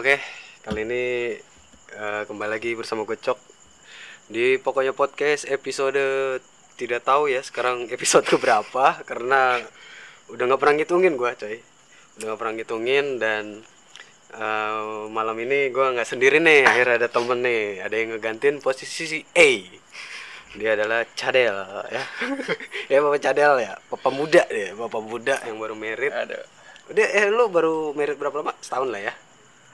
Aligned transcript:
Oke, 0.00 0.16
kali 0.64 0.88
ini 0.88 1.04
eh, 1.92 2.22
kembali 2.24 2.48
lagi 2.48 2.72
bersama 2.72 3.04
Gocok 3.04 3.36
di 4.32 4.56
pokoknya 4.56 4.96
podcast 4.96 5.44
episode 5.44 6.00
tidak 6.80 7.04
tahu 7.04 7.28
ya 7.28 7.44
sekarang 7.44 7.84
episode 7.92 8.24
keberapa 8.24 8.96
karena 9.04 9.60
udah 10.32 10.40
nggak 10.48 10.56
pernah 10.56 10.74
ngitungin 10.80 11.20
gua 11.20 11.36
coy, 11.36 11.60
udah 12.16 12.32
nggak 12.32 12.40
pernah 12.40 12.54
ngitungin 12.56 13.20
dan 13.20 13.60
eh, 14.32 15.04
malam 15.12 15.36
ini 15.36 15.68
gua 15.68 15.92
nggak 15.92 16.08
sendiri 16.08 16.40
nih, 16.40 16.64
akhirnya 16.64 17.04
ada 17.04 17.08
temen 17.12 17.44
nih, 17.44 17.84
ada 17.84 17.92
yang 17.92 18.16
ngegantiin 18.16 18.56
posisi 18.64 19.04
si 19.04 19.20
A. 19.36 19.50
Dia 20.56 20.80
adalah 20.80 21.04
Cadel 21.12 21.60
ya, 21.92 22.04
ya 22.96 22.98
bapak 23.04 23.20
Cadel 23.20 23.52
ya, 23.68 23.76
bapak 23.92 24.12
muda 24.16 24.48
dia, 24.48 24.72
bapak 24.72 25.02
muda 25.04 25.36
yang 25.44 25.60
baru 25.60 25.76
merit. 25.76 26.08
Ada 26.08 26.40
Udah, 26.88 27.04
eh 27.04 27.28
lu 27.28 27.52
baru 27.52 27.92
merit 27.92 28.16
berapa 28.16 28.40
lama? 28.40 28.56
Setahun 28.64 28.88
lah 28.88 29.04
ya 29.04 29.14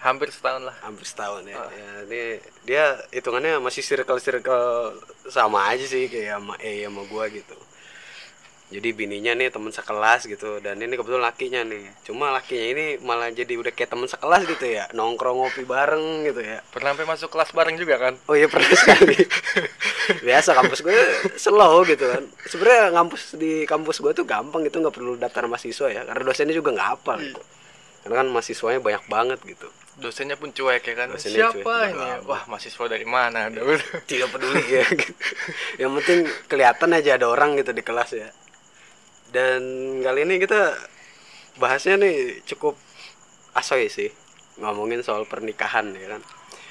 hampir 0.00 0.28
setahun 0.30 0.62
lah. 0.68 0.76
hampir 0.84 1.04
setahun 1.08 1.42
ya. 1.48 1.56
ya 1.56 1.88
ini 2.06 2.22
dia 2.68 2.84
hitungannya 3.10 3.58
masih 3.58 3.80
circle 3.80 4.20
circle 4.20 4.96
sama 5.26 5.72
aja 5.72 5.84
sih 5.84 6.06
kayak 6.06 6.40
sama 6.40 6.54
E 6.60 6.84
sama 6.84 7.02
gua 7.08 7.26
gitu. 7.32 7.56
Jadi 8.66 8.90
bininya 8.98 9.30
nih 9.38 9.54
teman 9.54 9.70
sekelas 9.70 10.26
gitu 10.26 10.58
dan 10.58 10.82
ini 10.82 10.98
kebetulan 10.98 11.22
lakinya 11.22 11.62
nih. 11.62 11.86
Cuma 12.02 12.34
lakinya 12.34 12.66
ini 12.66 12.86
malah 12.98 13.30
jadi 13.30 13.54
udah 13.54 13.70
kayak 13.70 13.94
teman 13.94 14.10
sekelas 14.10 14.42
gitu 14.42 14.66
ya, 14.66 14.90
nongkrong 14.90 15.38
ngopi 15.38 15.62
bareng 15.62 16.26
gitu 16.26 16.42
ya. 16.42 16.58
Pernah 16.74 16.98
sampai 16.98 17.06
masuk 17.06 17.30
kelas 17.30 17.54
bareng 17.54 17.78
juga 17.78 17.94
kan? 18.02 18.18
Oh 18.26 18.34
iya 18.34 18.50
pernah 18.50 18.66
sekali. 18.74 19.14
Biasa 20.26 20.58
kampus 20.58 20.82
gue 20.82 20.98
slow 21.38 21.86
gitu 21.86 22.10
kan. 22.10 22.26
Sebenarnya 22.50 22.90
kampus 22.90 23.38
di 23.38 23.62
kampus 23.70 24.02
gue 24.02 24.12
tuh 24.18 24.26
gampang 24.26 24.66
gitu 24.66 24.82
nggak 24.82 24.94
perlu 24.98 25.14
daftar 25.14 25.46
mahasiswa 25.46 25.86
ya, 25.86 26.02
karena 26.02 26.22
dosennya 26.26 26.54
juga 26.58 26.74
nggak 26.74 26.88
hafal 26.90 27.22
gitu. 27.22 27.42
Karena 28.02 28.14
kan 28.18 28.26
mahasiswanya 28.34 28.82
banyak 28.82 29.04
banget 29.06 29.38
gitu. 29.46 29.70
Dosennya 29.96 30.36
pun 30.36 30.52
cuek 30.52 30.84
ya 30.84 30.94
kan? 30.94 31.08
Dosennya 31.08 31.48
Siapa 31.50 31.60
cuek. 31.64 31.90
ini? 31.92 32.00
Wah, 32.00 32.18
Wah, 32.28 32.42
mahasiswa 32.52 32.84
dari 32.84 33.06
mana? 33.08 33.48
Udah. 33.48 34.04
tidak 34.04 34.28
peduli 34.28 34.60
ya 34.68 34.84
gitu. 34.92 35.12
yang 35.82 35.90
penting 36.00 36.28
kelihatan 36.46 36.90
aja 36.92 37.16
ada 37.16 37.26
orang 37.28 37.56
gitu 37.56 37.72
di 37.72 37.80
kelas 37.80 38.12
ya 38.12 38.28
dan 39.36 39.60
kali 40.00 40.22
ini 40.22 40.38
kita 40.38 40.72
bahasnya 41.58 41.98
nih 41.98 42.40
cukup 42.46 42.78
asoy 43.52 43.88
sih 43.90 44.08
ngomongin 44.60 45.04
soal 45.04 45.28
pernikahan 45.28 45.92
ya 45.92 46.16
kan 46.16 46.22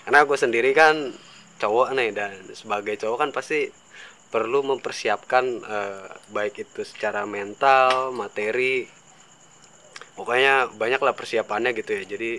karena 0.06 0.20
gue 0.26 0.38
sendiri 0.38 0.72
kan 0.74 1.14
cowok 1.62 1.94
nih 1.98 2.10
dan 2.14 2.34
sebagai 2.54 2.98
cowok 2.98 3.18
kan 3.22 3.30
pasti 3.30 3.70
perlu 4.34 4.66
mempersiapkan 4.66 5.46
eh, 5.62 6.08
baik 6.34 6.66
itu 6.66 6.82
secara 6.82 7.30
mental 7.30 8.10
materi 8.16 8.90
pokoknya 10.16 10.74
banyak 10.74 11.02
lah 11.02 11.14
persiapannya 11.14 11.76
gitu 11.78 11.92
ya 11.92 12.04
jadi 12.18 12.32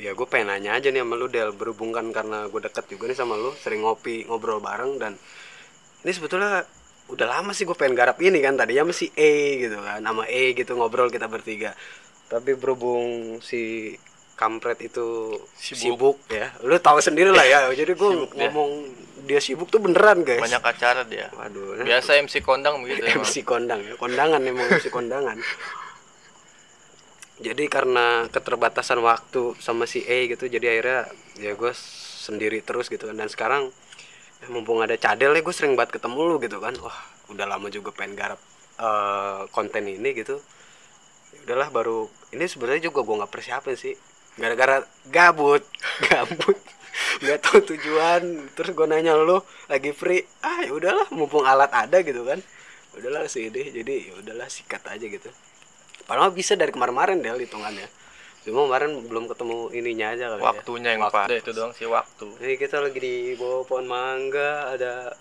ya 0.00 0.16
gue 0.16 0.24
pengen 0.24 0.48
nanya 0.48 0.80
aja 0.80 0.88
nih 0.88 1.04
sama 1.04 1.14
lu 1.14 1.28
Del 1.28 1.52
berhubung 1.52 1.92
kan 1.92 2.08
karena 2.10 2.48
gue 2.48 2.60
deket 2.60 2.88
juga 2.88 3.04
nih 3.06 3.18
sama 3.18 3.36
lu 3.36 3.52
sering 3.54 3.84
ngopi 3.84 4.24
ngobrol 4.24 4.58
bareng 4.58 4.96
dan 4.96 5.12
ini 6.00 6.10
sebetulnya 6.10 6.64
udah 7.06 7.26
lama 7.28 7.50
sih 7.52 7.68
gue 7.68 7.74
pengen 7.74 7.92
garap 7.92 8.16
ini 8.18 8.40
kan 8.40 8.56
tadinya 8.56 8.88
masih 8.88 9.12
E 9.12 9.60
gitu 9.60 9.76
kan 9.78 10.00
sama 10.00 10.24
E 10.24 10.54
gitu 10.54 10.72
ngobrol 10.74 11.10
kita 11.10 11.26
bertiga 11.26 11.76
tapi 12.26 12.54
berhubung 12.54 13.38
si 13.42 13.92
kampret 14.34 14.80
itu 14.80 15.36
sibuk, 15.52 16.16
Sibuk. 16.16 16.16
ya 16.32 16.48
lu 16.64 16.80
tahu 16.80 16.96
sendiri 16.96 17.28
lah 17.28 17.44
ya 17.44 17.58
jadi 17.82 17.92
gue 17.92 18.10
dia. 18.32 18.48
ngomong 18.48 18.70
dia 19.20 19.36
sibuk 19.36 19.68
tuh 19.68 19.84
beneran 19.84 20.24
guys 20.24 20.40
Banyak 20.40 20.64
acara 20.64 21.04
dia. 21.04 21.28
waduh 21.36 21.84
Biasa 21.84 22.16
MC 22.24 22.40
kondang 22.40 22.80
begitu 22.80 23.04
emang. 23.10 23.20
MC 23.20 23.34
kondang 23.44 23.80
ya 23.84 23.94
kondangan 24.00 24.40
emang 24.40 24.64
MC 24.70 24.88
kondangan 24.88 25.36
jadi 27.40 27.64
karena 27.72 28.28
keterbatasan 28.28 29.00
waktu 29.00 29.56
sama 29.64 29.88
si 29.88 30.04
E 30.04 30.28
gitu 30.28 30.44
jadi 30.44 30.76
akhirnya 30.76 31.00
ya 31.40 31.56
gue 31.56 31.72
sendiri 32.20 32.60
terus 32.60 32.92
gitu 32.92 33.08
kan. 33.08 33.16
Dan 33.16 33.32
sekarang 33.32 33.72
ya 34.44 34.46
mumpung 34.52 34.84
ada 34.84 34.92
cadel 35.00 35.32
ya 35.32 35.40
gue 35.40 35.54
sering 35.56 35.72
banget 35.72 35.96
ketemu 35.96 36.20
lu 36.20 36.36
gitu 36.44 36.60
kan. 36.60 36.76
Wah 36.84 36.98
udah 37.32 37.48
lama 37.48 37.72
juga 37.72 37.96
pengen 37.96 38.12
garap 38.20 38.40
eh, 38.76 39.48
konten 39.56 39.88
ini 39.88 40.12
gitu. 40.12 40.36
Ya 41.32 41.38
udahlah 41.48 41.72
baru 41.72 41.98
ini 42.36 42.44
sebenarnya 42.44 42.92
juga 42.92 43.08
gue 43.08 43.16
nggak 43.24 43.32
persiapin 43.32 43.72
sih. 43.72 43.96
Gara-gara 44.36 44.84
gabut 45.08 45.64
gabut. 46.12 46.60
Nggak 47.24 47.38
tahu 47.40 47.58
tujuan. 47.72 48.52
Terus 48.52 48.70
gue 48.76 48.84
nanya 48.84 49.16
lu 49.16 49.40
lagi 49.64 49.96
free. 49.96 50.28
Ah 50.44 50.60
ya 50.60 50.76
udahlah 50.76 51.08
mumpung 51.16 51.48
alat 51.48 51.72
ada 51.72 52.04
gitu 52.04 52.20
kan. 52.28 52.44
Udahlah 53.00 53.24
sih 53.32 53.48
deh 53.48 53.64
jadi 53.72 54.12
ya 54.12 54.20
udahlah 54.20 54.52
sikat 54.52 54.84
aja 54.92 55.08
gitu 55.08 55.32
padahal 56.02 56.30
bisa 56.30 56.52
dari 56.52 56.68
kemarin-kemarin 56.68 57.18
deh 57.18 57.32
hitungannya 57.38 57.88
cuma 58.40 58.64
kemarin 58.64 59.04
belum 59.04 59.24
ketemu 59.26 59.56
ininya 59.70 60.06
aja 60.10 60.24
kali 60.28 60.40
ya. 60.40 60.46
Waktunya 60.46 60.88
yang 60.92 61.02
Waktu. 61.02 61.12
pas. 61.14 61.28
Itu 61.30 61.52
doang 61.52 61.72
sih 61.72 61.84
waktu. 61.84 62.26
ini 62.40 62.54
kita 62.56 62.76
lagi 62.78 62.96
di 62.96 63.14
bawah 63.34 63.62
pohon 63.62 63.84
mangga 63.84 64.50
ada 64.70 65.12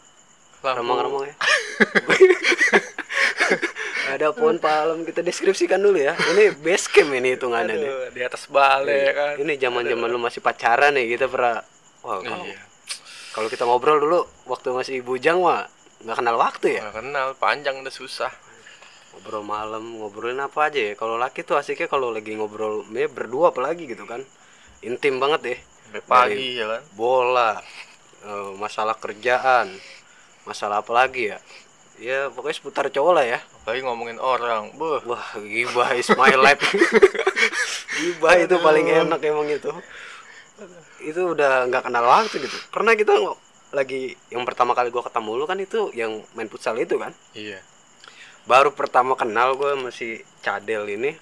remang-remang 0.62 1.24
ya 1.26 1.36
ada 4.10 4.32
pohon 4.32 4.58
palem 4.58 5.04
kita 5.04 5.22
deskripsikan 5.22 5.78
dulu 5.78 5.96
ya 5.96 6.18
ini 6.34 6.52
base 6.54 6.88
camp 6.88 7.12
ini 7.12 7.36
hitungannya 7.36 7.76
nih 7.76 7.88
Aduh, 7.88 8.10
di 8.10 8.22
atas 8.22 8.44
balai 8.48 9.12
kan. 9.12 9.34
ini 9.38 9.54
zaman 9.56 9.86
zaman 9.86 10.08
lu 10.08 10.18
masih 10.18 10.40
pacaran 10.40 10.92
nih 10.92 11.14
kita 11.14 11.28
pernah 11.28 11.62
wah 12.02 12.18
kalau 12.18 12.44
Iya. 12.44 12.60
kalau 13.32 13.48
kita 13.48 13.64
ngobrol 13.64 14.00
dulu 14.00 14.20
waktu 14.46 14.68
masih 14.72 14.96
bujang 15.00 15.40
mah 15.40 15.70
nggak 16.00 16.18
kenal 16.18 16.36
waktu 16.36 16.68
ya 16.74 16.82
Nggak 16.82 16.96
kenal, 16.98 17.28
panjang 17.36 17.76
udah 17.78 17.92
susah. 17.92 18.32
Ngobrol 19.14 19.44
malam 19.44 19.84
ngobrolin 20.00 20.40
apa 20.40 20.70
aja 20.70 20.80
ya? 20.80 20.94
Kalau 20.96 21.16
laki 21.18 21.42
tuh 21.44 21.58
asiknya 21.58 21.90
kalau 21.90 22.14
lagi 22.14 22.34
ngobrol 22.38 22.86
ya 22.94 23.08
berdua 23.10 23.52
apalagi 23.52 23.90
gitu 23.90 24.06
kan. 24.06 24.22
Intim 24.86 25.20
banget 25.20 25.42
ya 25.44 25.58
Sampai 25.90 26.02
pagi 26.06 26.50
ya 26.56 26.66
kan. 26.70 26.82
bola 26.96 27.60
eh, 28.24 28.52
masalah 28.56 28.96
kerjaan 28.96 29.68
masalah 30.48 30.82
apa 30.82 30.92
lagi 30.96 31.30
ya? 31.34 31.38
Ya 32.00 32.32
pokoknya 32.32 32.56
seputar 32.56 32.86
cowok 32.88 33.12
lah 33.12 33.26
ya. 33.28 33.40
Apalagi 33.60 33.84
ngomongin 33.84 34.18
orang. 34.24 34.72
Buh. 34.80 35.04
wah 35.04 35.36
gibah 35.36 35.92
is 36.00 36.08
my 36.16 36.32
life. 36.32 36.64
Gibah 38.00 38.40
itu 38.40 38.56
paling 38.64 38.88
enak 38.88 39.20
emang 39.20 39.52
itu. 39.52 39.68
Itu 41.04 41.36
udah 41.36 41.68
nggak 41.68 41.92
kenal 41.92 42.08
waktu 42.08 42.40
gitu. 42.40 42.56
Pernah 42.72 42.96
kita 42.96 43.12
lagi 43.76 44.16
yang 44.32 44.48
pertama 44.48 44.72
kali 44.72 44.90
gua 44.90 45.04
ketemu 45.04 45.32
lu 45.36 45.46
kan 45.46 45.60
itu 45.60 45.92
yang 45.92 46.24
main 46.40 46.48
futsal 46.48 46.80
itu 46.80 46.96
kan? 46.96 47.12
Iya. 47.36 47.60
Baru 48.50 48.74
pertama 48.74 49.14
kenal 49.14 49.54
gue 49.54 49.78
masih 49.78 50.26
cadel 50.42 50.90
ini 50.90 51.14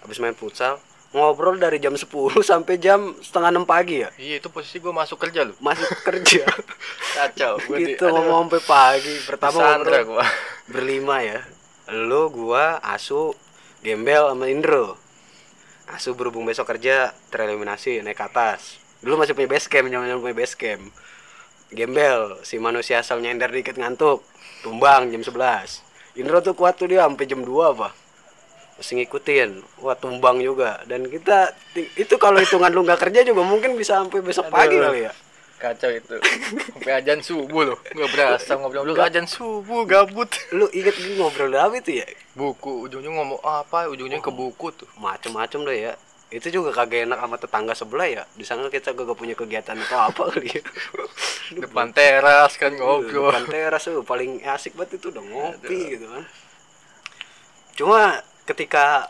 habis 0.00 0.16
main 0.16 0.32
futsal. 0.32 0.80
Ngobrol 1.08 1.56
dari 1.56 1.80
jam 1.80 1.96
10 1.96 2.04
sampai 2.52 2.76
jam 2.80 3.16
setengah 3.20 3.52
enam 3.52 3.64
pagi 3.68 4.04
ya? 4.04 4.08
Iya, 4.16 4.40
itu 4.40 4.48
posisi 4.48 4.80
gue 4.80 4.92
masuk 4.92 5.20
kerja 5.20 5.44
lu. 5.44 5.52
masuk 5.60 5.88
kerja. 6.04 6.44
Kacau. 7.16 7.60
Di- 7.76 7.96
gitu 7.96 8.08
ngomong 8.08 8.48
sampai 8.48 8.62
pagi. 8.64 9.14
Pertama 9.24 9.56
Sandra 9.56 10.04
gua. 10.04 10.24
berlima 10.72 11.20
ya. 11.24 11.44
Lu 11.88 12.28
gua 12.28 12.80
asu 12.84 13.32
gembel 13.80 14.28
sama 14.32 14.52
indro. 14.52 15.00
Asu 15.88 16.12
berhubung 16.12 16.44
besok 16.44 16.68
kerja 16.68 17.16
tereliminasi 17.32 18.04
naik 18.04 18.20
ke 18.20 18.24
atas. 18.28 18.76
Dulu 19.00 19.16
masih 19.24 19.32
punya 19.32 19.48
base 19.48 19.68
camp 19.72 19.88
zaman 19.88 20.20
punya 20.20 20.36
base 20.36 20.56
camp. 20.60 20.92
Gembel 21.72 22.36
si 22.44 22.60
manusia 22.60 23.00
asal 23.00 23.24
nyender 23.24 23.48
dikit 23.48 23.80
ngantuk. 23.80 24.20
Tumbang 24.60 25.08
jam 25.08 25.24
11 25.24 25.87
indro 26.18 26.42
tuh 26.42 26.52
kuat 26.58 26.74
tuh 26.74 26.90
dia 26.90 27.06
sampai 27.06 27.24
jam 27.24 27.40
2 27.40 27.72
apa 27.78 27.94
masih 28.78 29.02
ngikutin 29.02 29.50
wah 29.82 29.94
tumbang 29.98 30.38
juga 30.38 30.82
dan 30.86 31.06
kita 31.06 31.50
itu 31.74 32.14
kalau 32.18 32.38
hitungan 32.38 32.70
lu 32.70 32.86
nggak 32.86 33.00
kerja 33.08 33.26
juga 33.26 33.42
mungkin 33.42 33.74
bisa 33.74 33.98
sampai 34.02 34.22
besok 34.22 34.50
pagi 34.50 34.78
Aduh. 34.78 34.90
kali 34.90 35.02
ya 35.06 35.14
Kacau 35.58 35.90
itu. 35.90 36.14
Sampai 36.70 37.02
ajan 37.02 37.18
subuh 37.18 37.74
loh. 37.74 37.78
Nggak 37.90 38.10
berasa 38.14 38.54
ngobrol 38.54 38.86
lu 38.86 38.94
ajan 38.94 39.26
subuh 39.26 39.82
gabut. 39.90 40.30
lu 40.54 40.70
inget 40.70 40.94
gue 40.94 41.18
ngobrol 41.18 41.50
apa 41.50 41.82
itu 41.82 41.98
ya 41.98 42.06
Buku 42.38 42.86
ujungnya 42.86 43.10
ngomong 43.10 43.42
apa? 43.42 43.90
Ujungnya 43.90 44.22
ke 44.22 44.30
buku 44.30 44.70
tuh. 44.70 44.86
macem-macem 45.02 45.66
deh 45.66 45.90
ya 45.90 45.92
itu 46.28 46.52
juga 46.52 46.76
kagak 46.76 47.08
enak 47.08 47.18
sama 47.24 47.36
tetangga 47.40 47.72
sebelah 47.72 48.08
ya. 48.08 48.22
Di 48.36 48.44
sana 48.44 48.68
kita 48.68 48.92
kagak 48.92 49.16
punya 49.16 49.32
kegiatan 49.32 49.80
atau 49.80 50.12
apa 50.12 50.28
kali 50.28 50.60
ya. 50.60 50.62
Depan 51.64 51.96
teras 51.96 52.60
kan 52.60 52.76
ngobrol. 52.76 53.32
depan 53.32 53.48
teras 53.48 53.88
tuh 53.88 54.04
paling 54.04 54.44
asik 54.44 54.76
banget 54.76 55.00
itu 55.00 55.08
udah 55.08 55.24
ngopi 55.24 55.96
gitu 55.96 56.04
kan. 56.04 56.24
Cuma 57.72 58.00
ketika 58.44 59.08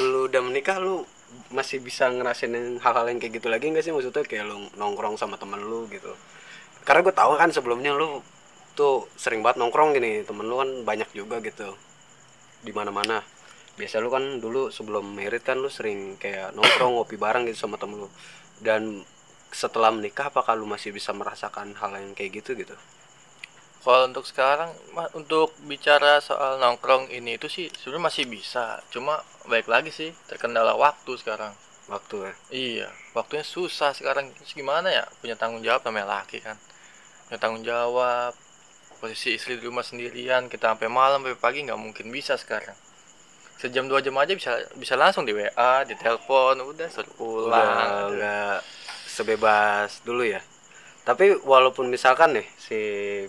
lu 0.00 0.32
udah 0.32 0.40
menikah 0.40 0.80
lu 0.80 1.04
masih 1.52 1.84
bisa 1.84 2.08
ngerasain 2.08 2.80
hal-hal 2.80 3.04
yang 3.12 3.20
kayak 3.20 3.36
gitu 3.36 3.52
lagi 3.52 3.68
nggak 3.68 3.84
sih? 3.84 3.92
Maksudnya 3.92 4.24
kayak 4.24 4.48
lu 4.48 4.72
nongkrong 4.80 5.20
sama 5.20 5.36
temen 5.36 5.60
lu 5.60 5.84
gitu. 5.92 6.16
Karena 6.88 7.04
gue 7.04 7.12
tahu 7.12 7.36
kan 7.36 7.52
sebelumnya 7.52 7.92
lu 7.92 8.24
tuh 8.72 9.12
sering 9.20 9.44
banget 9.44 9.60
nongkrong 9.60 9.92
gini. 9.92 10.24
Temen 10.24 10.48
lu 10.48 10.56
kan 10.56 10.70
banyak 10.88 11.12
juga 11.12 11.44
gitu. 11.44 11.76
Di 12.64 12.72
mana-mana 12.72 13.35
biasa 13.76 14.00
lu 14.00 14.08
kan 14.08 14.40
dulu 14.40 14.72
sebelum 14.72 15.04
merit 15.12 15.44
kan 15.44 15.60
lu 15.60 15.68
sering 15.68 16.16
kayak 16.16 16.56
nongkrong 16.56 16.96
ngopi 16.96 17.20
bareng 17.20 17.44
gitu 17.44 17.68
sama 17.68 17.76
temen 17.76 18.04
lu 18.04 18.08
dan 18.64 19.04
setelah 19.52 19.92
menikah 19.92 20.32
apakah 20.32 20.56
lu 20.56 20.64
masih 20.68 20.90
bisa 20.92 21.12
merasakan 21.12 21.76
hal 21.76 21.92
yang 21.96 22.12
kayak 22.16 22.40
gitu 22.42 22.56
gitu 22.56 22.76
Kalau 23.86 24.10
untuk 24.10 24.26
sekarang 24.26 24.74
untuk 25.14 25.54
bicara 25.62 26.18
soal 26.18 26.58
nongkrong 26.58 27.06
ini 27.14 27.38
itu 27.38 27.46
sih 27.46 27.70
sebenarnya 27.70 28.10
masih 28.10 28.24
bisa. 28.26 28.82
Cuma 28.90 29.22
baik 29.46 29.70
lagi 29.70 29.94
sih 29.94 30.10
terkendala 30.26 30.74
waktu 30.74 31.14
sekarang. 31.14 31.54
waktu 31.86 32.18
ya 32.18 32.32
Iya, 32.50 32.88
waktunya 33.14 33.46
susah 33.46 33.94
sekarang. 33.94 34.34
Terus 34.34 34.58
gimana 34.58 34.90
ya? 34.90 35.06
Punya 35.22 35.38
tanggung 35.38 35.62
jawab 35.62 35.86
namanya 35.86 36.18
laki 36.18 36.42
kan. 36.42 36.58
Punya 37.30 37.38
tanggung 37.38 37.62
jawab. 37.62 38.34
Posisi 38.98 39.38
istri 39.38 39.54
di 39.54 39.62
rumah 39.62 39.86
sendirian, 39.86 40.50
kita 40.50 40.74
sampai 40.74 40.90
malam, 40.90 41.22
sampai 41.22 41.38
pagi 41.38 41.62
nggak 41.62 41.78
mungkin 41.78 42.10
bisa 42.10 42.34
sekarang. 42.34 42.74
Sejam 43.60 43.84
dua 43.90 44.00
jam 44.04 44.16
aja 44.20 44.32
bisa 44.36 44.52
bisa 44.76 44.94
langsung 45.00 45.24
di 45.28 45.32
WA, 45.36 45.84
di 45.88 45.94
telepon, 45.96 46.54
udah 46.60 46.88
suruh 46.92 47.14
pulang. 47.16 48.12
udah 48.12 48.16
nggak 48.16 48.58
sebebas 49.16 49.90
dulu 50.06 50.22
ya 50.26 50.40
tapi 51.08 51.38
walaupun 51.52 51.86
misalkan 51.94 52.30
nih 52.36 52.46
si 52.58 52.78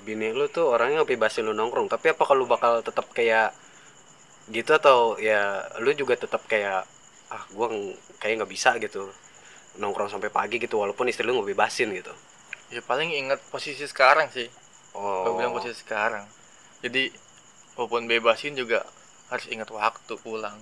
bini 0.05 0.33
lu 0.33 0.45
tuh 0.49 0.65
orangnya 0.73 1.05
ngebebasin 1.05 1.45
lu 1.47 1.53
nongkrong 1.53 1.87
tapi 1.93 2.11
apa 2.13 2.23
kalau 2.29 2.43
bakal 2.53 2.81
tetap 2.81 3.05
kayak 3.17 3.53
gitu 4.55 4.71
atau 4.79 5.19
ya 5.19 5.41
lu 5.83 5.91
juga 6.01 6.15
tetap 6.15 6.41
kayak 6.51 6.87
ah 7.35 7.43
gua 7.55 7.67
kayak 8.21 8.35
nggak 8.43 8.51
bisa 8.55 8.71
gitu 8.79 9.11
nongkrong 9.81 10.09
sampai 10.13 10.29
pagi 10.33 10.57
gitu 10.63 10.75
walaupun 10.81 11.05
istri 11.11 11.23
lu 11.27 11.33
ngebebasin 11.39 11.89
gitu 11.99 12.13
Ya 12.67 12.81
paling 12.83 13.09
ingat 13.15 13.39
posisi 13.47 13.87
sekarang 13.87 14.27
sih. 14.35 14.51
oh 14.97 15.23
Gue 15.23 15.31
bilang 15.39 15.55
posisi 15.55 15.79
sekarang. 15.83 16.25
Jadi 16.83 17.03
walaupun 17.79 18.07
bebasin 18.11 18.53
juga 18.59 18.83
harus 19.27 19.45
ingat 19.47 19.67
waktu 19.67 20.13
pulang. 20.17 20.55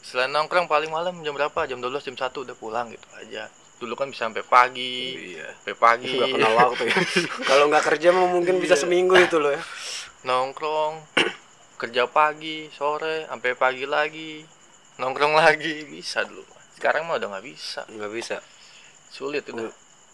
Selain 0.00 0.28
nongkrong 0.28 0.66
paling 0.66 0.88
malam 0.88 1.18
jam 1.20 1.32
berapa? 1.32 1.64
Jam 1.64 1.78
12, 1.78 2.02
jam 2.04 2.16
1 2.16 2.42
udah 2.42 2.54
pulang 2.54 2.86
gitu 2.88 3.06
aja. 3.14 3.46
Dulu 3.78 3.94
kan 3.94 4.06
bisa 4.08 4.26
sampai 4.26 4.42
pagi, 4.42 5.34
iya 5.34 5.50
sampai 5.58 5.74
pagi. 5.74 6.10
nggak 6.12 6.30
kenal 6.32 6.52
waktu 6.56 6.82
ya 6.86 6.96
kalau 7.50 7.64
nggak 7.66 7.82
kerja 7.82 8.08
mah 8.10 8.30
mungkin 8.30 8.58
bisa 8.58 8.74
Iya. 8.74 8.82
seminggu 8.86 9.14
itu 9.16 9.36
loh 9.36 9.50
ya 9.50 9.62
nongkrong 10.22 11.02
kerja 11.82 12.06
pagi 12.06 12.70
sore 12.70 13.26
sampai 13.26 13.58
pagi 13.58 13.82
lagi 13.82 14.46
nongkrong 14.96 15.34
lagi 15.34 15.82
bisa 15.82 16.22
dulu 16.22 16.46
sekarang 16.72 17.10
mah 17.10 17.18
udah 17.18 17.28
nggak 17.28 17.42
bisa 17.44 17.82
nggak 17.88 18.12
bisa 18.12 18.36
sulit 19.08 19.42
udah 19.48 19.70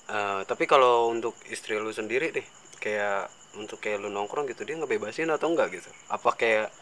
Eh, 0.08 0.40
tapi 0.48 0.64
kalau 0.64 1.12
untuk 1.12 1.36
istri 1.46 1.76
lu 1.76 1.92
sendiri 1.92 2.32
deh 2.32 2.46
kayak 2.80 3.28
untuk 3.52 3.76
kayak 3.76 4.00
lu 4.00 4.08
nongkrong 4.08 4.48
gitu 4.48 4.64
dia 4.64 4.72
ngebebasin 4.72 5.28
atau 5.28 5.52
enggak 5.52 5.68
gitu 5.76 5.92
apa 6.08 6.32
kayak 6.32 6.72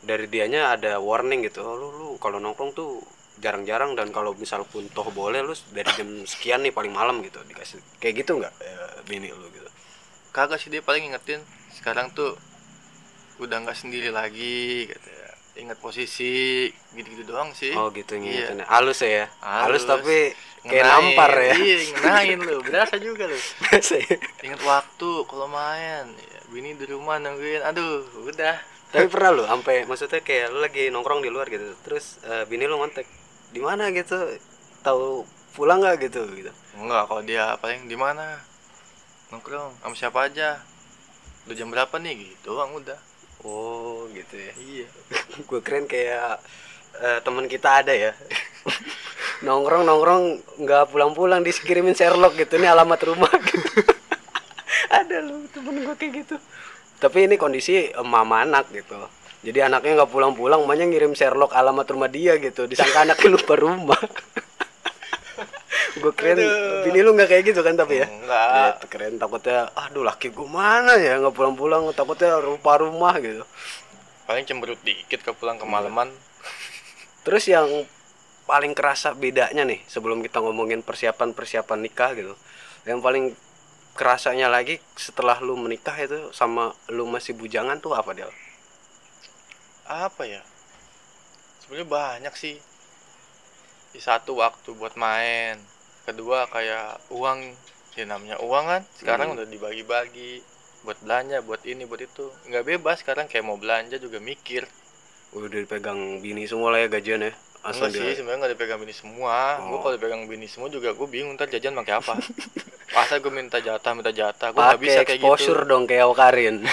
dari 0.00 0.26
dianya 0.26 0.74
ada 0.74 0.98
warning 0.98 1.46
gitu. 1.46 1.62
Oh, 1.62 1.74
lu 1.74 1.88
lu 1.92 2.08
kalau 2.18 2.38
nongkrong 2.38 2.72
tuh 2.72 3.02
jarang-jarang 3.38 3.94
dan 3.94 4.10
kalau 4.10 4.34
misal 4.34 4.62
pun 4.62 4.86
toh 4.90 5.08
boleh 5.10 5.40
lu 5.40 5.54
dari 5.70 5.88
jam 5.94 6.08
sekian 6.24 6.62
nih 6.62 6.70
paling 6.70 6.90
malam 6.90 7.22
gitu. 7.22 7.38
Dikasih 7.42 7.78
kayak 7.98 8.22
gitu 8.22 8.38
nggak 8.38 8.54
eh, 8.60 9.02
bini 9.06 9.30
lu 9.30 9.46
gitu? 9.50 9.68
Kagak 10.30 10.58
sih 10.58 10.68
dia 10.68 10.80
paling 10.80 11.06
ingetin 11.06 11.42
sekarang 11.72 12.10
tuh 12.12 12.34
udah 13.38 13.56
nggak 13.60 13.74
sendiri 13.74 14.12
lagi 14.12 14.86
katanya 14.86 15.20
ingat 15.52 15.76
posisi 15.78 16.66
gitu-gitu 16.94 17.28
doang 17.28 17.52
sih. 17.52 17.74
Oh 17.74 17.90
gitu 17.90 18.16
Iya. 18.16 18.20
ngingetin 18.54 18.60
halus 18.64 19.00
ya? 19.02 19.28
Halus, 19.40 19.82
Halus. 19.82 19.84
tapi 19.84 20.18
kayak 20.62 20.84
Ngenain. 20.84 21.02
nampar 21.04 21.32
ya? 21.36 21.54
Iya 21.54 21.76
ngenain 21.92 22.38
lu. 22.40 22.56
Berasa 22.62 22.96
juga 22.96 23.24
lu. 23.26 23.36
Biasa 23.62 23.94
ya. 23.98 24.16
ingat 24.42 24.60
waktu 24.62 25.10
kalau 25.26 25.46
main. 25.46 26.06
Ya, 26.08 26.38
bini 26.48 26.72
di 26.72 26.86
rumah 26.86 27.18
nungguin. 27.18 27.60
Aduh 27.62 28.00
udah 28.24 28.56
tapi 28.92 29.08
pernah 29.08 29.32
lu 29.32 29.44
sampai 29.48 29.88
maksudnya 29.88 30.20
kayak 30.20 30.52
lu 30.52 30.60
lagi 30.60 30.92
nongkrong 30.92 31.24
di 31.24 31.32
luar 31.32 31.48
gitu 31.48 31.72
terus 31.80 32.20
eh, 32.28 32.44
bini 32.44 32.68
lu 32.68 32.76
ngontek 32.76 33.08
di 33.52 33.60
mana? 33.60 33.92
gitu. 33.92 34.16
Tahu 34.82 35.28
pulang 35.52 35.84
nggak? 35.84 36.08
gitu 36.08 36.24
gitu. 36.32 36.52
Enggak 36.80 37.06
kalau 37.06 37.22
dia 37.22 37.54
paling 37.60 37.84
di 37.86 37.94
mana? 37.94 38.40
Nongkrong 39.28 39.76
sama 39.84 39.94
siapa 39.94 40.26
aja. 40.26 40.58
Udah 41.46 41.54
jam 41.54 41.68
berapa 41.68 41.92
nih? 42.00 42.32
Gitu 42.32 42.48
doang 42.48 42.72
udah. 42.80 42.98
Oh 43.44 44.08
gitu 44.10 44.34
ya. 44.40 44.52
Iya. 44.56 44.88
Gue 45.48 45.60
keren 45.60 45.84
kayak 45.84 46.40
eh, 46.98 47.18
teman 47.20 47.46
kita 47.46 47.84
ada 47.84 47.92
ya. 47.92 48.16
Nongkrong 49.46 49.82
nongkrong 49.82 50.24
nggak 50.62 50.94
pulang-pulang 50.94 51.44
dikirimin 51.44 51.98
Sherlock 51.98 52.34
gitu. 52.40 52.56
Ini 52.56 52.72
alamat 52.72 53.00
rumah 53.04 53.32
gitu. 53.42 53.68
ada 55.02 55.16
lu 55.24 55.48
temen 55.50 55.82
gue 55.82 55.94
kayak 55.96 56.12
gitu 56.24 56.36
tapi 57.02 57.26
ini 57.26 57.34
kondisi 57.34 57.90
eh, 57.90 58.06
mama 58.06 58.46
anak 58.46 58.70
gitu. 58.70 58.94
Jadi 59.42 59.58
anaknya 59.58 60.06
nggak 60.06 60.12
pulang-pulang 60.14 60.62
emaknya 60.62 60.86
ngirim 60.86 61.18
Sherlock 61.18 61.50
alamat 61.50 61.82
rumah 61.90 62.06
dia 62.06 62.38
gitu. 62.38 62.70
Disangka 62.70 63.02
anaknya 63.02 63.26
lupa 63.34 63.58
rumah. 63.58 63.98
Gue 65.98 66.12
keren. 66.14 66.38
Aduh. 66.38 66.86
bini 66.86 67.02
lu 67.02 67.10
nggak 67.18 67.26
kayak 67.26 67.44
gitu 67.50 67.60
kan 67.66 67.74
tapi 67.74 68.00
ya? 68.00 68.06
Enggak 68.06 68.78
Gitu, 68.78 68.86
keren. 68.94 69.18
Takutnya 69.18 69.66
aduh 69.74 70.06
laki 70.06 70.30
gue 70.30 70.46
mana 70.46 70.94
ya 70.94 71.18
nggak 71.18 71.34
pulang-pulang? 71.34 71.90
Takutnya 71.90 72.38
lupa 72.38 72.78
rumah 72.78 73.18
gitu. 73.18 73.42
Paling 74.30 74.46
cemberut 74.46 74.78
dikit 74.86 75.26
ke 75.26 75.34
pulang 75.34 75.58
kemalaman. 75.58 76.06
Terus 77.26 77.50
yang 77.50 77.66
paling 78.46 78.78
kerasa 78.78 79.10
bedanya 79.18 79.66
nih 79.66 79.82
sebelum 79.90 80.22
kita 80.22 80.38
ngomongin 80.38 80.86
persiapan-persiapan 80.86 81.78
nikah 81.82 82.14
gitu. 82.14 82.34
Yang 82.86 82.98
paling 83.02 83.24
kerasanya 83.92 84.48
lagi 84.48 84.80
setelah 84.94 85.36
lu 85.38 85.54
menikah 85.54 85.94
itu 85.96 86.32
sama 86.32 86.64
lu 86.88 87.04
masih 87.04 87.32
bujangan 87.32 87.76
tuh 87.78 87.92
apa 87.92 88.12
dia? 88.12 88.28
apa 89.84 90.24
ya 90.24 90.40
sebenarnya 91.60 91.84
banyak 91.86 92.34
sih 92.34 92.56
di 93.90 94.00
satu 94.00 94.38
waktu 94.38 94.72
buat 94.72 94.96
main 94.96 95.60
kedua 96.02 96.48
kayak 96.48 96.96
uang 97.10 97.52
ya 97.92 98.04
namanya 98.04 98.40
uang 98.40 98.64
kan 98.66 98.82
sekarang 98.96 99.26
Hmm. 99.28 99.36
udah 99.36 99.46
dibagi-bagi 99.46 100.40
buat 100.82 100.96
belanja 100.98 101.38
buat 101.40 101.60
ini 101.62 101.84
buat 101.84 102.00
itu 102.00 102.24
nggak 102.46 102.64
bebas 102.66 102.98
sekarang 102.98 103.26
kayak 103.26 103.44
mau 103.44 103.54
belanja 103.54 103.98
juga 103.98 104.16
mikir 104.18 104.64
Udah 105.32 105.48
dipegang 105.48 105.96
bini 106.18 106.44
semua 106.44 106.68
lah 106.68 106.76
ya 106.78 106.88
gajian 106.88 107.20
ya. 107.22 107.32
Asal 107.62 107.88
Enggak 107.88 108.04
sih 108.04 108.16
sebenarnya 108.16 108.38
nggak 108.42 108.52
dipegang 108.52 108.80
bini 108.80 108.92
semua 108.92 109.60
gue 109.60 109.70
Oh. 109.70 109.80
kalau 109.80 109.94
dipegang 109.94 110.24
bini 110.26 110.44
semua 110.44 110.68
juga 110.68 110.90
gue 110.90 111.06
bingung 111.06 111.32
ntar 111.34 111.46
jajan 111.46 111.72
pakai 111.74 111.94
apa 111.94 112.16
masa 112.92 113.18
gue 113.18 113.32
minta 113.32 113.58
jatah 113.58 113.92
minta 113.92 114.10
jatah? 114.10 114.48
Gue 114.50 114.60
Pakai 114.60 114.78
bisa 114.78 115.00
kayak 115.02 115.18
exposure 115.18 115.58
gitu 115.58 115.68
dong 115.68 115.84
kayak 115.84 116.04
Awkarin. 116.06 116.56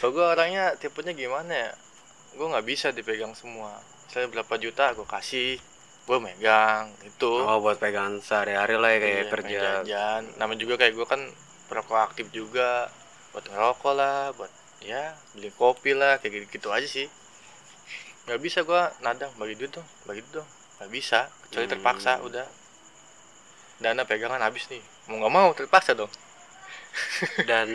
kalau 0.00 0.10
gue 0.12 0.24
orangnya 0.26 0.64
tipenya 0.76 1.12
gimana 1.12 1.52
ya? 1.52 1.70
Gue 2.34 2.46
nggak 2.46 2.66
bisa 2.66 2.86
dipegang 2.90 3.32
semua. 3.32 3.78
Saya 4.06 4.26
berapa 4.26 4.54
juta 4.56 4.92
gue 4.92 5.06
kasih. 5.06 5.58
Gue 6.04 6.18
megang 6.20 6.92
itu. 7.02 7.32
Oh 7.32 7.58
buat 7.58 7.80
pegangan 7.80 8.20
sehari-hari 8.20 8.76
lah 8.76 8.90
ya 8.90 8.98
kayak 9.00 9.16
Iya, 9.16 9.30
kerja. 9.32 9.58
jajan. 9.80 10.22
Namanya 10.36 10.60
juga 10.60 10.74
kayak 10.76 10.92
gue 10.92 11.06
kan 11.08 11.20
perokok 11.66 11.98
aktif 12.04 12.28
juga. 12.30 12.92
Buat 13.32 13.48
ngerokok 13.48 13.92
lah 13.96 14.30
buat 14.36 14.52
ya 14.84 15.16
beli 15.32 15.48
kopi 15.50 15.96
lah 15.96 16.20
kayak 16.20 16.44
gitu, 16.44 16.60
gitu 16.60 16.68
aja 16.70 16.84
sih. 16.84 17.08
Nggak 18.28 18.40
bisa 18.40 18.58
gue 18.62 18.82
nadang 19.00 19.32
bagi 19.36 19.56
duit 19.56 19.72
dong 19.72 19.88
bagi 20.04 20.20
duit 20.20 20.38
dong. 20.38 20.48
Nggak 20.76 20.90
bisa 20.92 21.20
kecuali 21.48 21.64
Hmm. 21.64 21.72
terpaksa 21.72 22.12
udah 22.20 22.46
dana 23.84 24.08
pegangan 24.08 24.40
habis 24.40 24.64
nih. 24.72 24.80
Mau 25.12 25.20
nggak 25.20 25.32
mau 25.36 25.52
terpaksa 25.52 25.92
dong. 25.92 26.08
Dan 27.48 27.68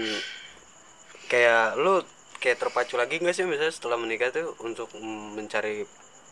kayak 1.29 1.77
lu 1.77 2.01
kayak 2.41 2.57
terpacu 2.57 2.97
lagi 2.97 3.21
nggak 3.21 3.35
sih 3.37 3.45
misalnya 3.45 3.69
setelah 3.69 3.97
menikah 4.01 4.33
tuh 4.33 4.57
untuk 4.65 4.89
mencari 5.37 5.85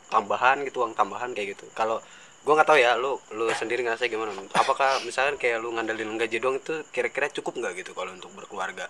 tambahan 0.09 0.65
gitu 0.65 0.81
uang 0.81 0.97
tambahan 0.97 1.37
kayak 1.37 1.53
gitu. 1.53 1.69
Kalau 1.77 2.01
gua 2.41 2.53
nggak 2.57 2.69
tahu 2.73 2.79
ya 2.81 2.97
lu 2.97 3.21
lu 3.37 3.45
sendiri 3.53 3.85
ngerasa 3.85 4.09
gimana? 4.09 4.33
Apakah 4.57 5.03
misalnya 5.05 5.37
kayak 5.37 5.61
lu 5.61 5.69
ngandelin 5.75 6.17
gaji 6.17 6.41
doang 6.41 6.57
itu 6.57 6.81
kira-kira 6.89 7.29
cukup 7.29 7.59
nggak 7.61 7.85
gitu 7.85 7.91
kalau 7.93 8.09
untuk 8.15 8.33
berkeluarga? 8.33 8.89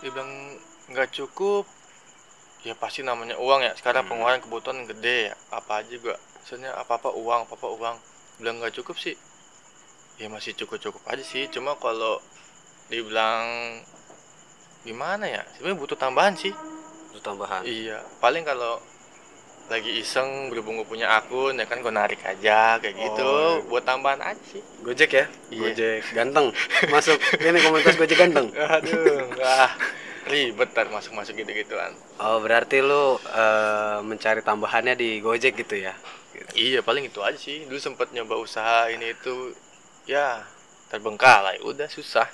Dibilang 0.00 0.56
nggak 0.92 1.10
cukup 1.12 1.64
ya 2.64 2.72
pasti 2.78 3.04
namanya 3.04 3.36
uang 3.36 3.60
ya. 3.60 3.72
Sekarang 3.76 4.06
Hmm. 4.06 4.16
pengeluaran 4.16 4.40
kebutuhan 4.40 4.88
gede 4.88 5.32
ya 5.32 5.34
apa 5.52 5.84
aja 5.84 5.90
juga 5.92 6.16
maksudnya 6.38 6.76
apa 6.76 7.00
apa 7.00 7.08
uang 7.12 7.48
apa 7.48 7.54
apa 7.56 7.68
uang 7.72 7.96
bilang 8.40 8.60
nggak 8.62 8.74
cukup 8.80 8.96
sih. 8.98 9.14
Ya 10.18 10.30
masih 10.30 10.54
cukup 10.54 10.78
cukup 10.78 11.02
aja 11.10 11.22
sih. 11.22 11.50
Cuma 11.50 11.74
kalau 11.78 12.22
dibilang 12.88 13.78
gimana 14.86 15.26
ya? 15.26 15.42
Sebenarnya 15.56 15.78
butuh 15.80 15.98
tambahan 15.98 16.34
sih. 16.38 16.54
Itu 17.10 17.20
tambahan. 17.22 17.66
Iya. 17.66 18.02
Paling 18.22 18.46
kalau 18.46 18.78
lagi 19.64 19.96
iseng 19.96 20.52
berhubung 20.52 20.76
gue 20.76 20.84
punya 20.84 21.08
akun 21.16 21.56
ya 21.56 21.64
kan 21.64 21.80
gue 21.80 21.88
narik 21.88 22.20
aja 22.20 22.76
kayak 22.78 22.94
gitu. 23.00 23.24
Oh, 23.24 23.58
iya. 23.58 23.66
buat 23.66 23.84
tambahan 23.88 24.20
aja 24.20 24.42
sih. 24.50 24.62
Gojek 24.84 25.10
ya? 25.10 25.26
Iya. 25.50 25.60
gojek. 25.60 26.02
Ganteng. 26.12 26.46
Masuk. 26.92 27.18
Ini 27.40 27.58
komunitas 27.64 27.96
gojek 27.96 28.18
ganteng. 28.20 28.52
Aduh 28.76 29.24
ah 29.44 29.70
ribet 30.24 30.72
tar 30.72 30.88
masuk 30.88 31.12
masuk 31.12 31.36
gitu 31.36 31.52
gituan 31.52 31.92
oh 32.16 32.40
berarti 32.40 32.80
lu 32.80 33.20
eh, 33.20 33.98
mencari 34.00 34.40
tambahannya 34.40 34.96
di 34.96 35.20
gojek 35.20 35.60
gitu 35.60 35.84
ya 35.84 35.92
Gitu. 36.34 36.50
Iya 36.58 36.80
paling 36.82 37.06
itu 37.06 37.22
aja 37.22 37.38
sih. 37.38 37.64
Dulu 37.70 37.78
sempet 37.78 38.10
nyoba 38.10 38.36
usaha 38.42 38.90
ini 38.90 39.14
itu 39.14 39.54
ya 40.10 40.42
terbengkalai. 40.90 41.62
Udah 41.62 41.86
susah. 41.86 42.26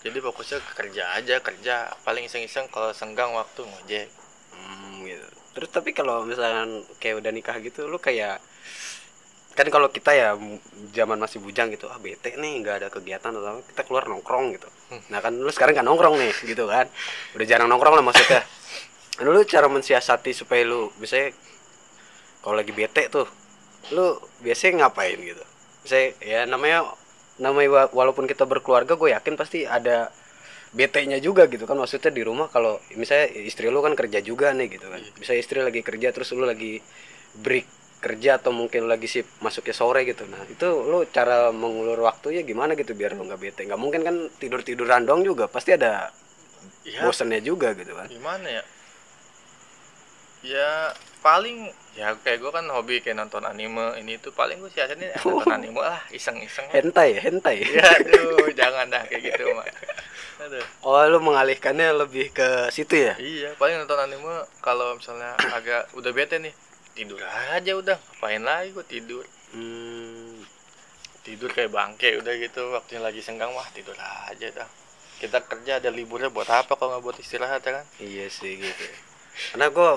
Jadi 0.00 0.18
fokusnya 0.24 0.58
ke 0.64 0.72
kerja 0.72 1.04
aja 1.14 1.36
kerja. 1.44 1.92
Paling 2.02 2.24
iseng-iseng 2.24 2.72
kalau 2.72 2.90
senggang 2.96 3.36
waktu 3.36 3.60
ngojek. 3.62 4.08
Hmm, 4.56 5.04
gitu. 5.04 5.28
Terus 5.58 5.70
tapi 5.74 5.90
kalau 5.92 6.24
misalkan 6.24 6.86
kayak 7.02 7.20
udah 7.20 7.30
nikah 7.34 7.56
gitu, 7.60 7.90
lu 7.90 8.00
kayak 8.00 8.40
kan 9.58 9.66
kalau 9.74 9.90
kita 9.90 10.14
ya 10.14 10.38
zaman 10.94 11.18
masih 11.18 11.42
bujang 11.42 11.74
gitu, 11.74 11.90
ah 11.90 11.98
bete 11.98 12.38
nih 12.38 12.62
nggak 12.62 12.76
ada 12.78 12.88
kegiatan 12.94 13.34
atau 13.34 13.58
apa, 13.58 13.66
kita 13.66 13.82
keluar 13.90 14.06
nongkrong 14.06 14.54
gitu. 14.54 14.70
Hmm. 14.94 15.02
Nah 15.10 15.18
kan 15.18 15.34
lu 15.34 15.50
sekarang 15.50 15.74
kan 15.74 15.82
nongkrong 15.82 16.14
nih 16.14 16.30
gitu 16.46 16.70
kan, 16.70 16.86
udah 17.34 17.42
jarang 17.42 17.66
nongkrong 17.66 17.98
lah 17.98 18.06
maksudnya. 18.06 18.46
Nah, 19.18 19.34
lu 19.34 19.42
cara 19.42 19.66
mensiasati 19.66 20.30
supaya 20.30 20.62
lu 20.62 20.94
misalnya 21.02 21.34
kalau 22.48 22.56
lagi 22.64 22.72
bete 22.72 23.12
tuh 23.12 23.28
lu 23.92 24.16
biasanya 24.40 24.88
ngapain 24.88 25.20
gitu? 25.20 25.44
Saya 25.84 26.16
ya 26.24 26.48
namanya 26.48 26.88
namanya 27.36 27.68
wa- 27.68 27.92
walaupun 27.92 28.24
kita 28.24 28.48
berkeluarga 28.48 28.96
gue 28.96 29.12
yakin 29.12 29.36
pasti 29.36 29.68
ada 29.68 30.08
bete-nya 30.72 31.20
juga 31.20 31.44
gitu 31.52 31.68
kan. 31.68 31.76
Maksudnya 31.76 32.08
di 32.08 32.24
rumah 32.24 32.48
kalau 32.48 32.80
misalnya 32.96 33.28
istri 33.44 33.68
lu 33.68 33.84
kan 33.84 33.92
kerja 33.92 34.24
juga 34.24 34.56
nih 34.56 34.80
gitu 34.80 34.88
kan. 34.88 35.04
Bisa 35.20 35.36
istri 35.36 35.60
lagi 35.60 35.84
kerja 35.84 36.08
terus 36.16 36.32
lu 36.32 36.48
lagi 36.48 36.80
break 37.36 37.68
kerja 38.00 38.40
atau 38.40 38.54
mungkin 38.56 38.88
lagi 38.88 39.04
sip 39.12 39.28
masuknya 39.44 39.76
sore 39.76 40.08
gitu. 40.08 40.24
Nah 40.24 40.40
itu 40.48 40.64
lu 40.88 41.04
cara 41.12 41.52
mengulur 41.52 42.00
waktunya 42.00 42.40
gimana 42.48 42.72
gitu 42.80 42.96
biar 42.96 43.12
lu 43.12 43.28
nggak 43.28 43.40
bete? 43.44 43.60
Nggak 43.68 43.80
mungkin 43.80 44.00
kan 44.08 44.16
tidur 44.40 44.64
tiduran 44.64 45.04
dong 45.04 45.20
juga 45.20 45.52
pasti 45.52 45.76
ada 45.76 46.08
ya 46.88 47.04
bosannya 47.04 47.44
juga 47.44 47.76
gitu 47.76 47.92
kan. 47.92 48.08
Gimana 48.08 48.48
ya 48.48 48.64
ya 50.48 50.96
paling 51.20 51.68
ya 51.92 52.14
kayak 52.24 52.40
gue 52.40 52.50
kan 52.54 52.64
hobi 52.72 53.04
kayak 53.04 53.20
nonton 53.20 53.44
anime 53.44 53.92
ini 54.00 54.16
tuh 54.16 54.32
paling 54.32 54.56
gue 54.62 54.70
siasatin 54.72 55.12
eh, 55.12 55.20
nonton 55.20 55.52
anime 55.60 55.82
lah 55.82 56.00
iseng-iseng 56.08 56.72
hentai 56.72 57.20
hentai. 57.20 57.68
Ya 57.68 57.84
aduh 57.84 58.48
jangan 58.58 58.88
dah 58.88 59.04
kayak 59.04 59.34
gitu 59.34 59.52
mah 59.52 59.66
aduh. 60.38 60.64
Oh 60.86 60.96
lu 61.04 61.18
mengalihkannya 61.20 61.92
lebih 62.00 62.32
ke 62.32 62.72
situ 62.72 62.96
ya? 62.96 63.14
Iya 63.20 63.52
paling 63.60 63.76
nonton 63.84 64.00
anime 64.00 64.48
kalau 64.64 64.96
misalnya 64.96 65.36
agak 65.52 65.92
udah 65.92 66.10
bete 66.16 66.40
nih 66.40 66.54
tidur 66.96 67.20
aja 67.22 67.72
udah 67.76 67.98
ngapain 68.00 68.42
lagi 68.42 68.72
gue 68.72 68.86
tidur. 68.88 69.24
Hmm, 69.48 70.44
tidur 71.24 71.50
kayak 71.52 71.72
bangke 71.72 72.20
udah 72.20 72.32
gitu 72.40 72.72
waktunya 72.72 73.02
lagi 73.04 73.20
senggang 73.20 73.52
wah 73.52 73.68
tidur 73.74 73.98
aja 74.00 74.48
dah. 74.54 74.68
Kita 75.18 75.42
kerja 75.42 75.82
ada 75.82 75.90
liburnya 75.90 76.30
buat 76.30 76.46
apa 76.46 76.78
kalau 76.78 76.94
nggak 76.94 77.04
buat 77.04 77.18
istirahat 77.18 77.60
ya 77.66 77.82
kan? 77.82 77.86
Iya 77.98 78.30
sih 78.30 78.54
gitu 78.54 78.86
karena 79.38 79.66
gue 79.70 79.90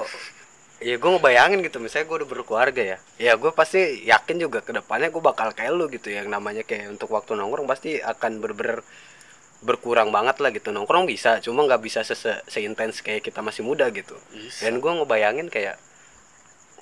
ya 0.81 0.97
gue 0.97 1.09
ngebayangin 1.13 1.61
gitu 1.61 1.77
misalnya 1.77 2.09
gue 2.09 2.17
udah 2.25 2.29
berkeluarga 2.29 2.81
ya. 2.81 2.97
Ya 3.21 3.33
gue 3.38 3.51
pasti 3.53 4.01
yakin 4.09 4.41
juga 4.41 4.65
ke 4.65 4.73
depannya 4.73 5.13
gue 5.13 5.21
bakal 5.21 5.53
kayak 5.53 5.71
lu 5.77 5.85
gitu 5.93 6.09
yang 6.09 6.27
namanya 6.27 6.65
kayak 6.65 6.89
untuk 6.89 7.13
waktu 7.13 7.38
nongkrong 7.38 7.69
pasti 7.69 8.01
akan 8.01 8.41
berber 8.41 8.81
berkurang 9.61 10.09
banget 10.09 10.41
lah 10.41 10.50
gitu. 10.50 10.73
Nongkrong 10.73 11.05
bisa 11.05 11.38
cuma 11.45 11.69
nggak 11.69 11.81
bisa 11.85 12.01
se 12.01 12.17
seintens 12.50 13.05
kayak 13.05 13.21
kita 13.21 13.45
masih 13.45 13.61
muda 13.61 13.88
gitu. 13.93 14.17
Bisa. 14.33 14.65
dan 14.65 14.81
gue 14.81 14.91
ngebayangin 14.91 15.47
kayak 15.53 15.77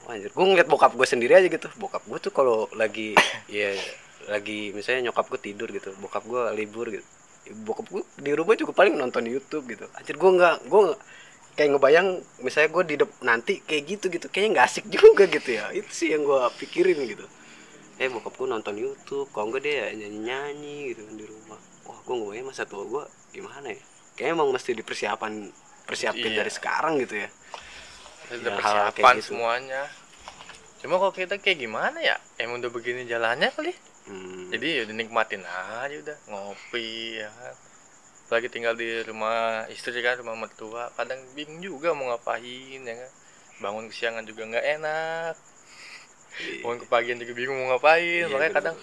anjir. 0.07 0.31
Gue 0.31 0.45
ngeliat 0.47 0.71
bokap 0.71 0.95
gue 0.95 1.05
sendiri 1.05 1.35
aja 1.35 1.51
gitu. 1.51 1.67
Bokap 1.75 2.07
gue 2.07 2.17
tuh 2.23 2.31
kalau 2.31 2.71
lagi 2.79 3.19
ya 3.51 3.75
lagi 4.31 4.71
misalnya 4.71 5.11
nyokap 5.11 5.27
gue 5.27 5.39
tidur 5.43 5.67
gitu 5.75 5.91
bokap 5.99 6.23
gue 6.23 6.55
libur 6.55 6.87
gitu. 6.87 7.03
Bokap 7.67 7.91
gue 7.91 8.03
di 8.15 8.31
rumah 8.31 8.55
juga 8.55 8.71
paling 8.71 8.95
nonton 8.95 9.27
YouTube 9.27 9.67
gitu. 9.75 9.91
Anjir 9.91 10.15
gue 10.15 10.31
nggak 10.39 10.71
gue 10.71 10.81
kayak 11.59 11.75
ngebayang 11.75 12.07
misalnya 12.39 12.71
gue 12.71 12.83
di 12.87 12.95
nanti 13.19 13.53
kayak 13.59 13.83
gitu 13.85 14.05
gitu. 14.07 14.31
Kayaknya 14.31 14.49
nggak 14.55 14.67
asik 14.71 14.85
juga 14.95 15.27
gitu 15.27 15.49
ya. 15.51 15.67
Itu 15.75 15.91
sih 15.91 16.15
yang 16.15 16.23
gue 16.23 16.39
pikirin 16.55 16.95
gitu. 17.03 17.27
Eh 17.99 18.07
bokap 18.07 18.31
gue 18.31 18.47
nonton 18.47 18.79
YouTube 18.79 19.27
kalau 19.35 19.51
enggak 19.51 19.67
dia 19.67 19.91
nyanyi 19.91 20.19
nyanyi 20.23 20.77
gitu 20.95 21.03
kan 21.03 21.15
di 21.19 21.25
rumah. 21.27 21.59
Wah 21.83 21.99
gue 21.99 22.15
ngebayang 22.15 22.47
masa 22.47 22.63
tua 22.63 22.87
gue 22.87 23.03
gimana 23.35 23.75
ya? 23.75 23.83
Kayaknya 24.15 24.33
emang 24.39 24.49
mesti 24.55 24.71
dipersiapan 24.71 25.31
persiapin 25.83 26.31
Iya. 26.31 26.39
dari 26.39 26.51
sekarang 26.51 26.95
gitu 27.03 27.19
ya. 27.19 27.29
Ya, 28.29 28.35
hal 28.55 28.95
persiapan 28.95 29.15
gitu. 29.19 29.27
semuanya. 29.35 29.83
Cuma 30.79 30.95
kalau 30.95 31.11
kita 31.11 31.35
kayak 31.35 31.59
gimana 31.59 31.99
ya? 31.99 32.15
Emang 32.39 32.63
udah 32.63 32.71
begini 32.71 33.03
jalannya 33.03 33.51
kali? 33.51 33.75
Hmm. 34.09 34.49
jadi 34.49 34.81
ya 34.81 34.83
dinikmatin 34.89 35.45
aja 35.45 35.93
udah 36.01 36.17
ngopi 36.33 37.21
ya 37.21 37.29
lagi 38.29 38.47
tinggal 38.47 38.77
di 38.77 39.01
rumah 39.09 39.65
istri 39.73 39.99
kan 40.05 40.21
rumah 40.21 40.37
mertua. 40.37 40.93
Kadang 40.93 41.17
bingung 41.33 41.59
juga 41.65 41.97
mau 41.97 42.13
ngapain 42.13 42.81
ya 42.85 42.95
kan. 42.95 43.11
Bangun 43.59 43.89
kesiangan 43.89 44.23
juga 44.29 44.45
nggak 44.45 44.65
enak. 44.79 45.35
Bangun 46.61 46.79
kepagian 46.85 47.17
juga 47.17 47.33
bingung 47.33 47.57
mau 47.65 47.75
ngapain. 47.75 48.29
Iya, 48.29 48.31
makanya 48.31 48.51
bener. 48.53 48.59
kadang 48.61 48.77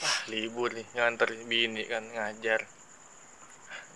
wah 0.00 0.16
libur 0.32 0.70
nih 0.72 0.86
nganter 0.96 1.28
bini 1.48 1.82
kan 1.88 2.04
ngajar. 2.04 2.60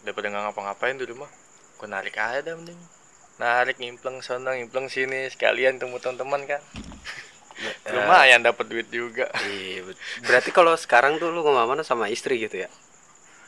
Daripada 0.05 0.27
nggak 0.33 0.43
ngapa-ngapain 0.51 0.97
di 0.97 1.07
rumah 1.09 1.31
gue 1.75 1.89
narik 1.91 2.17
aja 2.17 2.41
dah 2.41 2.57
mending. 2.57 2.81
Narik 3.37 3.77
ngimpleng 3.77 4.25
sana 4.25 4.57
ngimpleng 4.57 4.89
sini 4.89 5.29
sekalian 5.29 5.77
temu 5.77 6.01
teman-teman 6.01 6.49
kan. 6.49 6.63
Eh, 7.55 7.93
lumayan 7.95 8.43
dapat 8.43 8.67
duit 8.67 8.89
juga. 8.91 9.31
Iya, 9.47 9.87
berarti 10.27 10.51
kalau 10.51 10.75
sekarang 10.75 11.23
tuh 11.23 11.31
lu 11.31 11.47
ke 11.47 11.51
mana-mana 11.55 11.87
sama 11.87 12.11
istri 12.11 12.43
gitu 12.43 12.67
ya? 12.67 12.69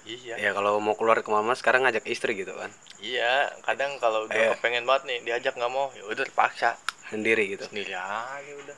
Iya 0.07 0.35
Ya 0.39 0.51
kalau 0.53 0.79
mau 0.79 0.95
keluar 0.95 1.19
ke 1.19 1.29
mana 1.29 1.53
sekarang 1.53 1.83
ngajak 1.83 2.07
istri 2.07 2.33
gitu 2.35 2.55
kan, 2.55 2.71
Iya, 2.97 3.51
kadang 3.61 3.99
kalau 3.99 4.25
udah 4.25 4.35
Iya. 4.35 4.51
kepengen 4.57 4.87
banget 4.87 5.03
nih 5.05 5.19
diajak 5.23 5.55
nggak 5.55 5.69
mau, 5.69 5.91
ya 5.93 6.07
udah 6.07 6.23
terpaksa 6.23 6.79
sendiri 7.07 7.53
gitu. 7.53 7.67
sendiri 7.67 7.93
aja 7.93 8.53
udah. 8.57 8.77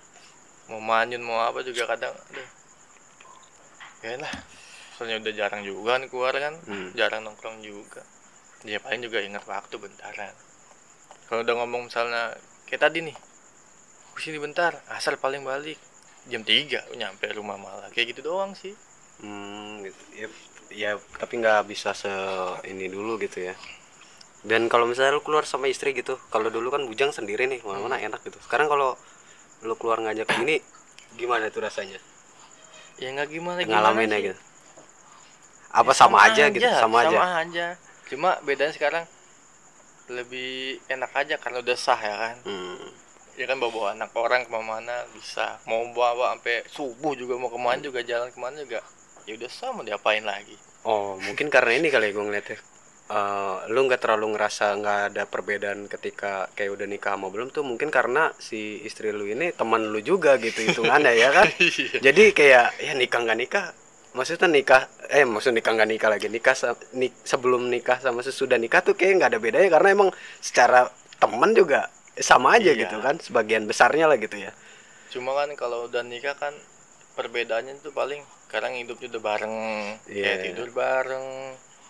Mau 0.69 0.81
manyun 0.81 1.23
mau 1.23 1.41
apa 1.43 1.61
juga 1.63 1.87
kadang, 1.87 2.13
aduh. 2.13 2.49
Ya 3.99 4.15
lah, 4.17 4.35
soalnya 4.95 5.19
udah 5.19 5.33
jarang 5.33 5.63
juga 5.63 5.97
nih 5.97 6.09
keluar 6.09 6.35
kan, 6.35 6.55
Hmm. 6.65 6.91
jarang 6.95 7.23
nongkrong 7.23 7.61
juga. 7.61 8.03
Ya 8.65 8.79
paling 8.79 9.01
juga 9.01 9.23
ingat 9.23 9.45
waktu 9.45 9.75
bentaran. 9.77 10.35
Kalau 11.27 11.41
udah 11.43 11.55
ngomong 11.57 11.87
misalnya 11.87 12.35
kayak 12.67 12.83
tadi 12.85 13.05
nih, 13.05 13.17
ke 14.13 14.21
sini 14.21 14.39
bentar, 14.39 14.75
asal 14.91 15.15
paling 15.15 15.43
balik 15.43 15.79
jam 16.27 16.43
3 16.43 16.83
nyampe 16.93 17.25
rumah 17.33 17.55
malah 17.57 17.89
kayak 17.91 18.13
gitu 18.13 18.27
doang 18.27 18.53
sih. 18.53 18.75
Hmm, 19.19 19.83
gitu. 19.83 20.03
Ya, 20.15 20.29
ya 20.71 20.97
tapi 21.17 21.41
nggak 21.41 21.65
bisa 21.67 21.93
se 21.93 22.11
ini 22.67 22.89
dulu 22.89 23.17
gitu 23.19 23.41
ya. 23.43 23.55
Dan 24.47 24.71
kalau 24.71 24.87
misalnya 24.87 25.19
lu 25.19 25.23
keluar 25.25 25.43
sama 25.43 25.67
istri 25.67 25.91
gitu, 25.93 26.15
kalau 26.31 26.47
dulu 26.49 26.71
kan 26.71 26.87
bujang 26.87 27.11
sendiri 27.11 27.51
nih, 27.51 27.59
mana-mana 27.67 27.99
enak 27.99 28.23
gitu. 28.23 28.39
Sekarang 28.39 28.71
kalau 28.71 28.95
lu 29.67 29.75
keluar 29.75 29.99
ngajak 29.99 30.31
ini 30.41 30.63
gimana 31.19 31.51
tuh 31.51 31.67
rasanya? 31.67 31.99
Ya 33.03 33.11
nggak 33.15 33.29
gimana 33.31 33.59
gimana 33.67 33.83
Ngalaminnya 33.83 34.19
sih. 34.19 34.27
gitu. 34.31 34.41
Apa 35.69 35.93
Ya, 35.93 35.99
sama, 35.99 36.17
aja, 36.25 36.45
gitu, 36.49 36.65
sama, 36.65 37.05
aja. 37.05 37.19
sama 37.19 37.29
aja 37.45 37.67
cuma 38.09 38.41
bedanya 38.41 38.73
sekarang 38.73 39.05
lebih 40.09 40.81
enak 40.89 41.13
aja 41.13 41.37
karena 41.37 41.61
udah 41.61 41.77
sah 41.77 42.01
ya 42.01 42.17
kan 42.17 42.37
Hmm. 42.49 42.89
ya 43.37 43.45
kan 43.45 43.61
bawa, 43.61 43.69
-bawa 43.69 43.87
anak 43.93 44.11
orang 44.17 44.41
ke 44.43 44.51
mana-mana 44.51 45.05
bisa 45.13 45.61
mau 45.69 45.85
bawa 45.93 46.33
sampai 46.33 46.65
subuh 46.73 47.13
juga 47.13 47.37
mau 47.37 47.53
ke 47.53 47.61
mana 47.61 47.77
juga 47.85 48.01
jalan 48.01 48.33
ke 48.33 48.39
mana 48.41 48.65
juga 48.65 48.81
ya 49.29 49.37
udah 49.37 49.51
sah 49.51 49.71
mau 49.71 49.85
diapain 49.85 50.25
lagi 50.25 50.57
Oh, 50.81 51.21
mungkin 51.21 51.53
karena 51.53 51.77
ini 51.77 51.91
kali 51.91 52.09
ya 52.09 52.13
gue 52.13 52.25
ngeliatnya. 52.25 52.59
Eh, 53.09 53.57
lu 53.69 53.85
nggak 53.85 53.99
terlalu 53.99 54.33
ngerasa 54.33 54.73
nggak 54.75 54.99
ada 55.11 55.23
perbedaan 55.25 55.85
ketika 55.85 56.49
kayak 56.53 56.71
udah 56.71 56.87
nikah 56.87 57.13
sama 57.13 57.29
belum 57.29 57.49
tuh 57.49 57.61
mungkin 57.61 57.89
karena 57.89 58.33
si 58.39 58.81
istri 58.83 59.09
lu 59.11 59.25
ini 59.25 59.49
teman 59.51 59.85
lu 59.85 60.01
juga 60.01 60.37
gitu 60.37 60.61
hitungannya 60.63 61.13
ya 61.15 61.29
kan 61.31 61.45
Iya. 61.61 61.99
jadi 62.01 62.25
kayak 62.31 62.67
ya 62.79 62.93
nikah 62.95 63.21
nggak 63.21 63.39
nikah 63.39 63.65
maksudnya 64.13 64.49
nikah 64.49 64.83
eh 65.09 65.25
maksud 65.25 65.53
nikah 65.53 65.73
nggak 65.73 65.89
nikah 65.89 66.09
lagi 66.09 66.29
nikah 66.29 66.53
se- 66.53 66.73
ni- 66.95 67.17
sebelum 67.23 67.65
nikah 67.67 67.97
sama 67.97 68.21
sesudah 68.21 68.57
nikah 68.57 68.81
tuh 68.81 68.93
kayak 68.93 69.19
nggak 69.19 69.31
ada 69.33 69.41
bedanya 69.41 69.69
karena 69.69 69.89
emang 69.91 70.11
secara 70.39 70.89
teman 71.17 71.53
juga 71.53 71.89
sama 72.15 72.57
aja 72.57 72.71
Iya. 72.71 72.87
gitu 72.87 73.01
kan 73.01 73.17
sebagian 73.19 73.65
besarnya 73.65 74.05
lah 74.05 74.17
gitu 74.17 74.37
ya 74.37 74.53
cuma 75.09 75.33
kan 75.33 75.49
kalau 75.55 75.89
udah 75.89 76.01
nikah 76.03 76.33
kan 76.35 76.53
perbedaannya 77.19 77.83
tuh 77.83 77.91
paling 77.91 78.23
sekarang 78.47 78.79
hidupnya 78.79 79.11
udah 79.11 79.23
bareng 79.27 79.55
kayak 80.07 80.23
Iya. 80.39 80.45
tidur 80.47 80.71
bareng 80.71 81.27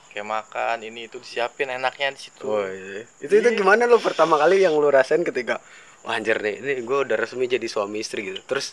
kayak 0.08 0.24
makan 0.24 0.76
ini 0.80 1.04
itu 1.04 1.20
disiapin 1.20 1.68
enaknya 1.68 2.16
di 2.16 2.20
situ 2.24 2.48
Oh, 2.48 2.64
iya. 2.64 3.04
Itu 3.20 3.28
itu 3.30 3.48
gimana 3.54 3.84
lo 3.84 4.00
pertama 4.00 4.40
kali 4.40 4.64
yang 4.64 4.72
lu 4.72 4.88
rasain 4.88 5.20
ketika 5.20 5.60
wah 6.00 6.16
anjir 6.16 6.40
nih, 6.40 6.56
ini 6.58 6.72
gue 6.80 6.98
udah 7.04 7.14
resmi 7.14 7.44
jadi 7.44 7.68
suami 7.68 8.00
istri 8.00 8.24
gitu. 8.24 8.40
Terus 8.42 8.72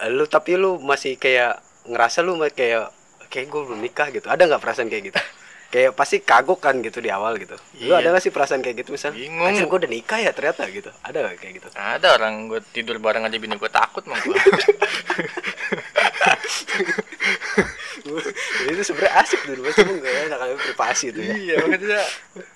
eh, 0.00 0.08
lu 0.08 0.24
tapi 0.24 0.56
lu 0.56 0.80
masih 0.80 1.20
kayak 1.20 1.60
ngerasa 1.84 2.24
lu 2.24 2.40
kayak 2.48 2.88
kayak 3.28 3.46
gue 3.46 3.60
belum 3.60 3.80
nikah 3.80 4.08
gitu. 4.08 4.32
Ada 4.32 4.48
nggak 4.48 4.62
perasaan 4.62 4.88
kayak 4.88 5.12
gitu? 5.12 5.20
Kayak 5.72 5.90
pasti 5.92 6.20
kagok 6.20 6.60
kan 6.60 6.78
gitu 6.78 6.98
di 6.98 7.08
awal 7.08 7.34
gitu. 7.34 7.56
Lu 7.80 7.90
Iya. 7.90 8.04
ada 8.04 8.12
gak 8.12 8.22
sih 8.22 8.28
perasaan 8.28 8.60
kayak 8.60 8.76
gitu 8.78 8.92
misal? 8.92 9.10
Bingung. 9.10 9.42
Anjir 9.42 9.64
gue 9.64 9.78
udah 9.78 9.90
nikah 9.90 10.20
ya 10.20 10.30
ternyata 10.30 10.68
gitu. 10.68 10.92
Ada 11.00 11.18
gak 11.26 11.36
kayak 11.38 11.54
gitu? 11.56 11.68
ada 11.72 12.08
orang 12.12 12.46
gue 12.46 12.60
tidur 12.70 12.96
bareng 12.98 13.24
aja 13.24 13.34
bini 13.34 13.56
gue 13.56 13.72
takut 13.72 14.04
mah 14.04 14.20
gue 14.20 14.36
itu 18.64 18.82
sebenarnya 18.82 19.14
asik 19.18 19.40
tuh, 19.42 19.54
cuma 19.56 19.92
gak 19.96 20.14
enak 20.26 20.38
kalau 20.38 20.54
privasi 20.58 21.04
itu 21.08 21.20
ya. 21.20 21.34
iya 21.34 21.54
makanya 21.60 22.02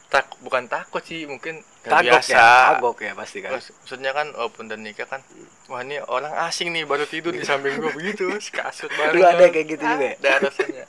tak 0.09 0.25
bukan 0.41 0.65
takut 0.67 1.03
sih 1.03 1.25
mungkin 1.25 1.63
Kagok 1.81 2.03
biasa 2.19 2.31
ya, 2.31 2.47
kagok 2.73 2.99
ya 3.01 3.13
pasti 3.15 3.39
kan. 3.41 3.51
Maksud- 3.55 3.77
maksudnya 3.77 4.11
kan 4.13 4.27
walaupun 4.33 4.67
udah 4.67 4.77
nikah 4.77 5.07
kan 5.07 5.21
wah 5.67 5.81
ini 5.81 6.03
orang 6.03 6.35
asing 6.45 6.71
nih 6.71 6.83
baru 6.83 7.05
tidur 7.05 7.31
di 7.31 7.43
samping 7.43 7.79
gue 7.79 7.93
begitu 7.93 8.27
kasut 8.51 8.91
bareng 8.91 9.15
Lu 9.15 9.23
ada 9.23 9.47
kayak 9.47 9.67
gitu 9.69 9.85
juga 9.85 10.05
ya? 10.05 10.15
ada 10.19 10.31
rasanya 10.45 10.85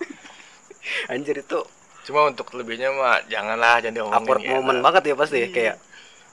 Anjir 1.08 1.38
itu 1.38 1.60
cuma 2.08 2.24
untuk 2.24 2.48
lebihnya 2.56 2.88
mah 2.90 3.20
janganlah 3.28 3.84
jangan 3.84 3.96
diomongin 4.00 4.16
awkward 4.18 4.42
ya. 4.42 4.50
moment 4.56 4.80
banget 4.80 5.04
ya 5.06 5.16
pasti 5.16 5.36
ya 5.36 5.42
Iya. 5.42 5.52
kayak 5.52 5.76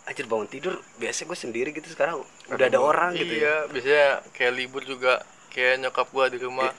anjir 0.05 0.27
bangun 0.29 0.47
tidur 0.47 0.75
biasanya 0.95 1.27
gue 1.27 1.39
sendiri 1.41 1.69
gitu 1.73 1.89
sekarang 1.91 2.23
udah 2.47 2.67
ada 2.69 2.79
orang 2.79 3.11
gitu 3.13 3.35
ya. 3.35 3.43
Iya 3.43 3.55
biasanya 3.67 4.07
kayak 4.31 4.53
libur 4.55 4.83
juga 4.85 5.19
kayak 5.51 5.81
nyokap 5.81 6.07
gua 6.09 6.27
di 6.29 6.39
rumah. 6.39 6.71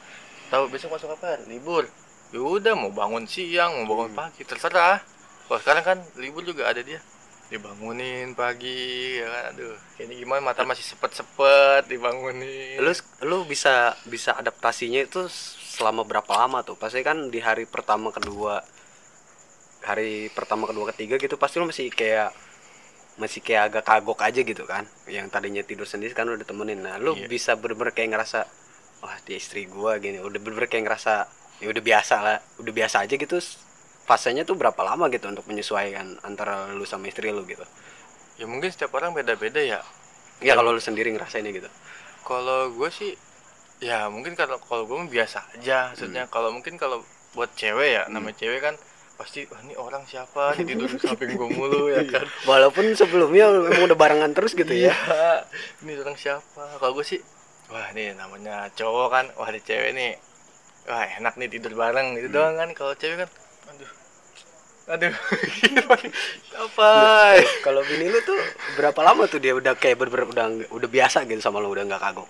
Tahu 0.46 0.70
besok 0.70 0.94
masuk 0.94 1.10
apa? 1.12 1.42
Libur. 1.44 1.90
Ya 2.30 2.40
udah 2.40 2.72
mau 2.72 2.90
bangun 2.90 3.26
siang 3.26 3.82
mau 3.82 3.90
bangun 3.90 4.14
Hmm. 4.14 4.20
pagi 4.22 4.42
terserah. 4.42 5.02
Wah 5.46 5.60
sekarang 5.60 5.84
kan 5.84 5.98
libur 6.16 6.42
juga 6.42 6.66
ada 6.66 6.80
dia. 6.80 7.02
Dibangunin 7.46 8.34
pagi 8.34 8.78
ya 9.18 9.26
kan? 9.26 9.44
Aduh 9.54 9.74
ini 10.00 10.14
gimana? 10.18 10.42
Mata 10.44 10.62
masih 10.62 10.82
sepet-sepet 10.84 11.86
dibangunin. 11.86 12.78
Lu 12.78 12.92
lu 13.22 13.38
bisa 13.44 13.94
bisa 14.04 14.34
adaptasinya 14.34 14.98
itu 15.00 15.26
selama 15.66 16.02
berapa 16.02 16.30
lama 16.36 16.62
tuh? 16.62 16.74
Pasti 16.74 17.02
kan 17.02 17.30
di 17.30 17.38
hari 17.38 17.66
pertama 17.66 18.10
kedua 18.10 18.62
hari 19.86 20.34
pertama 20.34 20.66
kedua 20.66 20.90
ketiga 20.92 21.22
gitu 21.22 21.38
pasti 21.38 21.62
lu 21.62 21.70
masih 21.70 21.94
kayak 21.94 22.34
masih 23.16 23.40
kayak 23.40 23.72
agak 23.72 23.84
kagok 23.88 24.20
aja 24.26 24.42
gitu 24.42 24.64
kan. 24.68 24.84
Yang 25.08 25.32
tadinya 25.32 25.64
tidur 25.64 25.88
sendiri 25.88 26.12
kan 26.12 26.28
udah 26.28 26.44
temenin 26.44 26.82
nah 26.84 26.98
lu 27.00 27.16
Iya. 27.16 27.30
bisa 27.30 27.52
bener-bener 27.56 27.94
kayak 27.96 28.10
ngerasa 28.18 28.44
wah 29.00 29.16
dia 29.24 29.38
istri 29.40 29.70
gua 29.70 30.02
gini. 30.02 30.20
Udah 30.20 30.42
bener-bener 30.42 30.68
kayak 30.68 30.90
ngerasa 30.90 31.14
ya 31.64 31.72
udah 31.72 31.84
biasa 31.86 32.16
lah 32.20 32.38
udah 32.60 32.74
biasa 32.74 33.06
aja 33.08 33.16
gitu. 33.16 33.38
Fasenya 34.06 34.46
tuh 34.46 34.54
berapa 34.54 34.78
lama 34.86 35.10
gitu 35.10 35.26
untuk 35.32 35.48
menyesuaikan 35.50 36.20
antara 36.22 36.70
lu 36.76 36.84
sama 36.86 37.08
istri 37.10 37.32
lu 37.32 37.42
gitu? 37.48 37.64
Ya 38.38 38.46
mungkin 38.46 38.68
setiap 38.70 38.92
orang 38.98 39.16
beda-beda 39.16 39.64
ya. 39.64 39.80
Ya 40.44 40.54
kalau 40.54 40.76
lu 40.76 40.82
sendiri 40.84 41.10
ngerasainnya 41.16 41.56
gitu. 41.56 41.70
Kalau 42.26 42.74
gue 42.74 42.90
sih 42.92 43.16
ya 43.80 44.08
mungkin 44.12 44.36
kalau 44.36 44.60
kalau 44.60 44.84
gue 44.86 44.98
biasa 45.08 45.46
aja. 45.56 45.88
Hmm. 45.88 45.88
maksudnya 45.96 46.24
kalau 46.28 46.50
mungkin 46.52 46.76
kalau 46.76 47.00
buat 47.32 47.52
cewek 47.56 47.90
ya 47.96 48.04
namanya 48.12 48.36
cewek 48.40 48.60
kan 48.60 48.76
pasti 49.16 49.48
wah 49.48 49.60
ini 49.64 49.74
orang 49.80 50.04
siapa? 50.04 50.56
Nih 50.60 50.76
tidur 50.76 50.92
di 50.92 51.00
samping 51.00 51.36
gue 51.40 51.50
mulu 51.58 51.88
ya 51.88 52.04
kan? 52.04 52.28
Walaupun 52.44 52.92
sebelumnya 52.96 53.48
emang 53.48 53.88
udah 53.88 53.98
barengan 53.98 54.32
terus 54.36 54.52
gitu 54.52 54.70
ya. 54.72 54.92
Iya, 54.92 55.48
ini 55.84 55.96
orang 55.96 56.20
siapa? 56.20 56.80
Kalau 56.80 56.92
gue 56.96 57.06
sih 57.08 57.20
wah 57.72 57.88
ini 57.96 58.12
namanya 58.14 58.68
cowok 58.76 59.08
kan. 59.10 59.26
Wah 59.40 59.48
ini 59.50 59.60
cewek 59.64 59.92
nih. 59.96 60.12
Wah 60.92 61.08
enak 61.18 61.34
nih 61.40 61.48
tidur 61.48 61.74
bareng. 61.74 62.20
Gitu 62.20 62.28
doang 62.30 62.60
kan. 62.60 62.70
Kalau 62.76 62.94
cewek 62.96 63.24
kan 63.24 63.30
aduh 63.66 63.92
aduh 64.86 65.10
siapa 66.54 66.90
kalau 67.66 67.82
bini 67.90 68.06
lu 68.06 68.22
tuh 68.22 68.38
berapa 68.78 69.02
lama 69.02 69.26
tuh 69.26 69.42
dia 69.42 69.58
udah 69.58 69.74
kayak 69.74 69.98
bener-bener 69.98 70.30
udah 70.30 70.46
udah 70.70 70.90
biasa 70.94 71.26
gitu 71.26 71.42
sama 71.42 71.58
lu 71.58 71.74
udah 71.74 71.90
nggak 71.90 71.98
kagok? 71.98 72.30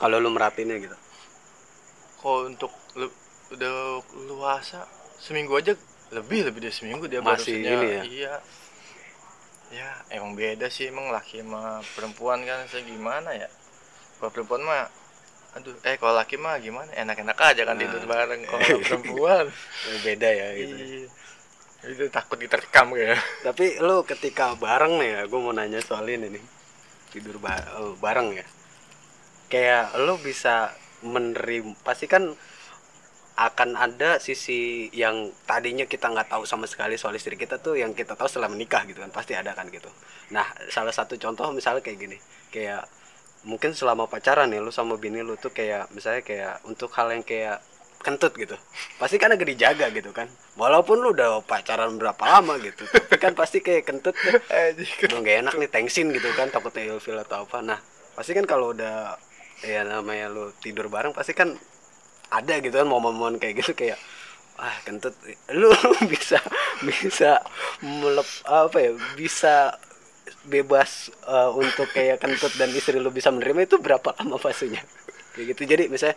Kalau 0.00 0.16
lu 0.16 0.32
merhatinnya 0.32 0.80
gitu. 0.80 0.96
Kalau 2.24 2.48
untuk 2.48 2.72
lu- 2.96 3.12
udah 3.52 4.00
luasa 4.24 4.88
seminggu 5.20 5.52
aja 5.52 5.76
lebih 6.12 6.44
lebih 6.44 6.60
dari 6.60 6.74
seminggu 6.74 7.04
dia 7.06 7.18
baru 7.18 7.34
Masih 7.34 7.56
senyap. 7.56 7.72
ini 7.74 7.86
ya? 7.88 8.02
iya. 8.04 8.34
Ya 9.72 9.88
emang 10.12 10.36
beda 10.36 10.68
sih 10.68 10.86
emang 10.86 11.08
laki 11.08 11.40
sama 11.40 11.80
perempuan 11.96 12.44
kan 12.44 12.68
saya 12.68 12.84
gimana 12.84 13.32
ya? 13.32 13.48
Kalau 14.16 14.28
perempuan 14.28 14.60
mah 14.60 14.84
aduh 15.52 15.72
eh 15.82 15.96
kalau 15.96 16.12
laki 16.12 16.36
mah 16.36 16.56
gimana? 16.58 16.92
Enak-enak 16.92 17.32
aja 17.34 17.62
kan 17.64 17.74
Nah. 17.74 17.82
tidur 17.82 18.04
bareng 18.04 18.40
kalau 18.44 18.60
perempuan. 18.84 19.44
Beda 20.00 20.28
ya 20.28 20.46
gitu. 20.54 20.74
Iya. 20.76 21.08
Itu 21.88 22.04
takut 22.08 22.36
diterkam 22.36 22.92
ya. 22.94 23.16
Tapi 23.48 23.80
lu 23.80 24.04
ketika 24.04 24.52
bareng 24.54 25.00
nih 25.00 25.10
ya 25.10 25.20
gue 25.24 25.40
mau 25.40 25.50
nanya 25.50 25.80
soal 25.80 26.04
ini 26.06 26.28
nih. 26.28 26.44
Tidur 27.08 27.40
ba- 27.40 27.72
oh, 27.76 27.96
bareng 27.96 28.36
ya. 28.36 28.44
Kayak 29.48 29.96
lu 29.98 30.16
bisa 30.18 30.76
menerima 31.00 31.72
pasti 31.80 32.04
kan 32.04 32.28
akan 33.42 33.74
ada 33.74 34.22
sisi 34.22 34.86
yang 34.94 35.34
tadinya 35.48 35.82
kita 35.88 36.06
nggak 36.06 36.30
tahu 36.30 36.46
sama 36.46 36.70
sekali 36.70 36.94
soal 36.94 37.18
istri 37.18 37.34
kita 37.34 37.58
tuh 37.58 37.74
yang 37.74 37.90
kita 37.96 38.14
tahu 38.14 38.30
setelah 38.30 38.46
menikah 38.46 38.86
gitu 38.86 39.02
kan 39.02 39.10
pasti 39.10 39.34
ada 39.34 39.50
kan 39.56 39.66
gitu. 39.72 39.90
Nah 40.30 40.46
salah 40.70 40.94
satu 40.94 41.18
contoh 41.18 41.50
misalnya 41.50 41.82
kayak 41.82 41.98
gini 41.98 42.16
kayak 42.54 42.86
mungkin 43.42 43.74
selama 43.74 44.06
pacaran 44.06 44.46
nih 44.52 44.62
lu 44.62 44.70
sama 44.70 44.94
bini 44.94 45.18
lu 45.18 45.34
tuh 45.34 45.50
kayak 45.50 45.90
misalnya 45.90 46.22
kayak 46.22 46.62
untuk 46.68 46.94
hal 46.94 47.10
yang 47.10 47.26
kayak 47.26 47.58
kentut 48.02 48.34
gitu. 48.38 48.54
Pasti 48.98 49.18
kan 49.18 49.34
agak 49.34 49.50
dijaga 49.50 49.90
gitu 49.90 50.14
kan. 50.14 50.30
Walaupun 50.54 51.02
lu 51.02 51.10
udah 51.10 51.42
pacaran 51.42 51.98
berapa 51.98 52.22
lama 52.22 52.58
gitu 52.62 52.86
tapi 52.86 53.18
kan 53.18 53.34
pasti 53.34 53.58
kayak 53.58 53.88
kentut 53.88 54.14
tuh. 54.14 54.38
Udah 55.08 55.18
gak 55.18 55.36
enak 55.46 55.54
nih 55.58 55.70
tensin 55.70 56.14
gitu 56.14 56.30
kan 56.38 56.50
takutnya 56.50 56.94
ilfil 56.94 57.18
atau 57.18 57.42
apa. 57.42 57.58
Nah 57.62 57.78
pasti 58.14 58.36
kan 58.36 58.46
kalau 58.46 58.70
udah 58.70 59.18
ya 59.62 59.86
namanya 59.86 60.26
lu 60.30 60.50
tidur 60.58 60.90
bareng 60.90 61.14
pasti 61.14 61.34
kan 61.34 61.54
ada 62.32 62.54
gitu 62.64 62.72
kan 62.72 62.88
momen-momen 62.88 63.36
kayak 63.36 63.60
gitu 63.60 63.76
kayak 63.76 64.00
ah 64.56 64.76
kentut. 64.88 65.12
Lu 65.52 65.68
bisa 66.12 66.40
bisa 66.80 67.40
melep 67.84 68.28
apa 68.48 68.76
ya 68.80 68.92
bisa 69.14 69.76
bebas 70.48 71.12
eh, 71.28 71.50
untuk 71.52 71.86
kayak 71.92 72.18
kentut 72.22 72.52
dan 72.56 72.72
istri 72.72 72.98
lu 72.98 73.12
bisa 73.12 73.28
menerima 73.28 73.68
itu 73.68 73.76
berapa 73.78 74.16
lama 74.16 74.40
fasenya? 74.40 74.80
Kayak 75.36 75.56
gitu. 75.56 75.62
Jadi 75.68 75.84
misalnya 75.92 76.16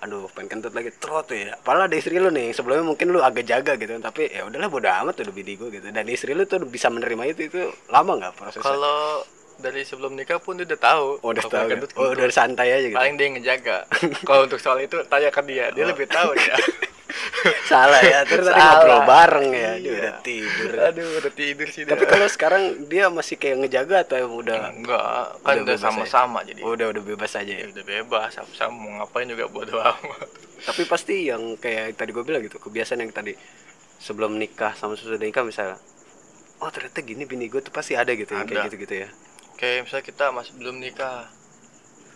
aduh 0.00 0.30
pengen 0.32 0.58
kentut 0.58 0.72
lagi. 0.72 0.94
Trot 0.96 1.28
ya. 1.34 1.58
Padahal 1.60 1.90
ada 1.90 1.96
istri 1.98 2.16
lu 2.16 2.30
nih 2.30 2.54
sebelumnya 2.54 2.86
mungkin 2.86 3.10
lu 3.10 3.20
agak 3.20 3.44
jaga 3.44 3.74
gitu 3.76 3.98
tapi 4.00 4.30
ya 4.30 4.46
udahlah 4.46 4.70
bodo 4.70 4.88
amat 4.88 5.26
udah 5.26 5.34
bini 5.34 5.58
gue 5.58 5.68
gitu. 5.74 5.86
Dan 5.90 6.06
istri 6.06 6.32
lu 6.32 6.46
tuh 6.46 6.62
bisa 6.64 6.88
menerima 6.88 7.22
itu 7.32 7.50
itu 7.50 7.60
lama 7.90 8.16
nggak 8.16 8.34
prosesnya? 8.38 8.64
Kalau 8.64 9.24
dari 9.60 9.84
sebelum 9.84 10.12
nikah 10.12 10.36
pun 10.36 10.56
dia 10.56 10.64
udah 10.64 10.80
tahu 10.80 11.06
oh, 11.18 11.30
udah 11.30 11.44
tahu 11.44 11.66
ya? 11.66 11.76
kentut, 11.76 11.90
oh 11.94 12.08
kentut. 12.08 12.16
udah 12.16 12.26
santai 12.30 12.68
aja 12.72 12.86
gitu? 12.86 12.96
Paling 12.96 13.14
dia 13.14 13.24
yang 13.24 13.34
ngejaga. 13.36 13.78
Kalau 14.28 14.42
untuk 14.44 14.58
soal 14.58 14.80
itu 14.80 14.96
tanya 15.06 15.28
ke 15.28 15.40
dia. 15.44 15.68
Dia 15.70 15.84
lebih 15.84 16.06
tahu 16.06 16.32
ya. 16.34 16.56
Salah 17.66 17.98
ya 18.00 18.22
terus 18.22 18.46
tadi 18.46 18.60
ngobrol 18.60 19.00
bareng 19.02 19.50
ya. 19.50 19.72
Dia 19.74 19.80
Iya. 19.80 19.92
udah 19.96 20.12
tidur. 20.20 20.70
Aduh 20.78 21.08
udah 21.18 21.32
tidur 21.32 21.68
sih 21.68 21.82
dia. 21.82 21.90
tapi 21.90 22.04
kalau 22.04 22.26
sekarang 22.26 22.62
dia 22.86 23.08
masih 23.08 23.34
kayak 23.34 23.56
ngejaga 23.60 23.96
atau 24.04 24.28
udah 24.30 24.70
enggak 24.70 25.02
kan 25.40 25.54
Udah 25.60 25.74
ya? 25.74 25.80
sama-sama 25.80 26.38
jadi. 26.42 26.60
Udah 26.62 26.86
udah 26.90 27.02
bebas 27.02 27.32
aja 27.34 27.48
ya? 27.48 27.64
Ya 27.64 27.66
udah 27.68 27.84
bebas 27.84 28.30
sama-sama 28.32 28.72
mau 28.72 28.90
ngapain 28.98 29.26
juga 29.26 29.46
bodo 29.46 29.76
amat 29.76 30.28
tapi 30.68 30.84
pasti 30.84 31.24
yang 31.26 31.56
kayak 31.56 31.96
tadi 31.96 32.12
gue 32.12 32.20
bilang 32.20 32.44
gitu 32.44 32.60
kebiasaan 32.60 33.00
yang 33.00 33.10
tadi 33.10 33.32
sebelum 33.96 34.36
nikah 34.36 34.76
sama 34.76 34.92
sesudah 34.92 35.16
nikah 35.16 35.40
misalnya 35.40 35.80
oh 36.60 36.68
ternyata 36.68 37.00
gini 37.00 37.24
bini 37.24 37.48
gue 37.48 37.58
tuh 37.58 37.72
pasti 37.72 37.96
ada 37.96 38.12
gitu 38.12 38.36
yang 38.36 38.44
kayak 38.44 38.60
Ada. 38.60 38.66
gitu 38.68 38.76
gitu 38.84 38.94
ya 39.00 39.08
kayak 39.60 39.84
misalnya 39.84 40.06
kita 40.06 40.24
masih 40.32 40.52
belum 40.56 40.80
nikah 40.80 41.28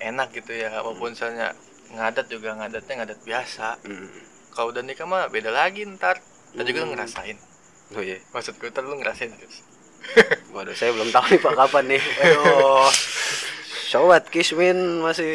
enak 0.00 0.32
gitu 0.32 0.50
ya 0.50 0.72
walaupun 0.80 1.12
misalnya 1.12 1.52
ngadat 1.92 2.26
juga 2.26 2.56
ngadatnya 2.56 2.94
ngadat 2.98 3.20
biasa. 3.22 3.78
Hmm. 3.84 4.08
kalau 4.50 4.70
udah 4.70 4.80
nikah 4.80 5.04
mah 5.04 5.26
beda 5.28 5.50
lagi 5.50 5.82
ntar. 5.84 6.18
Kita 6.50 6.62
juga 6.62 6.80
Hmm. 6.82 6.94
ngerasain. 6.94 7.36
Oh 7.92 8.00
iya. 8.00 8.22
Maksud 8.30 8.54
gue 8.56 8.70
ntar 8.70 8.82
lu 8.82 8.94
ngerasain 8.94 9.28
terus. 9.30 9.60
Waduh 10.54 10.72
saya 10.72 10.94
belum 10.94 11.10
tahu 11.10 11.26
nih 11.28 11.40
pak 11.40 11.54
kapan 11.54 11.84
nih. 11.90 12.02
Aduh. 12.22 12.86
Sobat 13.84 14.26
kismin 14.26 14.74
masih 15.02 15.30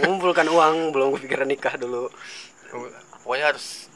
mengumpulkan 0.00 0.46
uang 0.46 0.90
belum 0.90 1.14
kepikiran 1.14 1.46
nikah 1.46 1.74
dulu. 1.74 2.10
Pokoknya 3.22 3.50
harus 3.50 3.90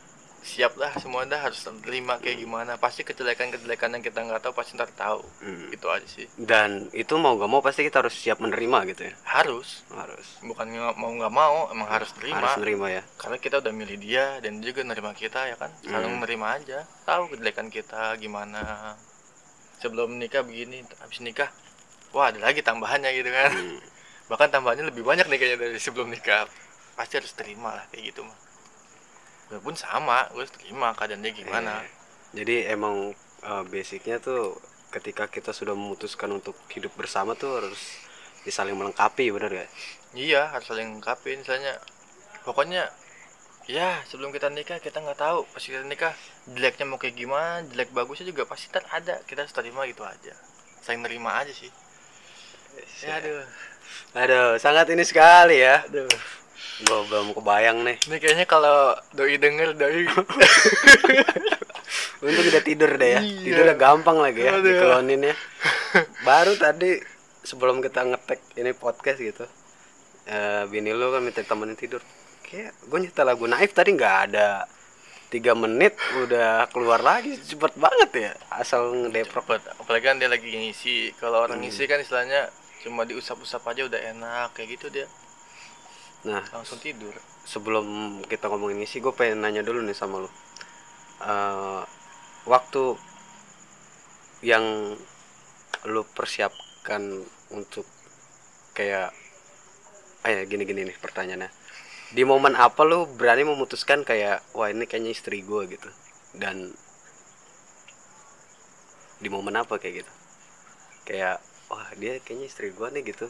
siap 0.48 0.80
lah 0.80 0.96
semua 0.96 1.28
dah 1.28 1.44
harus 1.44 1.60
terima 1.84 2.16
kayak 2.16 2.40
gimana. 2.40 2.80
Pasti 2.80 3.04
kejelekan-kejelekan 3.04 3.92
yang 3.92 4.02
kita 4.02 4.24
nggak 4.24 4.40
tahu 4.40 4.56
pasti 4.56 4.80
ntar 4.80 4.88
tahu. 4.96 5.20
Hmm. 5.44 5.68
itu 5.68 5.84
aja 5.92 6.08
sih. 6.08 6.24
Dan 6.40 6.88
itu 6.96 7.12
mau 7.20 7.36
gak 7.36 7.50
mau 7.52 7.60
pasti 7.60 7.84
kita 7.84 8.00
harus 8.00 8.16
siap 8.16 8.40
menerima 8.40 8.78
gitu 8.96 9.02
ya? 9.06 9.12
Harus. 9.28 9.84
Harus. 9.92 10.40
Bukan 10.40 10.64
mau 10.96 11.12
nggak 11.12 11.30
mau 11.30 11.68
emang 11.68 11.86
harus 11.92 12.08
terima. 12.16 12.40
Harus 12.40 12.64
menerima 12.64 12.86
ya. 12.88 13.02
Karena 13.20 13.36
kita 13.36 13.60
udah 13.60 13.72
milih 13.76 13.98
dia 14.00 14.24
dan 14.40 14.64
dia 14.64 14.72
juga 14.72 14.88
nerima 14.88 15.12
kita 15.12 15.40
ya 15.52 15.56
kan? 15.60 15.70
Saling 15.84 16.08
Hmm. 16.08 16.18
menerima 16.24 16.46
aja. 16.48 16.78
Tahu 17.04 17.22
kejelekan 17.36 17.68
kita 17.68 18.16
gimana. 18.16 18.96
Sebelum 19.84 20.16
nikah 20.16 20.42
begini 20.42 20.82
habis 20.98 21.20
nikah 21.20 21.52
wah 22.16 22.32
ada 22.32 22.40
lagi 22.40 22.64
tambahannya 22.64 23.12
gitu 23.12 23.28
kan. 23.28 23.52
Hmm. 23.52 23.78
bahkan 24.28 24.52
tambahannya 24.52 24.92
lebih 24.92 25.04
banyak 25.04 25.24
nih 25.28 25.38
kayaknya 25.40 25.58
dari 25.68 25.80
sebelum 25.80 26.08
nikah. 26.08 26.48
Pasti 26.96 27.20
harus 27.20 27.30
terima 27.36 27.76
lah 27.78 27.84
kayak 27.92 28.10
gitu 28.10 28.24
mah 28.26 28.47
gue 29.48 29.60
pun 29.64 29.72
sama 29.72 30.28
gue 30.36 30.44
terima 30.60 30.92
keadaan 30.92 31.24
dia 31.24 31.32
gimana. 31.32 31.80
Eh, 31.80 31.88
jadi 32.44 32.76
emang 32.76 33.16
eh, 33.44 33.62
basicnya 33.68 34.20
tuh 34.20 34.60
ketika 34.92 35.28
kita 35.28 35.52
sudah 35.56 35.72
memutuskan 35.72 36.28
untuk 36.32 36.56
hidup 36.72 36.92
bersama 36.96 37.32
tuh 37.36 37.60
harus 37.60 37.80
ya 38.44 38.52
saling 38.52 38.76
melengkapi 38.76 39.28
bener 39.28 39.64
gak? 39.64 39.70
iya 40.16 40.48
harus 40.52 40.68
saling 40.68 41.00
lengkapin 41.00 41.40
misalnya. 41.40 41.76
Pokoknya 42.44 42.88
ya 43.68 44.00
sebelum 44.08 44.32
kita 44.32 44.48
nikah 44.48 44.80
kita 44.80 45.04
nggak 45.04 45.20
tahu 45.20 45.44
pas 45.52 45.60
kita 45.60 45.84
nikah 45.84 46.16
jeleknya 46.48 46.88
mau 46.88 46.96
kayak 46.96 47.20
gimana 47.20 47.60
jelek 47.68 47.92
bagusnya 47.92 48.32
juga 48.32 48.48
pasti 48.48 48.72
ntar 48.72 48.80
ada 48.88 49.20
kita 49.28 49.44
harus 49.44 49.52
terima 49.52 49.84
gitu 49.88 50.04
aja. 50.04 50.32
Saling 50.84 51.04
nerima 51.04 51.36
aja 51.36 51.52
sih. 51.52 51.68
Ya 53.04 53.20
aduh. 53.20 53.44
Aduh, 54.12 54.60
sangat 54.60 54.88
ini 54.92 55.04
sekali 55.04 55.64
ya. 55.64 55.84
aduh 55.84 56.08
Gua 56.80 57.02
belum 57.04 57.34
kebayang 57.34 57.82
nih. 57.82 57.96
ini 58.04 58.16
kayaknya 58.16 58.46
kalau 58.46 58.76
doi 59.10 59.34
denger 59.34 59.74
doi 59.74 60.06
Untung 62.18 62.44
udah 62.44 62.62
tidur 62.62 62.90
deh 62.92 63.10
ya. 63.10 63.20
Iya. 63.20 63.42
Tidur 63.42 63.62
udah 63.64 63.78
gampang 63.78 64.18
lagi 64.18 64.42
ya 64.42 64.52
Aduh. 64.54 64.66
dikelonin 64.66 65.22
ya. 65.24 65.34
Baru 66.28 66.54
tadi 66.54 66.98
sebelum 67.40 67.78
kita 67.78 68.02
ngetek 68.04 68.40
ini 68.56 68.70
podcast 68.72 69.18
gitu. 69.18 69.46
eh 70.24 70.68
bini 70.68 70.92
lu 70.92 71.08
kan 71.08 71.18
minta 71.18 71.40
temenin 71.40 71.72
tidur. 71.72 72.02
Kayak 72.42 72.76
gue 72.82 72.98
nyetel 73.00 73.24
lagu 73.24 73.44
naif 73.44 73.72
tadi 73.72 73.90
nggak 73.90 74.16
ada 74.28 74.68
tiga 75.28 75.52
menit 75.52 75.92
udah 76.18 76.64
keluar 76.68 77.00
lagi 77.00 77.36
cepet 77.36 77.76
banget 77.76 78.10
ya 78.18 78.32
asal 78.50 78.92
ngedeprok 78.94 79.44
cepet 79.46 79.60
apalagi 79.76 80.00
kan 80.02 80.16
dia 80.16 80.24
lagi 80.24 80.48
ngisi 80.48 81.12
kalau 81.16 81.44
orang 81.44 81.60
Hmm. 81.60 81.68
ngisi 81.68 81.84
kan 81.84 82.00
istilahnya 82.00 82.48
cuma 82.80 83.04
diusap-usap 83.04 83.60
aja 83.62 83.84
udah 83.84 84.00
enak 84.08 84.48
kayak 84.52 84.68
gitu 84.74 84.88
dia 84.88 85.04
nah 86.26 86.42
langsung 86.50 86.82
tidur. 86.82 87.14
sebelum 87.48 88.20
kita 88.28 88.50
ngomongin 88.50 88.84
isi 88.84 89.00
gue 89.00 89.14
pengen 89.14 89.40
nanya 89.40 89.64
dulu 89.64 89.80
nih 89.80 89.96
sama 89.96 90.20
lu. 90.20 90.30
Eh, 91.24 91.82
waktu 92.44 92.82
yang 94.44 94.94
lu 95.88 96.02
persiapkan 96.12 97.02
untuk 97.54 97.86
kayak 98.76 99.10
ah 100.26 100.30
ya 100.30 100.42
gini 100.44 100.68
gini 100.68 100.84
nih 100.90 100.96
pertanyaannya. 101.00 101.50
Di 102.12 102.22
momen 102.26 102.52
apa 102.58 102.84
lu 102.84 103.08
berani 103.16 103.48
memutuskan 103.48 104.04
kayak 104.04 104.44
wah 104.52 104.68
ini 104.68 104.84
kayaknya 104.84 105.16
istri 105.16 105.40
gue 105.40 105.62
gitu. 105.72 105.88
Dan 106.36 106.76
di 109.18 109.28
momen 109.32 109.56
apa 109.56 109.80
kayak 109.80 110.04
gitu? 110.04 110.12
Kayak 111.08 111.40
wah 111.72 111.88
dia 111.96 112.20
kayaknya 112.20 112.46
istri 112.48 112.68
gue 112.76 112.88
nih 112.92 113.12
gitu 113.14 113.28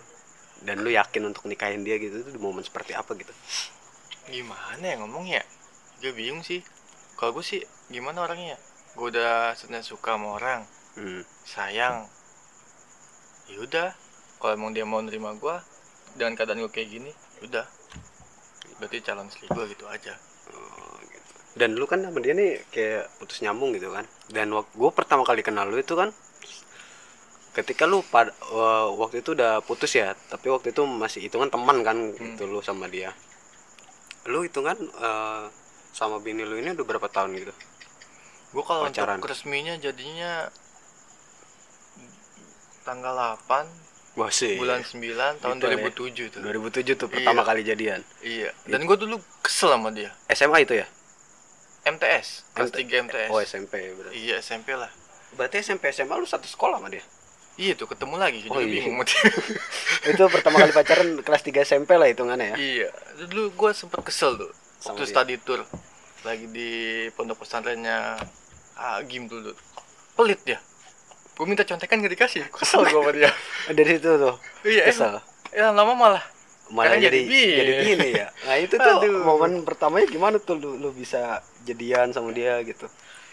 dan 0.62 0.82
lu 0.82 0.90
yakin 0.90 1.30
untuk 1.30 1.46
nikahin 1.46 1.86
dia 1.86 1.98
gitu 2.02 2.18
itu 2.22 2.30
di 2.34 2.40
momen 2.40 2.66
seperti 2.66 2.94
apa 2.94 3.14
gitu? 3.14 3.30
Gimana 4.28 4.82
ya 4.82 4.96
ngomongnya? 4.98 5.42
Gue 6.02 6.12
bingung 6.14 6.42
sih. 6.42 6.62
Kalau 7.18 7.34
gue 7.34 7.44
sih 7.44 7.62
gimana 7.90 8.26
orangnya? 8.26 8.58
Gue 8.98 9.14
udah 9.14 9.54
senang 9.54 9.86
suka 9.86 10.18
sama 10.18 10.38
orang. 10.38 10.60
Hmm. 10.98 11.22
sayang. 11.46 12.10
Yaudah 13.54 13.94
kalau 14.42 14.58
emang 14.58 14.74
dia 14.74 14.82
mau 14.82 14.98
nerima 14.98 15.30
gue 15.38 15.56
dengan 16.18 16.34
keadaan 16.34 16.58
gue 16.58 16.72
kayak 16.74 16.88
gini 16.90 17.10
udah. 17.46 17.66
Berarti 18.82 19.02
calon 19.02 19.30
istri 19.30 19.46
gue 19.46 19.64
gitu 19.74 19.86
aja. 19.86 20.14
Oh, 20.54 20.96
gitu. 21.06 21.32
dan 21.60 21.76
lu 21.76 21.84
kan 21.84 22.00
sama 22.00 22.18
dia 22.24 22.32
nih 22.32 22.62
kayak 22.74 23.10
putus 23.22 23.42
nyambung 23.42 23.74
gitu 23.74 23.94
kan? 23.94 24.06
Dan 24.30 24.50
waktu 24.54 24.74
gue 24.74 24.90
pertama 24.90 25.22
kali 25.22 25.46
kenal 25.46 25.70
lu 25.70 25.78
itu 25.78 25.94
kan 25.94 26.10
ketika 27.58 27.84
lu 27.84 28.00
pada 28.04 28.30
wa- 28.48 28.94
waktu 28.96 29.18
itu 29.18 29.34
udah 29.34 29.58
putus 29.60 29.90
ya 29.92 30.14
tapi 30.26 30.46
waktu 30.46 30.70
itu 30.70 30.82
masih 30.84 31.18
hitungan 31.20 31.50
teman 31.50 31.82
kan 31.82 31.96
gitu 32.12 32.46
lu 32.46 32.60
sama 32.60 32.86
dia. 32.86 33.10
Lu 34.24 34.40
hitungan 34.40 34.78
eh, 34.78 35.44
sama 35.90 36.18
bini 36.18 36.42
lu 36.42 36.54
ini 36.54 36.70
udah 36.70 36.86
berapa 36.86 37.08
tahun 37.08 37.34
gitu? 37.34 37.50
Gue 38.48 38.62
kalau 38.62 38.86
Pacaran. 38.86 39.18
untuk 39.18 39.28
resminya 39.28 39.74
jadinya 39.76 40.46
tanggal 42.82 43.12
8 43.36 44.16
wah 44.16 44.32
sih 44.32 44.56
bulan 44.56 44.80
9 44.80 45.04
tahun 45.38 45.56
Gitu 45.58 45.66
ya. 45.66 45.76
2007 45.78 46.32
tuh. 46.32 46.40
2007 46.42 46.96
tuh 46.96 47.08
pertama 47.08 47.42
Iya. 47.42 47.48
kali 47.48 47.60
jadian. 47.62 48.00
Iya. 48.20 48.50
Dan 48.64 48.80
gue 48.82 48.96
dulu 48.96 49.16
kesel 49.40 49.70
sama 49.70 49.92
dia. 49.92 50.10
SMA 50.28 50.62
itu 50.62 50.74
ya? 50.74 50.86
MTS 51.84 52.44
kelas 52.52 52.68
MT 52.68 52.76
3 52.84 53.04
MTS 53.06 53.28
oh 53.28 53.40
SMP 53.40 53.74
berarti. 53.90 54.12
Iya 54.14 54.36
SMP 54.38 54.74
lah. 54.74 54.90
Berarti 55.34 55.60
SMP 55.60 55.88
SMA 55.88 56.14
lu 56.14 56.24
satu 56.24 56.44
sekolah 56.44 56.80
sama 56.80 56.88
dia 56.88 57.04
iya 57.58 57.74
tuh 57.74 57.84
ketemu 57.84 58.14
lagi 58.16 58.38
Oh, 58.46 58.54
juga 58.54 58.60
iya. 58.62 58.70
bingung 58.80 59.02
itu 60.10 60.22
pertama 60.30 60.56
kali 60.58 60.70
pacaran 60.70 61.08
kelas 61.18 61.42
3 61.42 61.66
SMP 61.66 61.90
lah 61.92 62.06
hitungannya 62.06 62.54
ya? 62.54 62.56
Iya. 62.56 62.88
Dulu 63.26 63.50
gue 63.52 63.70
sempet 63.72 63.98
kesel 64.00 64.38
tuh 64.38 64.50
Sama 64.78 64.94
waktu 64.94 65.04
dia. 65.04 65.12
study 65.12 65.34
tour. 65.38 65.60
Lagi 66.22 66.46
di 66.46 66.70
pondok 67.12 67.42
pesantrennya 67.42 68.14
Agim 68.74 69.26
dulu 69.26 69.50
pelit 70.14 70.38
dia. 70.42 70.62
Gue 71.34 71.44
minta 71.44 71.62
contekan 71.62 71.98
gak 71.98 72.14
dikasih. 72.14 72.46
Kesel 72.56 72.82
gue 72.82 72.94
sama 72.94 73.10
dia. 73.10 73.30
Dari 73.74 73.98
situ 73.98 74.10
tuh? 74.16 74.34
Iya 74.62 74.86
kesel? 74.86 75.18
Ya 75.50 75.70
lama 75.70 75.92
malah. 75.92 76.22
Malah 76.68 76.94
jadi 76.94 77.24
jadi 77.24 77.48
jadi 77.58 77.72
bini 77.80 78.08
ya. 78.12 78.28
Nah 78.44 78.56
itu 78.56 78.76
tuh 78.76 78.94
Aduh. 79.00 79.24
momen 79.24 79.64
pertamanya 79.64 80.06
gimana 80.06 80.36
tuh 80.36 80.60
lu, 80.60 80.76
lu 80.76 80.92
bisa 80.92 81.40
jadian 81.64 82.12
sama 82.12 82.30
dia 82.30 82.60
gitu 82.62 82.86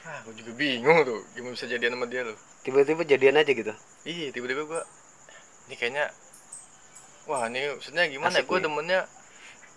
gue 0.06 0.34
juga 0.36 0.52
bingung 0.54 0.98
tuh 1.04 1.20
gimana 1.34 1.54
bisa 1.54 1.66
jadian 1.66 1.94
sama 1.94 2.06
dia 2.06 2.22
loh 2.22 2.38
tiba-tiba 2.62 3.02
jadian 3.04 3.36
aja 3.36 3.52
gitu? 3.52 3.74
Iya 4.04 4.30
tiba-tiba 4.30 4.62
gue 4.64 4.82
ini 5.66 5.76
kayaknya 5.76 6.06
wah 7.26 7.46
ini 7.46 7.70
maksudnya 7.72 8.06
gimana 8.08 8.30
Asik 8.32 8.46
gue 8.48 8.58
nih. 8.58 8.64
demennya 8.64 9.00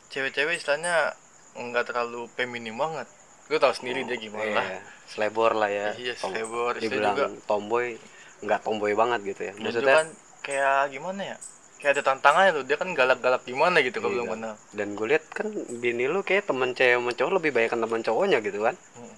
cewek-cewek 0.09 0.57
istilahnya 0.57 1.13
nggak 1.55 1.85
terlalu 1.87 2.29
feminim 2.31 2.77
banget. 2.77 3.09
Gue 3.45 3.57
tahu 3.57 3.73
sendiri 3.73 4.05
dia 4.05 4.17
gimana. 4.17 4.45
lah 4.51 4.65
Iya, 4.67 4.81
selebor 5.07 5.53
lah 5.53 5.69
ya. 5.69 5.89
Iya 5.95 6.13
Tom- 6.15 6.33
selebor 6.33 6.73
dibilang 6.77 7.13
juga 7.15 7.27
tomboy 7.47 7.97
nggak 8.39 8.61
tomboy 8.63 8.93
banget 8.95 9.21
gitu 9.27 9.43
ya. 9.43 9.53
maksudnya 9.57 9.95
kan 9.97 10.09
kayak 10.43 10.79
gimana 10.89 11.21
ya? 11.27 11.37
Kayak 11.77 11.93
ada 11.95 12.03
tantangannya 12.07 12.51
tuh 12.53 12.65
dia 12.65 12.77
kan 12.77 12.89
galak-galak 12.91 13.43
gimana 13.45 13.81
gitu 13.81 13.99
kalau 13.99 14.11
Iya. 14.11 14.19
belum 14.19 14.29
kenal. 14.35 14.55
Dan 14.73 14.89
gue 14.95 15.07
lihat 15.09 15.25
kan 15.29 15.49
bini 15.75 16.05
lu 16.05 16.21
kayak 16.23 16.45
temen 16.45 16.73
cewek 16.73 16.97
sama 16.97 17.13
cowok 17.13 17.33
lebih 17.37 17.51
banyak 17.51 17.69
kan 17.69 17.81
temen 17.81 18.01
cowoknya 18.03 18.39
gitu 18.41 18.61
kan? 18.61 18.75
Hmm. 18.95 19.15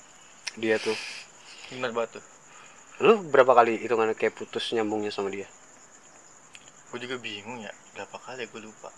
Dia 0.58 0.80
tuh. 0.82 0.96
Bener 1.70 1.94
banget 1.94 2.18
tuh? 2.18 2.24
Lu 3.00 3.22
berapa 3.30 3.54
kali 3.54 3.78
hitungannya 3.80 4.18
kayak 4.18 4.34
putus 4.34 4.74
nyambungnya 4.74 5.14
sama 5.14 5.30
dia? 5.30 5.46
Gue 6.90 6.98
juga 6.98 7.16
bingung 7.22 7.62
ya 7.62 7.70
berapa 7.94 8.16
kali 8.18 8.50
gue 8.50 8.60
lupa. 8.60 8.90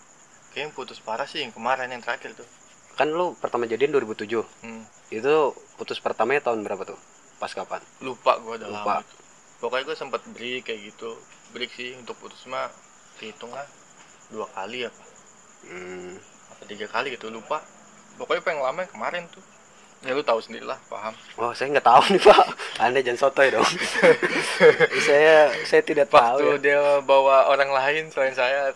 Kayaknya 0.53 0.65
yang 0.69 0.73
putus 0.73 0.99
parah 1.05 1.29
sih 1.29 1.45
yang 1.45 1.53
kemarin 1.53 1.93
yang 1.93 2.01
terakhir 2.01 2.33
tuh. 2.33 2.49
Kan 2.97 3.13
lu 3.13 3.37
pertama 3.37 3.69
jadian 3.69 3.93
2007 3.93 4.29
hmm. 4.65 4.85
itu 5.13 5.35
putus 5.77 6.01
pertamanya 6.01 6.49
tahun 6.49 6.65
berapa 6.65 6.89
tuh? 6.89 6.99
Pas 7.37 7.53
kapan? 7.53 7.85
Lupa 8.01 8.41
gue 8.41 8.55
udah 8.57 8.69
Lupa. 8.69 8.85
lama 8.99 9.05
itu. 9.05 9.17
pokoknya 9.63 9.85
gue 9.93 9.97
sempat 9.97 10.21
break 10.33 10.73
kayak 10.73 10.81
gitu. 10.93 11.15
Break 11.53 11.71
sih 11.77 11.93
untuk 12.01 12.17
putus 12.19 12.49
mah 12.49 12.73
dihitung 13.21 13.53
lah. 13.53 13.69
Dua 14.33 14.49
kali 14.51 14.89
apa. 14.89 15.05
Hmm. 15.63 16.17
apa 16.57 16.63
tiga 16.65 16.89
kali 16.89 17.15
gitu 17.15 17.29
lupa. 17.29 17.61
Pokoknya 18.17 18.43
paling 18.43 18.61
lama 18.61 18.79
yang 18.83 18.93
kemarin 18.93 19.25
tuh 19.31 19.52
ya 20.03 20.11
lu 20.11 20.21
tahu 20.21 20.39
sendiri 20.39 20.65
lah 20.65 20.79
paham 20.85 21.15
Oh, 21.37 21.51
saya 21.53 21.71
nggak 21.71 21.85
tahu 21.85 22.03
nih 22.09 22.21
pak. 22.21 22.43
Anda 22.77 22.99
jangan 23.01 23.21
sotoy 23.21 23.49
dong. 23.49 23.63
saya 25.01 25.37
saya 25.63 25.83
tidak 25.83 26.09
tahu. 26.09 26.39
waktu 26.41 26.59
Ya. 26.61 26.61
dia 26.61 26.81
bawa 27.01 27.47
orang 27.47 27.71
lain 27.71 28.05
selain 28.09 28.33
saya 28.33 28.71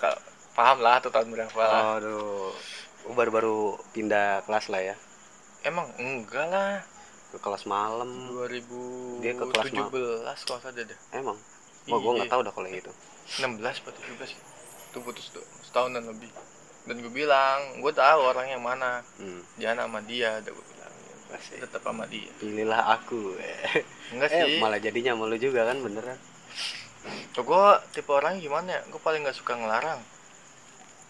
paham 0.53 0.79
lah 0.79 0.99
tuh 0.99 1.11
tahun 1.11 1.29
berapa 1.29 1.63
Aduh, 1.97 2.51
Oh, 3.05 3.15
baru-baru 3.15 3.59
pindah 3.93 4.43
kelas 4.43 4.67
lah 4.67 4.83
ya. 4.85 4.97
emang 5.63 5.87
enggak 5.97 6.47
lah 6.47 6.83
Ke 7.27 7.39
kelas 7.39 7.63
malam. 7.65 8.07
2017 8.33 9.19
Dia 9.19 9.33
ke 9.33 9.45
kelas 9.45 9.67
ma- 9.73 9.91
kalau 9.91 10.59
salah 10.59 10.73
deh 10.73 10.99
Emang. 11.13 11.39
Wah, 11.87 11.99
gua 11.99 12.13
nggak 12.15 12.25
Iya. 12.25 12.33
tahu 12.33 12.41
dah 12.43 12.53
kalau 12.53 12.69
gitu. 12.69 12.91
16 13.37 13.63
atau 13.81 13.93
17 13.93 14.31
itu 14.87 14.99
putus 15.01 15.27
tuh 15.29 15.43
setahunan 15.61 16.03
lebih 16.05 16.31
dan 16.83 16.97
gue 16.97 17.11
bilang 17.11 17.59
gue 17.77 17.91
tahu 17.93 18.21
orang 18.25 18.47
yang 18.49 18.63
mana 18.63 19.03
Hmm. 19.19 19.43
Diana 19.57 19.85
sama 19.85 19.99
dia 20.01 20.39
udah 20.39 20.53
gue 20.53 20.65
bilang 21.27 21.43
tetap 21.43 21.83
sama 21.83 22.05
dia. 22.07 22.31
Pilihlah 22.39 22.83
aku. 22.99 23.35
enggak 24.15 24.31
eh, 24.31 24.43
sih. 24.47 24.59
malah 24.63 24.79
jadinya 24.79 25.19
sama 25.19 25.25
lu 25.27 25.37
juga 25.37 25.67
kan 25.67 25.79
beneran. 25.83 26.19
Tuh 27.35 27.43
gue 27.43 27.67
tipe 27.95 28.11
orang 28.11 28.39
gimana 28.39 28.79
ya? 28.79 28.81
Gue 28.91 29.01
paling 29.03 29.23
nggak 29.27 29.37
suka 29.37 29.59
ngelarang. 29.59 30.01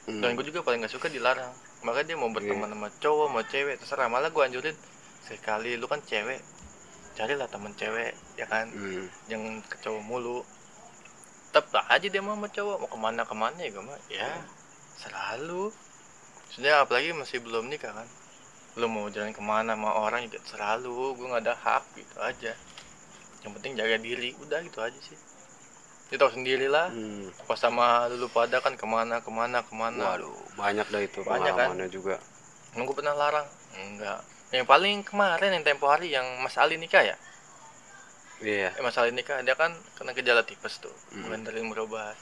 Hmm. 0.06 0.22
dan 0.22 0.38
gue 0.38 0.46
juga 0.46 0.62
paling 0.62 0.78
nggak 0.86 0.94
suka 0.94 1.10
dilarang. 1.10 1.50
Makanya 1.82 2.14
dia 2.14 2.18
mau 2.18 2.30
berteman 2.30 2.70
sama 2.70 2.88
cowok 3.02 3.26
mau 3.30 3.42
cewek 3.42 3.74
terserah. 3.82 4.06
Malah 4.06 4.30
gue 4.30 4.42
anjurin 4.42 4.76
sekali 5.26 5.74
lu 5.74 5.90
kan 5.90 5.98
cewek 6.06 6.38
carilah 7.16 7.48
temen 7.48 7.72
cewek 7.74 8.12
ya 8.38 8.46
kan? 8.46 8.70
Hmm. 8.70 9.10
jangan 9.26 9.58
ke 9.66 9.76
cowok 9.82 10.02
mulu. 10.06 10.38
Tetap 11.50 11.88
aja 11.90 12.06
dia 12.06 12.22
mau 12.22 12.38
sama 12.38 12.48
cowok. 12.48 12.76
Mau 12.86 12.88
ke 12.90 12.98
mana 12.98 13.22
ke 13.26 13.34
mana 13.34 13.58
ya 13.58 13.70
gue 13.74 13.84
mah 13.84 13.98
ya 14.12 14.30
selalu. 15.00 15.74
Sudah 16.54 16.86
apalagi 16.86 17.10
masih 17.10 17.42
belum 17.42 17.66
nikah 17.66 17.90
kan 17.90 18.06
lu 18.76 18.86
mau 18.86 19.08
jalan 19.08 19.32
ke 19.32 19.40
mana 19.40 19.72
sama 19.72 19.96
orang 19.96 20.28
juga 20.28 20.40
selalu 20.44 21.16
gue 21.16 21.26
nggak 21.26 21.42
ada 21.42 21.54
hak 21.56 21.84
gitu 21.96 22.16
aja 22.20 22.52
yang 23.40 23.52
penting 23.56 23.72
jaga 23.72 23.96
diri 23.96 24.36
udah 24.36 24.60
gitu 24.60 24.78
aja 24.78 24.98
sih 25.00 25.16
dia 26.06 26.16
tahu 26.16 26.30
sendiri 26.32 26.68
lah 26.68 26.92
Hmm. 26.92 27.32
pas 27.48 27.56
sama 27.56 28.04
lu 28.06 28.28
pada 28.28 28.60
kan 28.60 28.76
ke 28.76 28.84
mana 28.84 29.18
ke 29.18 29.30
mana 29.30 29.58
ke 29.60 29.72
mana 29.72 30.14
Waduh, 30.14 30.36
banyak 30.54 30.86
dah 30.86 31.02
itu 31.02 31.18
Banyak 31.24 31.52
kan? 31.52 31.72
juga. 31.88 32.20
emang 32.72 32.84
gue 32.84 32.94
pernah 32.94 33.16
larang 33.16 33.48
enggak 33.74 34.20
yang 34.52 34.62
paling 34.64 35.02
kemarin 35.02 35.50
yang 35.50 35.64
tempo 35.64 35.88
hari 35.88 36.12
yang 36.12 36.22
Mas 36.38 36.54
Ali 36.54 36.76
nikah 36.76 37.02
ya 37.02 37.16
Iya. 38.38 38.68
eh 38.70 38.82
Mas 38.84 38.94
Ali 38.94 39.10
nikah 39.10 39.40
dia 39.40 39.56
kan 39.56 39.72
kena 39.96 40.12
gejala 40.12 40.44
tipes 40.44 40.76
tuh 40.78 40.92
Hmm. 41.10 41.24
bukan 41.24 41.40
dari 41.42 41.64
berobat 41.64 42.14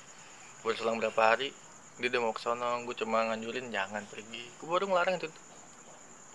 baru 0.63 0.79
selang 0.79 0.97
berapa 0.97 1.19
hari 1.19 1.51
dia 1.99 2.09
udah 2.09 2.21
mau 2.23 2.31
ke 2.31 2.41
sono 2.41 2.79
gue 2.81 2.95
cuma 2.95 3.27
nganjurin 3.27 3.69
jangan 3.69 4.07
pergi 4.07 4.47
gue 4.55 4.67
baru 4.67 4.87
ngelarang 4.87 5.19
itu 5.19 5.27
tuh 5.27 5.44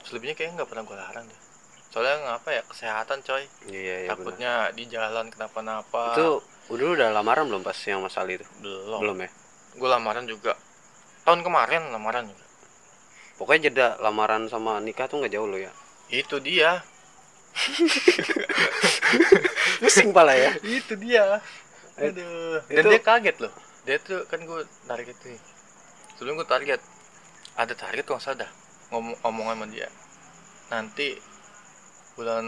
selebihnya 0.05 0.35
kayaknya 0.35 0.61
nggak 0.61 0.69
pernah 0.69 0.83
gue 0.83 0.97
larang 0.97 1.25
deh. 1.25 1.39
Soalnya 1.89 2.15
ngapa 2.21 2.49
ya 2.53 2.61
kesehatan 2.63 3.19
coy. 3.25 3.43
Iya, 3.65 3.95
iya 4.05 4.07
takutnya 4.07 4.69
di 4.71 4.85
jalan 4.85 5.27
kenapa-napa. 5.27 6.13
Itu 6.13 6.39
udah 6.69 6.87
udah 6.93 7.07
lamaran 7.11 7.49
belum 7.49 7.65
pas 7.65 7.75
yang 7.81 7.99
Mas 7.99 8.13
Ali 8.13 8.37
itu? 8.37 8.45
belum, 8.61 9.01
Belum 9.01 9.17
ya? 9.19 9.29
gue 9.73 9.89
lamaran 9.89 10.25
juga. 10.25 10.53
Tahun 11.25 11.41
kemarin 11.41 11.89
lamaran 11.89 12.29
juga. 12.29 12.45
Pokoknya 13.37 13.59
jeda 13.65 13.87
lamaran 13.99 14.45
sama 14.45 14.77
nikah 14.77 15.07
tuh 15.07 15.17
nggak 15.17 15.33
jauh 15.33 15.47
loh 15.47 15.57
ya. 15.57 15.71
itu 16.09 16.41
dia. 16.41 16.81
Pusing 19.79 20.09
pala 20.09 20.33
ya. 20.33 20.53
itu 20.61 20.93
dia. 20.97 21.37
Eh, 21.97 22.09
aduh. 22.09 22.59
Dan 22.65 22.83
itu- 22.85 22.91
dia 22.91 23.01
kaget 23.01 23.37
loh. 23.39 23.53
Dia 23.85 23.97
tuh 23.97 24.25
kan 24.25 24.41
gue 24.41 24.61
target 24.85 25.17
nih. 25.25 25.39
Sebelum 26.17 26.35
gue 26.35 26.45
target 26.45 26.81
ada 27.55 27.73
target 27.73 28.03
kok 28.05 28.19
salah 28.19 28.45
dah 28.45 28.51
ngomong 28.89 29.15
ngomong 29.21 29.47
sama 29.53 29.65
dia. 29.69 29.89
Nanti 30.69 31.17
bulan 32.17 32.45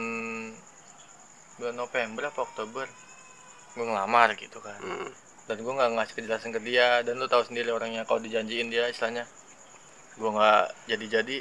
bulan 1.57 1.75
November 1.77 2.27
apa 2.27 2.39
Oktober 2.43 2.85
gue 3.71 3.85
ngelamar 3.85 4.35
gitu 4.35 4.59
kan. 4.59 4.81
Hmm. 4.81 5.11
dan 5.49 5.57
gue 5.57 5.73
nggak 5.73 5.91
ngasih 5.97 6.15
kejelasan 6.15 6.53
ke 6.55 6.61
dia 6.63 7.03
dan 7.03 7.19
lu 7.19 7.27
tahu 7.27 7.43
sendiri 7.43 7.73
orangnya 7.75 8.07
kalau 8.07 8.21
dijanjiin 8.23 8.71
dia 8.71 8.87
istilahnya. 8.89 9.25
Gue 10.19 10.29
nggak 10.31 10.63
jadi-jadi 10.91 11.37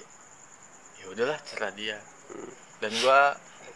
ya 1.00 1.06
udahlah 1.10 1.38
cerah 1.48 1.72
dia. 1.74 1.98
Hmm. 2.30 2.52
dan 2.80 2.92
gue 2.94 3.20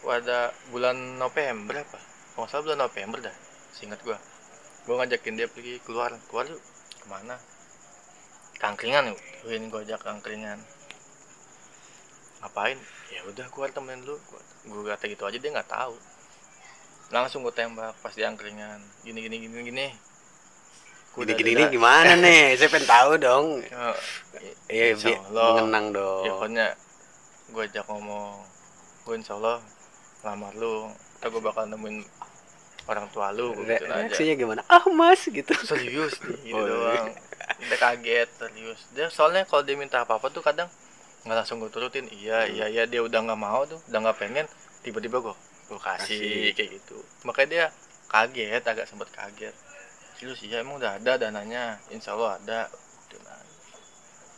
pada 0.05 0.53
bulan 0.71 0.95
November 1.19 1.81
apa? 1.81 1.99
Kalau 1.99 2.45
nggak 2.45 2.49
salah 2.51 2.63
bulan 2.63 2.79
November 2.87 3.19
dah 3.25 3.35
singkat 3.75 3.99
gue 4.05 4.17
gue 4.85 4.93
ngajakin 4.93 5.33
dia 5.35 5.47
pergi 5.49 5.81
keluar. 5.83 6.13
Keluar 6.29 6.45
yuk 6.47 6.61
ke 7.01 7.07
mana 7.09 7.35
kangkringan 8.59 9.11
yuk 9.11 9.19
ini 9.51 9.67
gue 9.67 9.81
ajak 9.83 10.01
kangkringan 10.01 10.57
ngapain? 12.45 12.77
Ya 13.09 13.25
udah 13.25 13.45
keluar 13.49 13.69
temen 13.69 13.97
lu. 14.01 14.15
Gue 14.63 14.85
kata 14.85 15.05
gitu 15.05 15.23
aja 15.23 15.35
dia 15.35 15.51
nggak 15.51 15.67
tahu. 15.67 15.95
Langsung 17.07 17.41
gue 17.41 17.51
tembak 17.51 17.93
pas 17.99 18.11
di 18.11 18.21
angkringan 18.21 18.77
gini 19.01 19.19
gini 19.19 19.35
gini 19.39 19.61
gini. 19.63 19.87
Gua 21.11 21.23
gini 21.23 21.37
gini 21.37 21.49
ini 21.51 21.63
udah- 21.63 21.71
gimana 21.71 22.11
nih? 22.15 22.43
Saya 22.57 22.69
pengen 22.69 22.87
tahu 22.87 23.11
dong. 23.17 23.45
Ya, 23.61 23.87
iya 24.67 24.85
Allah. 25.23 25.51
mengenang 25.59 25.85
dong. 25.91 26.23
Ya 26.23 26.31
pokoknya 26.33 26.67
gue 27.47 27.61
ajak 27.63 27.85
ngomong. 27.87 28.35
Gue 29.01 29.13
insya 29.15 29.33
Allah 29.35 29.61
lamar 30.21 30.53
lu. 30.53 30.89
Atau 31.17 31.29
gue 31.31 31.41
bakal 31.41 31.65
nemuin 31.65 32.03
orang 32.85 33.09
tua 33.09 33.31
lu 33.31 33.49
gue 33.53 33.65
Re- 33.65 33.77
gituin 33.77 33.89
aja. 33.89 34.01
reaksinya 34.03 34.33
gimana? 34.35 34.61
Ah 34.67 34.85
mas 34.91 35.23
gitu. 35.23 35.53
Serius 35.69 36.17
nih 36.21 36.37
gitu 36.43 36.53
Oh, 36.53 36.65
doang. 36.65 37.13
Dia 37.61 37.77
kaget 37.77 38.29
serius. 38.35 38.79
Dia 38.91 39.07
soalnya 39.07 39.45
kalau 39.45 39.61
dia 39.61 39.73
minta 39.73 40.01
apa 40.01 40.17
apa 40.17 40.27
tuh 40.27 40.41
kadang 40.41 40.67
nggak 41.25 41.37
langsung 41.41 41.57
gue 41.57 41.73
turutin. 41.73 42.05
Iya 42.13 42.45
iya 42.45 42.65
iya 42.69 42.83
dia 42.85 43.01
udah 43.01 43.19
nggak 43.25 43.41
mau 43.41 43.65
tuh 43.65 43.81
udah 43.89 43.99
nggak 44.05 44.17
pengen 44.21 44.45
tiba-tiba 44.85 45.17
gue 45.25 45.35
gue 45.65 45.79
kasih 45.81 46.21
Kasih. 46.21 46.53
kayak 46.53 46.69
gitu. 46.79 46.97
Makanya 47.25 47.49
dia 47.49 47.65
kaget 48.13 48.61
agak 48.61 48.85
sempat 48.85 49.09
kaget. 49.09 49.55
Serius 50.15 50.39
iya 50.45 50.61
emang 50.61 50.77
udah 50.77 51.01
ada 51.01 51.17
dananya. 51.17 51.81
Insya 51.89 52.13
Allah 52.13 52.37
ada. 52.37 52.59
Gituin 53.09 53.25
aja. 53.25 53.53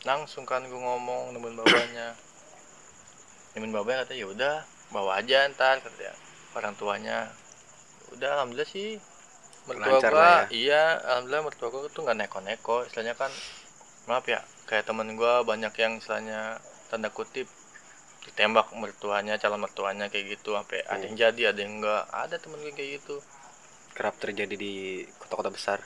langsung 0.08 0.47
kan 0.47 0.63
gue 0.63 0.80
ngomong 0.80 1.36
nemuin 1.36 1.56
babanya 1.60 2.15
nemuin 3.60 3.73
babanya 3.76 4.08
katanya 4.08 4.19
ya 4.23 4.28
udah 4.32 4.56
bawa 4.95 5.19
aja 5.19 5.52
ntar 5.52 5.84
kata 5.84 5.95
dia 6.00 6.15
orang 6.56 6.73
tuanya. 6.80 7.28
Udah 8.15 8.39
alhamdulillah 8.39 8.71
sih 8.71 8.95
mertua 9.67 10.00
Lancar 10.00 10.12
gua 10.15 10.23
lah 10.23 10.41
iya 10.47 10.95
alhamdulillah 11.04 11.43
mertua 11.52 11.67
gua 11.67 11.91
tuh 11.91 12.08
nggak 12.08 12.17
neko-neko. 12.23 12.88
Istilahnya 12.88 13.19
kan 13.19 13.28
maaf 14.08 14.23
ya 14.23 14.39
kayak 14.71 14.88
temen 14.88 15.19
gua 15.19 15.43
banyak 15.43 15.76
yang 15.76 16.00
istilahnya 16.00 16.63
tanda 16.88 17.12
kutip 17.12 17.47
ditembak 18.28 18.76
mertuanya 18.76 19.39
calon 19.39 19.63
mertuanya 19.63 20.12
kayak 20.12 20.36
gitu 20.36 20.60
sampai 20.60 20.84
ada 20.84 21.04
yang 21.08 21.15
jadi 21.15 21.41
ada 21.56 21.60
yang 21.63 21.80
enggak. 21.80 22.04
Ada 22.12 22.36
temen 22.43 22.60
gue 22.60 22.76
kayak 22.76 22.89
gitu. 23.02 23.23
Kerap 23.95 24.19
terjadi 24.19 24.56
di 24.60 25.08
kota-kota 25.15 25.50
besar. 25.50 25.80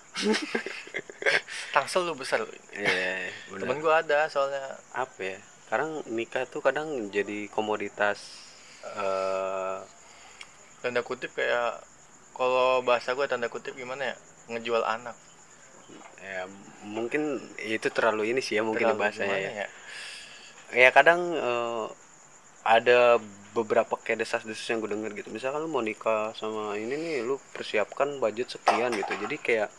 Tangsel 1.74 2.10
lu 2.10 2.18
besar. 2.18 2.42
Lu. 2.44 2.50
iya 2.74 3.30
temen 3.48 3.78
benar. 3.78 3.84
Gua 3.86 3.94
ada 4.02 4.20
soalnya. 4.28 4.76
Apa 4.92 5.22
ya? 5.22 5.38
Sekarang 5.70 6.04
nikah 6.12 6.44
tuh 6.50 6.60
kadang 6.60 6.90
jadi 7.14 7.48
komoditas 7.54 8.20
eh 8.82 9.78
tanda 10.82 11.06
kutip 11.06 11.30
kayak 11.38 11.78
kalau 12.34 12.82
bahasa 12.82 13.14
gua 13.14 13.30
tanda 13.30 13.48
kutip 13.48 13.78
gimana 13.78 14.12
ya? 14.12 14.16
Ngejual 14.52 14.84
anak. 14.84 15.16
Ya 16.20 16.50
mungkin 16.84 17.40
itu 17.64 17.88
terlalu 17.94 18.36
ini 18.36 18.42
sih 18.44 18.60
ya 18.60 18.66
mungkin 18.66 18.92
Terlalu 18.92 19.02
bahasanya 19.08 19.38
gimana 19.40 19.62
ya 19.64 19.68
ya 20.74 20.90
kadang 20.90 21.20
eh, 21.32 21.86
ada 22.64 23.18
beberapa 23.52 23.98
kayak 23.98 24.24
desas-desus 24.24 24.64
yang 24.66 24.80
gue 24.80 24.88
denger 24.90 25.12
gitu 25.14 25.30
misalkan 25.30 25.60
lu 25.60 25.68
mau 25.68 25.82
nikah 25.82 26.32
sama 26.34 26.74
ini 26.76 26.94
nih 26.94 27.18
lu 27.22 27.36
persiapkan 27.52 28.16
budget 28.18 28.48
sekian 28.50 28.94
gitu 28.94 29.12
jadi 29.18 29.36
kayak 29.38 29.70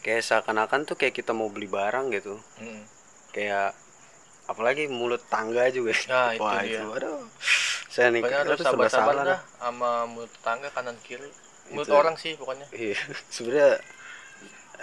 kayak 0.00 0.20
seakan-akan 0.20 0.84
tuh 0.84 0.94
kayak 0.94 1.14
kita 1.14 1.32
mau 1.32 1.48
beli 1.48 1.64
barang 1.66 2.12
gitu 2.12 2.36
Mm. 2.60 2.84
kayak 3.32 3.72
apalagi 4.44 4.84
mulut 4.86 5.24
tangga 5.26 5.72
juga 5.72 5.96
Nah, 6.04 6.36
itu 6.36 6.44
wah 6.44 6.60
dia. 6.60 6.76
itu 6.76 6.88
aduh 6.92 7.24
saya 7.88 8.10
nikah 8.10 8.28
Pokoknya 8.28 8.40
harus 8.44 8.60
sabar-sabar 8.60 9.14
salah 9.14 9.24
dah 9.24 9.40
sama 9.56 9.90
mulut 10.04 10.28
tetangga 10.28 10.68
kanan 10.68 10.98
kiri. 11.00 11.30
Mulut 11.72 11.86
Itu. 11.86 11.94
orang 11.94 12.18
sih 12.18 12.34
pokoknya. 12.34 12.66
Iya, 12.68 12.98
sebenarnya 13.32 13.80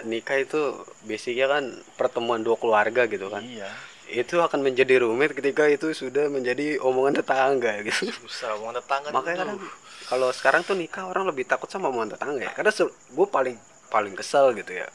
nikah 0.02 0.40
itu 0.40 0.60
basicnya 1.04 1.46
kan 1.46 1.64
pertemuan 1.94 2.40
dua 2.40 2.56
keluarga 2.56 3.06
gitu 3.06 3.28
kan. 3.28 3.44
Iya. 3.44 3.68
Itu 4.12 4.44
akan 4.44 4.60
menjadi 4.60 5.00
rumit 5.00 5.32
ketika 5.32 5.64
itu 5.66 5.96
sudah 5.96 6.28
menjadi 6.28 6.76
omongan 6.84 7.24
tetangga 7.24 7.80
gitu. 7.80 8.12
Susah 8.12 8.60
omongan 8.60 8.84
tetangga. 8.84 9.08
Makanya 9.08 9.38
kadang 9.48 9.58
kalau 10.06 10.28
sekarang 10.30 10.60
tuh 10.62 10.76
nikah 10.76 11.08
orang 11.08 11.24
lebih 11.24 11.48
takut 11.48 11.72
sama 11.72 11.88
omongan 11.88 12.20
tetangga 12.20 12.44
ya. 12.44 12.52
Karena 12.52 12.70
gue 12.92 13.26
paling 13.26 13.56
paling 13.88 14.12
kesel 14.12 14.52
gitu 14.52 14.72
ya. 14.76 14.86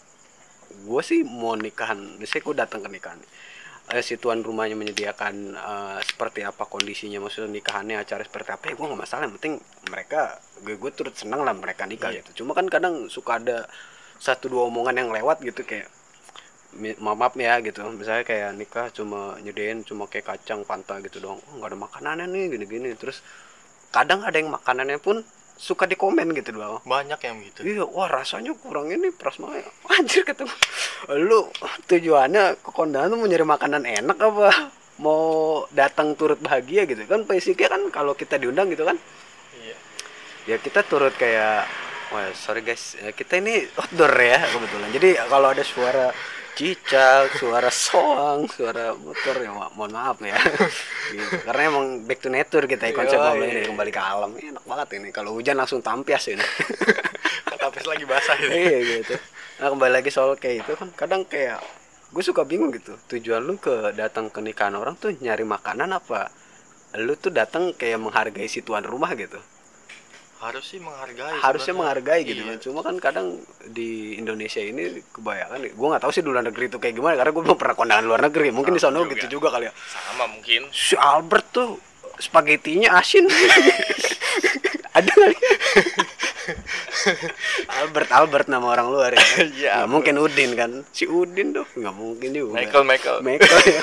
Gue 0.86 1.02
sih 1.02 1.26
mau 1.26 1.58
nikahan, 1.58 1.98
misalnya 2.22 2.44
gue 2.46 2.56
datang 2.62 2.80
ke 2.86 2.90
nikahan. 2.94 3.20
Eh, 3.88 4.04
si 4.04 4.20
tuan 4.20 4.44
rumahnya 4.44 4.76
menyediakan 4.76 5.34
eh, 5.56 6.00
seperti 6.04 6.44
apa 6.44 6.68
kondisinya 6.68 7.24
maksudnya 7.24 7.48
nikahannya 7.56 7.96
acara 8.04 8.20
seperti 8.20 8.52
apa 8.52 8.64
ya 8.68 8.74
gue 8.76 8.84
nggak 8.84 9.00
masalah 9.00 9.24
yang 9.32 9.36
penting 9.40 9.64
mereka 9.88 10.36
gue 10.60 10.76
gue 10.76 10.92
turut 10.92 11.16
senang 11.16 11.48
lah 11.48 11.56
mereka 11.56 11.88
nikah 11.88 12.12
Iya. 12.12 12.20
gitu 12.20 12.44
cuma 12.44 12.52
kan 12.52 12.68
kadang 12.68 13.08
suka 13.08 13.40
ada 13.40 13.64
satu 14.20 14.52
dua 14.52 14.68
omongan 14.68 15.08
yang 15.08 15.10
lewat 15.16 15.40
gitu 15.40 15.64
kayak 15.64 15.88
maaf 16.78 17.18
maaf 17.18 17.34
ya 17.38 17.60
gitu. 17.66 17.82
Misalnya 17.94 18.24
kayak 18.24 18.56
nikah 18.56 18.88
cuma 18.94 19.36
nyedain 19.42 19.82
cuma 19.82 20.06
kayak 20.06 20.38
kacang 20.38 20.62
panta 20.64 21.02
gitu 21.02 21.18
dong 21.20 21.42
oh, 21.42 21.54
nggak 21.58 21.74
ada 21.74 21.78
makanannya 21.78 22.26
nih 22.30 22.44
gini 22.54 22.66
gini 22.66 22.90
terus 22.94 23.26
kadang 23.90 24.22
ada 24.22 24.36
yang 24.36 24.52
makanannya 24.54 25.00
pun 25.02 25.26
suka 25.58 25.90
di 25.90 25.98
komen 25.98 26.32
gitu 26.38 26.54
doang. 26.54 26.80
Banyak 26.86 27.20
yang 27.26 27.36
gitu. 27.42 27.60
iya 27.66 27.84
wah 27.84 28.06
rasanya 28.06 28.54
kurang 28.54 28.94
ini 28.94 29.10
prasmanan 29.10 29.66
anjir 29.98 30.22
ketemu. 30.22 30.54
Lu 31.18 31.50
tujuannya 31.90 32.62
ke 32.62 32.70
kondangan 32.72 33.12
tuh 33.12 33.18
mau 33.18 33.28
nyari 33.28 33.46
makanan 33.46 33.84
enak 33.84 34.18
apa? 34.22 34.48
Mau 35.02 35.22
datang 35.74 36.14
turut 36.14 36.38
bahagia 36.38 36.86
gitu. 36.86 37.02
Kan 37.10 37.26
basicnya 37.26 37.74
kan 37.74 37.82
kalau 37.90 38.14
kita 38.14 38.38
diundang 38.38 38.70
gitu 38.70 38.86
kan? 38.86 38.98
Iya. 39.58 39.76
ya 40.46 40.56
kita 40.62 40.86
turut 40.86 41.18
kayak 41.18 41.66
wah 42.14 42.30
sorry 42.38 42.62
guys. 42.62 42.94
Eh, 43.02 43.18
kita 43.18 43.42
ini 43.42 43.66
outdoor 43.82 44.14
ya 44.14 44.46
kebetulan. 44.46 44.90
Jadi 44.94 45.10
kalau 45.26 45.50
ada 45.50 45.64
suara 45.66 46.14
cicak 46.58 47.38
suara 47.38 47.70
soang 47.70 48.50
suara 48.50 48.98
motor 48.98 49.38
ya 49.46 49.54
ma- 49.54 49.70
mohon 49.78 49.94
maaf 49.94 50.18
ya. 50.26 50.34
Gitu. 51.14 51.40
karena 51.46 51.62
emang 51.70 52.04
back 52.04 52.20
to 52.20 52.28
nature 52.34 52.66
kita 52.66 52.90
ya 52.90 52.94
konsep 52.98 53.22
ini, 53.40 53.70
kembali 53.70 53.92
ke 53.94 54.02
alam. 54.02 54.34
Ini 54.34 54.58
enak 54.58 54.66
banget 54.66 54.88
ini. 54.98 55.14
Kalau 55.14 55.38
hujan 55.38 55.56
langsung 55.56 55.80
tampias 55.86 56.26
ini. 56.28 56.42
Tapis 57.62 57.86
lagi 57.86 58.04
basah 58.10 58.36
itu. 58.42 58.50
iya 58.52 58.78
gitu. 59.00 59.14
Nah 59.62 59.68
kembali 59.72 59.94
lagi 60.02 60.10
soal 60.10 60.34
kayak 60.36 60.66
itu 60.66 60.74
kan 60.74 60.90
kadang 60.98 61.24
kayak 61.30 61.62
gue 62.12 62.24
suka 62.26 62.42
bingung 62.44 62.74
gitu. 62.74 62.98
Tujuan 63.08 63.46
lu 63.46 63.62
ke 63.62 63.94
datang 63.94 64.34
ke 64.34 64.42
nikahan 64.42 64.74
orang 64.76 64.98
tuh 64.98 65.14
nyari 65.14 65.46
makanan 65.46 65.94
apa? 65.94 66.34
Lu 66.98 67.14
tuh 67.16 67.30
datang 67.30 67.72
kayak 67.78 68.02
menghargai 68.02 68.50
si 68.50 68.66
tuan 68.66 68.82
rumah 68.82 69.14
gitu 69.14 69.38
Harus 70.38 70.66
sih 70.66 70.78
menghargai. 70.78 71.34
harusnya 71.36 71.44
sebenarnya. 71.68 71.78
menghargai 71.98 72.22
gitu 72.24 72.40
Iya. 72.40 72.48
kan 72.48 72.58
cuma 72.60 72.80
kan 72.82 72.96
kadang 73.00 73.28
di 73.68 73.90
Indonesia 74.16 74.60
ini 74.60 74.84
kebanyakan 75.10 75.66
gue 75.68 75.88
nggak 75.88 76.00
tahu 76.00 76.12
sih 76.12 76.22
di 76.22 76.28
luar 76.28 76.44
negeri 76.44 76.66
itu 76.68 76.78
kayak 76.78 76.94
gimana 76.94 77.16
karena 77.16 77.32
gue 77.32 77.44
belum 77.44 77.58
pernah 77.58 77.76
kondangan 77.76 78.06
luar 78.06 78.22
negeri 78.24 78.48
mungkin 78.52 78.72
di 78.72 78.80
Sama 78.80 78.94
sana 78.94 79.04
juga. 79.04 79.14
gitu 79.16 79.26
juga 79.34 79.48
kali 79.50 79.66
ya 79.66 79.74
Sama 79.74 80.26
mungkin. 80.28 80.62
si 80.70 80.94
Albert 80.96 81.48
tuh 81.52 81.70
spagettinya 82.18 82.94
asin 82.96 83.26
ada 84.98 85.12
kali 85.12 85.36
Albert 87.76 88.10
Albert 88.12 88.48
nama 88.48 88.68
orang 88.68 88.88
luar 88.88 89.12
ya 89.12 89.22
Iya, 89.40 89.72
nggak 89.78 89.90
mungkin 89.90 90.16
Udin 90.18 90.52
kan 90.54 90.72
si 90.90 91.06
Udin 91.06 91.52
tuh 91.52 91.66
nggak 91.72 91.94
mungkin 91.94 92.30
juga 92.32 92.54
Michael 92.56 92.86
Michael. 92.86 93.18
Michael 93.22 93.62
ya 93.64 93.82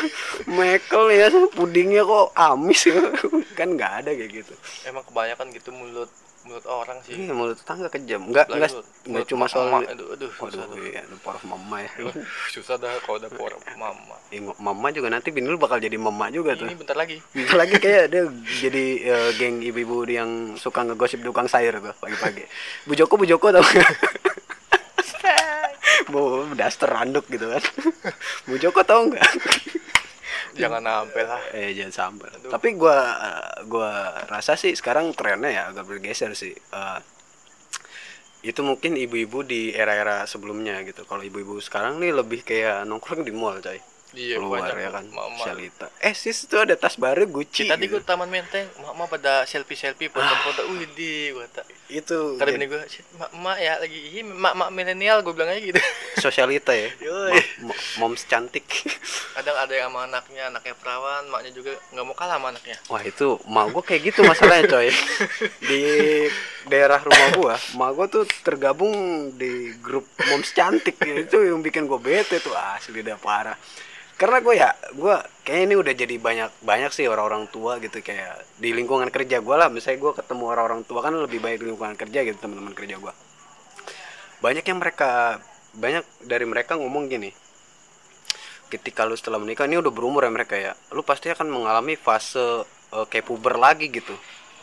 Michael 0.48 1.06
ya 1.10 1.26
pudingnya 1.50 2.02
kok 2.02 2.26
amis 2.32 2.80
ya 2.84 2.98
kan 3.58 3.68
nggak 3.70 3.92
ada 4.00 4.10
kayak 4.12 4.30
gitu 4.32 4.54
Emang 4.84 5.02
kebanyakan 5.04 5.46
gitu 5.50 5.70
mulut 5.70 6.10
mulut 6.44 6.64
orang 6.68 6.98
sih. 7.02 7.16
Iya 7.16 7.32
mulut 7.32 7.56
tetangga 7.56 7.88
kejam. 7.88 8.28
Enggak 8.28 8.52
enggak 8.52 8.70
enggak 9.08 9.24
cuma 9.32 9.44
soal 9.48 9.72
mama, 9.72 9.88
aduh, 9.88 10.12
aduh, 10.12 10.28
susah 10.28 10.64
Waduh, 10.64 10.76
tuh. 10.76 10.84
iya, 10.84 11.00
ada 11.00 11.16
power 11.24 11.40
mama 11.48 11.76
ya. 11.80 11.90
Aduh, 12.04 12.12
susah 12.52 12.76
dah 12.76 12.92
kalau 13.00 13.16
udah 13.16 13.30
por 13.32 13.52
mama. 13.80 14.14
Eh, 14.28 14.40
mama 14.44 14.86
juga 14.92 15.08
nanti 15.08 15.32
bini 15.32 15.48
lu 15.48 15.56
bakal 15.56 15.80
jadi 15.80 15.96
mama 15.96 16.28
juga 16.28 16.52
tuh. 16.52 16.68
Ini 16.68 16.76
bentar 16.76 16.96
lagi. 17.00 17.16
Bentar 17.32 17.56
lagi 17.56 17.74
kayak 17.80 18.04
dia 18.12 18.22
jadi 18.60 18.84
eh, 19.08 19.28
geng 19.40 19.64
ibu-ibu 19.64 20.04
yang 20.04 20.54
suka 20.60 20.84
ngegosip 20.84 21.24
tukang 21.24 21.48
sayur 21.48 21.80
tuh 21.80 21.96
pagi-pagi. 21.96 22.44
Bu 22.84 22.92
Joko, 22.92 23.16
Bu 23.16 23.24
Joko 23.24 23.48
tau? 23.48 23.64
Bu 26.12 26.52
daster 26.52 26.92
randuk 26.92 27.24
gitu 27.32 27.48
kan. 27.48 27.64
Bu 28.44 28.60
Joko 28.60 28.84
tau 28.84 29.08
nggak? 29.08 29.24
Jangan 30.60 30.82
sampai 30.82 31.22
lah. 31.28 31.42
Eh 31.52 31.76
jangan 31.76 31.94
sampai. 31.94 32.28
Aduh. 32.40 32.50
Tapi 32.52 32.68
gua 32.78 32.98
gua 33.68 34.24
rasa 34.30 34.56
sih 34.56 34.72
sekarang 34.72 35.12
trennya 35.12 35.50
ya 35.50 35.62
agak 35.70 35.84
bergeser 35.84 36.32
sih. 36.32 36.54
Eh, 36.54 36.98
itu 38.44 38.60
mungkin 38.60 38.96
ibu-ibu 39.00 39.40
di 39.40 39.72
era-era 39.72 40.28
sebelumnya 40.28 40.80
gitu. 40.84 41.08
Kalau 41.08 41.24
ibu-ibu 41.24 41.60
sekarang 41.64 41.96
nih 42.00 42.12
lebih 42.12 42.44
kayak 42.44 42.84
nongkrong 42.84 43.24
di 43.24 43.32
mall, 43.32 43.60
coy. 43.60 43.80
Iya, 44.14 44.38
keluar 44.38 44.62
banyak 44.62 44.76
ya 44.78 44.90
kan. 44.94 45.04
Shalita 45.42 45.86
eh 45.98 46.14
sis 46.14 46.46
tuh 46.46 46.62
ada 46.62 46.78
tas 46.78 46.94
baru 46.94 47.26
Gucci 47.26 47.66
tadi 47.66 47.90
gitu. 47.90 47.98
gue 47.98 48.02
taman 48.06 48.30
menteng 48.30 48.70
mak 48.94 49.10
pada 49.10 49.42
selfie 49.42 49.74
selfie 49.74 50.06
foto 50.06 50.34
foto 50.46 50.60
wih 50.70 50.86
di 50.94 51.34
gue 51.34 51.46
tak 51.50 51.66
itu 51.92 52.40
kata 52.40 52.50
bini 52.56 52.64
gue 52.64 52.80
"Shit, 52.88 53.04
mak 53.20 53.30
mak 53.36 53.58
ya 53.60 53.76
lagi 53.76 54.24
mak 54.24 54.54
mak 54.56 54.70
milenial 54.72 55.20
gue 55.20 55.36
bilang 55.36 55.52
aja 55.52 55.60
gitu. 55.60 55.80
Sosialita 56.24 56.72
ya? 56.72 56.88
Mo- 57.60 57.76
moms 58.00 58.24
cantik. 58.24 58.64
Kadang 59.36 59.56
ada 59.58 59.72
yang 59.74 59.92
sama 59.92 60.08
anaknya 60.08 60.48
anaknya 60.48 60.74
perawan 60.80 61.28
maknya 61.28 61.50
juga 61.52 61.76
nggak 61.92 62.04
mau 62.08 62.16
kalah 62.16 62.40
sama 62.40 62.46
anaknya. 62.56 62.76
Wah 62.88 63.02
itu 63.04 63.36
mak 63.44 63.66
gua 63.70 63.82
kayak 63.84 64.02
gitu 64.14 64.20
masalahnya 64.24 64.64
coy. 64.70 64.88
Di 65.68 65.82
daerah 66.70 67.00
rumah 67.04 67.28
gua 67.36 67.54
mak 67.76 67.90
gua 67.92 68.06
tuh 68.08 68.24
tergabung 68.40 68.94
di 69.36 69.76
grup 69.84 70.08
moms 70.32 70.50
cantik. 70.56 70.96
Itu 71.04 71.44
yang 71.44 71.60
bikin 71.60 71.84
gua 71.84 72.00
bete 72.00 72.40
tuh 72.40 72.56
asli 72.56 73.04
dah 73.04 73.20
parah 73.20 73.56
karena 74.14 74.38
gue 74.38 74.54
ya 74.54 74.70
gue 74.94 75.16
kayak 75.42 75.62
ini 75.66 75.74
udah 75.74 75.94
jadi 75.94 76.14
banyak 76.22 76.50
banyak 76.62 76.90
sih 76.94 77.10
orang-orang 77.10 77.50
tua 77.50 77.82
gitu 77.82 77.98
kayak 77.98 78.46
di 78.62 78.70
lingkungan 78.70 79.10
kerja 79.10 79.42
gue 79.42 79.56
lah. 79.58 79.68
Misalnya 79.68 79.98
gue 80.00 80.12
ketemu 80.18 80.44
orang-orang 80.50 80.82
tua 80.86 81.02
kan 81.02 81.14
lebih 81.14 81.42
baik 81.42 81.62
di 81.62 81.66
lingkungan 81.74 81.98
kerja 81.98 82.22
gitu 82.22 82.38
teman-teman 82.38 82.74
kerja 82.74 82.96
gue 82.98 83.12
banyak 84.44 84.64
yang 84.68 84.76
mereka 84.76 85.40
banyak 85.72 86.04
dari 86.20 86.44
mereka 86.44 86.76
ngomong 86.76 87.08
gini 87.08 87.32
ketika 88.68 89.08
lu 89.08 89.16
setelah 89.16 89.40
menikah 89.40 89.64
ini 89.64 89.80
udah 89.80 89.88
berumur 89.88 90.20
ya 90.26 90.32
mereka 90.34 90.54
ya 90.60 90.72
lu 90.92 91.00
pasti 91.00 91.32
akan 91.32 91.48
mengalami 91.48 91.96
fase 91.96 92.66
eh, 92.92 93.06
kayak 93.08 93.24
puber 93.24 93.56
lagi 93.56 93.88
gitu. 93.88 94.12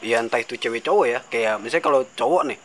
Ya 0.01 0.17
entah 0.17 0.41
itu 0.41 0.57
cewek 0.57 0.81
cowok 0.81 1.05
ya. 1.05 1.19
Kayak 1.29 1.61
misalnya 1.61 1.85
kalau 1.85 2.01
cowok 2.17 2.41
nih 2.49 2.59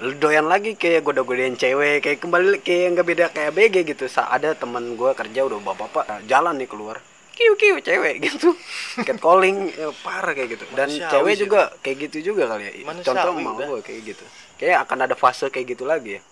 lu 0.00 0.16
doyan 0.16 0.48
lagi 0.48 0.80
kayak 0.80 1.04
goda-godain 1.04 1.60
cewek 1.60 2.00
kayak 2.00 2.18
kembali 2.24 2.64
kayak 2.64 2.96
nggak 2.96 3.06
beda 3.06 3.24
kayak 3.36 3.52
BG 3.52 3.76
gitu. 3.92 4.08
Sa 4.08 4.32
ada 4.32 4.56
teman 4.56 4.96
gua 4.96 5.12
kerja 5.12 5.44
udah 5.44 5.60
bapak-bapak 5.60 6.24
jalan 6.24 6.56
nih 6.56 6.68
keluar. 6.68 7.04
Kiu 7.36 7.52
kiu 7.60 7.76
cewek 7.84 8.20
gitu. 8.26 8.56
Catcalling 9.04 9.68
ya, 9.76 9.92
parah 10.00 10.32
kayak 10.32 10.56
gitu. 10.56 10.64
Dan 10.72 10.88
Manusiawi 10.88 11.12
cewek 11.12 11.34
sih, 11.36 11.40
juga 11.44 11.60
kayak 11.84 11.96
gitu 12.08 12.32
juga 12.32 12.48
kali 12.48 12.64
ya. 12.64 12.72
Manusiawi 12.80 13.06
contoh 13.12 13.32
mau 13.36 13.56
gue 13.60 13.80
kayak 13.84 14.00
gitu. 14.16 14.24
Kayak 14.56 14.88
akan 14.88 14.98
ada 15.04 15.16
fase 15.16 15.52
kayak 15.52 15.76
gitu 15.76 15.84
lagi 15.84 16.16
ya. 16.16 16.22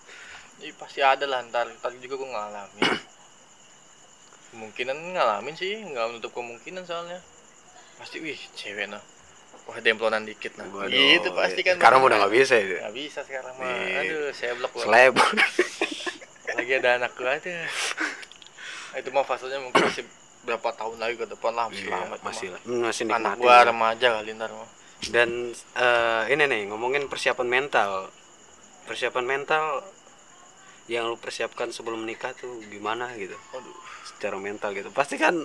Ih, 0.59 0.73
pasti 0.75 0.99
ada 1.05 1.29
lah 1.29 1.45
ntar 1.45 1.69
ntar 1.77 1.93
juga 2.01 2.17
gue 2.17 2.29
ngalamin. 2.29 2.83
Kemungkinan 4.49 4.97
ngalamin 5.13 5.53
sih 5.53 5.77
nggak 5.77 6.05
menutup 6.09 6.33
kemungkinan 6.33 6.89
soalnya. 6.89 7.21
Pasti 8.01 8.17
wih 8.17 8.37
cewek 8.57 8.89
nah 8.89 9.01
wah 9.69 9.77
demplonan 9.79 10.25
dikit 10.25 10.57
nah. 10.57 10.65
Waduh, 10.65 10.89
gitu 10.89 11.29
pasti 11.37 11.61
kan 11.61 11.77
sekarang 11.77 12.01
udah 12.01 12.17
nggak 12.25 12.33
bisa 12.33 12.57
ya? 12.57 12.81
Nggak 12.89 12.95
bisa 12.97 13.19
sekarang 13.21 13.53
mah. 13.55 13.69
Iya. 13.69 13.99
aduh 14.01 14.25
saya 14.33 14.51
blok 14.57 14.71
gua. 14.73 14.81
slab 14.83 15.13
lagi 16.57 16.73
ada 16.75 16.89
anak 16.97 17.11
gue 17.13 17.29
aja 17.29 17.53
itu 18.97 19.09
mah 19.13 19.21
fasenya 19.21 19.61
mungkin 19.61 19.85
masih 19.85 20.03
berapa 20.43 20.69
tahun 20.73 20.97
lagi 20.97 21.15
ke 21.21 21.27
depan 21.29 21.53
lah 21.53 21.69
masih 21.69 21.85
Iya, 21.85 21.93
lama 21.93 22.15
itu 22.17 22.25
masih 22.25 22.47
lah. 22.49 22.61
Hmm, 22.65 22.81
masih 22.89 23.03
anak 23.05 23.15
nikmatin 23.37 23.41
gua 23.45 23.53
ya. 23.53 23.63
remaja 23.69 24.07
kali 24.17 24.29
ntar 24.33 24.51
mah. 24.51 24.69
Dan 25.13 25.29
eh, 25.55 26.23
ini 26.33 26.43
nih 26.49 26.61
ngomongin 26.73 27.03
persiapan 27.05 27.47
mental. 27.47 28.09
Persiapan 28.89 29.25
mental 29.29 29.63
yang 30.89 31.05
lu 31.05 31.21
persiapkan 31.21 31.69
sebelum 31.69 32.01
menikah 32.01 32.33
tuh 32.33 32.57
gimana 32.65 33.13
gitu? 33.13 33.37
Aduh 33.53 33.77
secara 34.09 34.41
mental 34.41 34.73
gitu. 34.73 34.89
Pasti 34.89 35.21
kan 35.21 35.37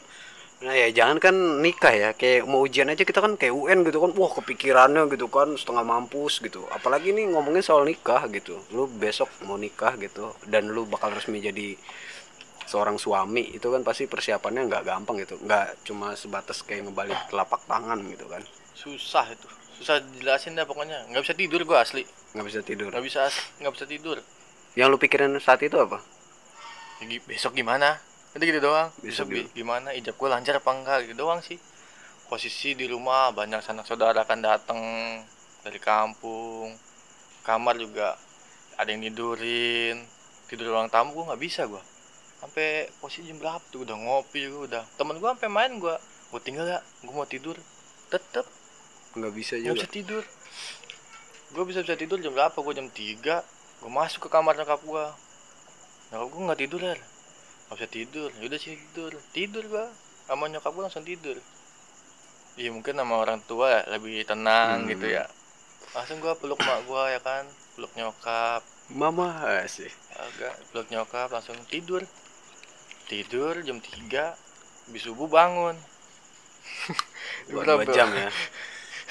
nah 0.62 0.71
ya 0.71 0.88
jangan 0.95 1.19
kan 1.19 1.35
nikah 1.64 1.90
ya. 1.90 2.11
Kayak 2.14 2.47
mau 2.47 2.62
ujian 2.62 2.87
aja 2.87 3.03
kita 3.03 3.19
kan 3.19 3.35
kayak 3.35 3.55
UN 3.57 3.83
gitu 3.83 3.99
kan. 3.99 4.11
Wah 4.14 4.33
kepikirannya 4.33 5.11
gitu 5.11 5.27
kan 5.27 5.57
setengah 5.59 5.83
mampus 5.83 6.38
gitu. 6.38 6.69
Apalagi 6.71 7.11
nih 7.11 7.35
ngomongin 7.35 7.64
soal 7.64 7.83
nikah 7.83 8.29
gitu. 8.31 8.61
Lu 8.71 8.87
besok 8.87 9.27
mau 9.49 9.59
nikah 9.59 9.99
gitu 9.99 10.31
dan 10.47 10.71
lu 10.71 10.87
bakal 10.87 11.11
resmi 11.11 11.43
jadi 11.43 11.75
seorang 12.64 12.97
suami 12.97 13.53
itu 13.53 13.67
kan 13.69 13.85
pasti 13.85 14.07
persiapannya 14.07 14.71
nggak 14.71 14.85
gampang 14.87 15.19
gitu. 15.21 15.40
Nggak 15.43 15.85
cuma 15.88 16.14
sebatas 16.14 16.62
kayak 16.62 16.87
ngebalik 16.87 17.19
telapak 17.29 17.61
tangan 17.67 17.99
gitu 18.07 18.25
kan. 18.31 18.43
Susah 18.79 19.27
itu. 19.33 19.49
Susah 19.81 19.99
jelasin 20.23 20.55
dah 20.55 20.64
pokoknya. 20.64 21.11
Nggak 21.11 21.23
bisa 21.27 21.35
tidur 21.35 21.61
gua 21.67 21.83
asli. 21.83 22.07
Nggak 22.33 22.47
bisa 22.47 22.61
tidur. 22.62 22.90
Nggak 22.95 23.05
bisa 23.05 23.21
nggak 23.59 23.73
bisa 23.75 23.87
tidur. 23.90 24.17
Yang 24.75 24.88
lu 24.90 24.99
pikirin 25.03 25.35
saat 25.43 25.61
itu 25.67 25.77
apa? 25.77 25.99
Besok 27.29 27.53
gimana 27.53 28.01
nanti 28.35 28.44
gitu 28.51 28.61
doang. 28.61 28.90
Besok 28.99 29.07
besok, 29.07 29.27
bi- 29.31 29.49
gimana 29.55 29.94
ijab 29.94 30.18
gue 30.18 30.29
lancar 30.29 30.59
apa 30.59 30.70
enggak 30.75 30.99
gitu 31.07 31.25
doang 31.25 31.38
sih. 31.40 31.57
Posisi 32.27 32.75
di 32.75 32.90
rumah 32.90 33.31
banyak 33.31 33.62
sanak 33.62 33.87
saudara 33.87 34.27
kan 34.27 34.42
datang 34.42 34.81
dari 35.62 35.79
kampung. 35.79 36.75
Kamar 37.47 37.79
juga 37.79 38.18
ada 38.75 38.90
yang 38.90 39.07
tidurin. 39.07 40.03
Tidur 40.51 40.75
ruang 40.75 40.90
tamu 40.90 41.14
gue 41.14 41.25
nggak 41.31 41.42
bisa 41.42 41.64
gue 41.64 41.81
sampai 42.44 42.92
posisi 43.01 43.33
jam 43.33 43.40
berapa 43.40 43.62
tuh? 43.73 43.88
Udah 43.88 43.97
ngopi 43.97 44.44
juga 44.44 44.59
udah. 44.68 44.83
Temen 44.99 45.16
gue 45.16 45.29
sampai 45.31 45.49
main 45.49 45.73
gue 45.79 45.94
gue 46.35 46.40
tinggal 46.42 46.66
ya 46.66 46.83
gue 47.01 47.14
mau 47.14 47.25
tidur. 47.25 47.57
Tetep. 48.11 48.44
Nggak 49.14 49.33
bisa 49.33 49.55
juga. 49.57 49.79
bisa 49.79 49.88
tidur. 49.88 50.23
Gue 51.55 51.64
bisa 51.70 51.81
bisa 51.87 51.94
tidur 51.94 52.18
jam 52.18 52.35
berapa? 52.35 52.57
Gue 52.59 52.75
jam 52.75 52.90
3 52.90 53.55
gue 53.85 53.92
masuk 53.92 54.27
ke 54.27 54.29
kamar 54.33 54.57
nyokap 54.57 54.81
gue 54.81 55.05
nyokap 56.09 56.29
gue 56.33 56.40
nggak 56.49 56.61
tidur 56.64 56.81
ya 56.81 56.97
nggak 57.74 57.82
bisa 57.82 57.90
tidur. 57.90 58.30
Yaudah 58.38 58.58
sih 58.62 58.78
tidur. 58.78 59.12
Tidur 59.34 59.64
gue 59.66 59.87
sama 60.24 60.46
nyokap 60.46 60.70
gue 60.70 60.84
langsung 60.87 61.02
tidur. 61.02 61.37
Iya 62.54 62.70
mungkin 62.70 62.94
sama 62.94 63.18
orang 63.18 63.42
tua 63.42 63.82
ya, 63.82 63.98
lebih 63.98 64.22
tenang 64.22 64.87
Hmm. 64.87 64.90
gitu 64.94 65.10
ya. 65.10 65.26
Langsung 65.90 66.22
gue 66.22 66.30
peluk 66.38 66.62
mak 66.62 66.87
gue 66.87 67.02
ya 67.10 67.20
kan? 67.20 67.44
Peluk 67.74 67.90
nyokap. 67.98 68.62
Mama 68.94 69.50
sih. 69.66 69.90
Agak 70.14 70.54
peluk 70.70 70.87
nyokap 70.94 71.34
langsung 71.34 71.58
tidur. 71.66 72.06
Tidur 73.10 73.58
jam 73.66 73.82
3 73.82 74.38
habis 74.87 75.02
subuh 75.02 75.26
bangun. 75.26 75.74
Berapa? 77.50 77.90
jam 77.90 78.14
ya? 78.14 78.30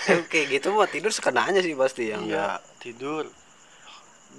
Eh, 0.04 0.20
kayak 0.28 0.60
gitu 0.60 0.76
mah 0.76 0.90
tidur 0.90 1.16
sekenanya 1.16 1.64
sih 1.64 1.78
pasti 1.80 2.12
yang 2.12 2.28
iya 2.28 2.60
tidur. 2.84 3.24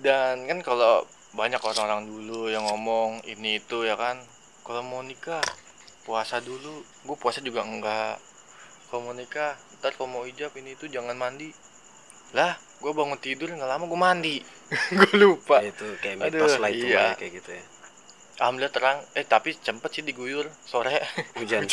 Dan 0.04 0.44
kan 0.44 0.60
kalau 0.60 1.08
banyak 1.34 1.58
orang-orang 1.58 2.06
dulu 2.06 2.46
yang 2.46 2.62
ngomong 2.62 3.18
ini 3.26 3.58
itu 3.58 3.82
ya 3.82 3.98
kan? 3.98 4.22
Kalau 4.62 4.86
mau 4.86 5.02
nikah 5.02 5.42
puasa 6.06 6.38
dulu. 6.38 6.86
Gue 7.02 7.16
puasa 7.18 7.42
juga 7.42 7.66
enggak. 7.66 8.22
Kalau 8.88 9.10
mau 9.10 9.14
nikah 9.14 9.58
ntar 9.82 9.92
kalau 9.98 10.08
mau 10.08 10.24
ijab 10.24 10.54
ini 10.54 10.78
itu 10.78 10.86
jangan 10.86 11.18
mandi. 11.18 11.50
Lah 12.32 12.54
gue 12.78 12.92
bangun 12.94 13.18
tidur 13.18 13.50
nggak 13.50 13.66
lama 13.66 13.84
gue 13.90 14.00
mandi. 14.00 14.36
Gue 14.98 15.12
lupa. 15.18 15.62
Ya, 15.62 15.70
itu 15.70 15.86
kayak 16.02 16.16
Aduh, 16.24 16.44
mitos 16.44 16.54
lah 16.58 16.70
itu 16.72 16.86
iya. 16.88 17.14
Bay, 17.14 17.18
kayak 17.20 17.32
gitu 17.42 17.50
ya. 17.54 17.64
Alhamdulillah 18.42 18.74
terang. 18.74 18.98
Eh 19.14 19.24
tapi 19.26 19.50
cepet 19.54 19.90
sih 19.90 20.02
diguyur 20.02 20.46
sore. 20.66 21.02
Hujan. 21.38 21.66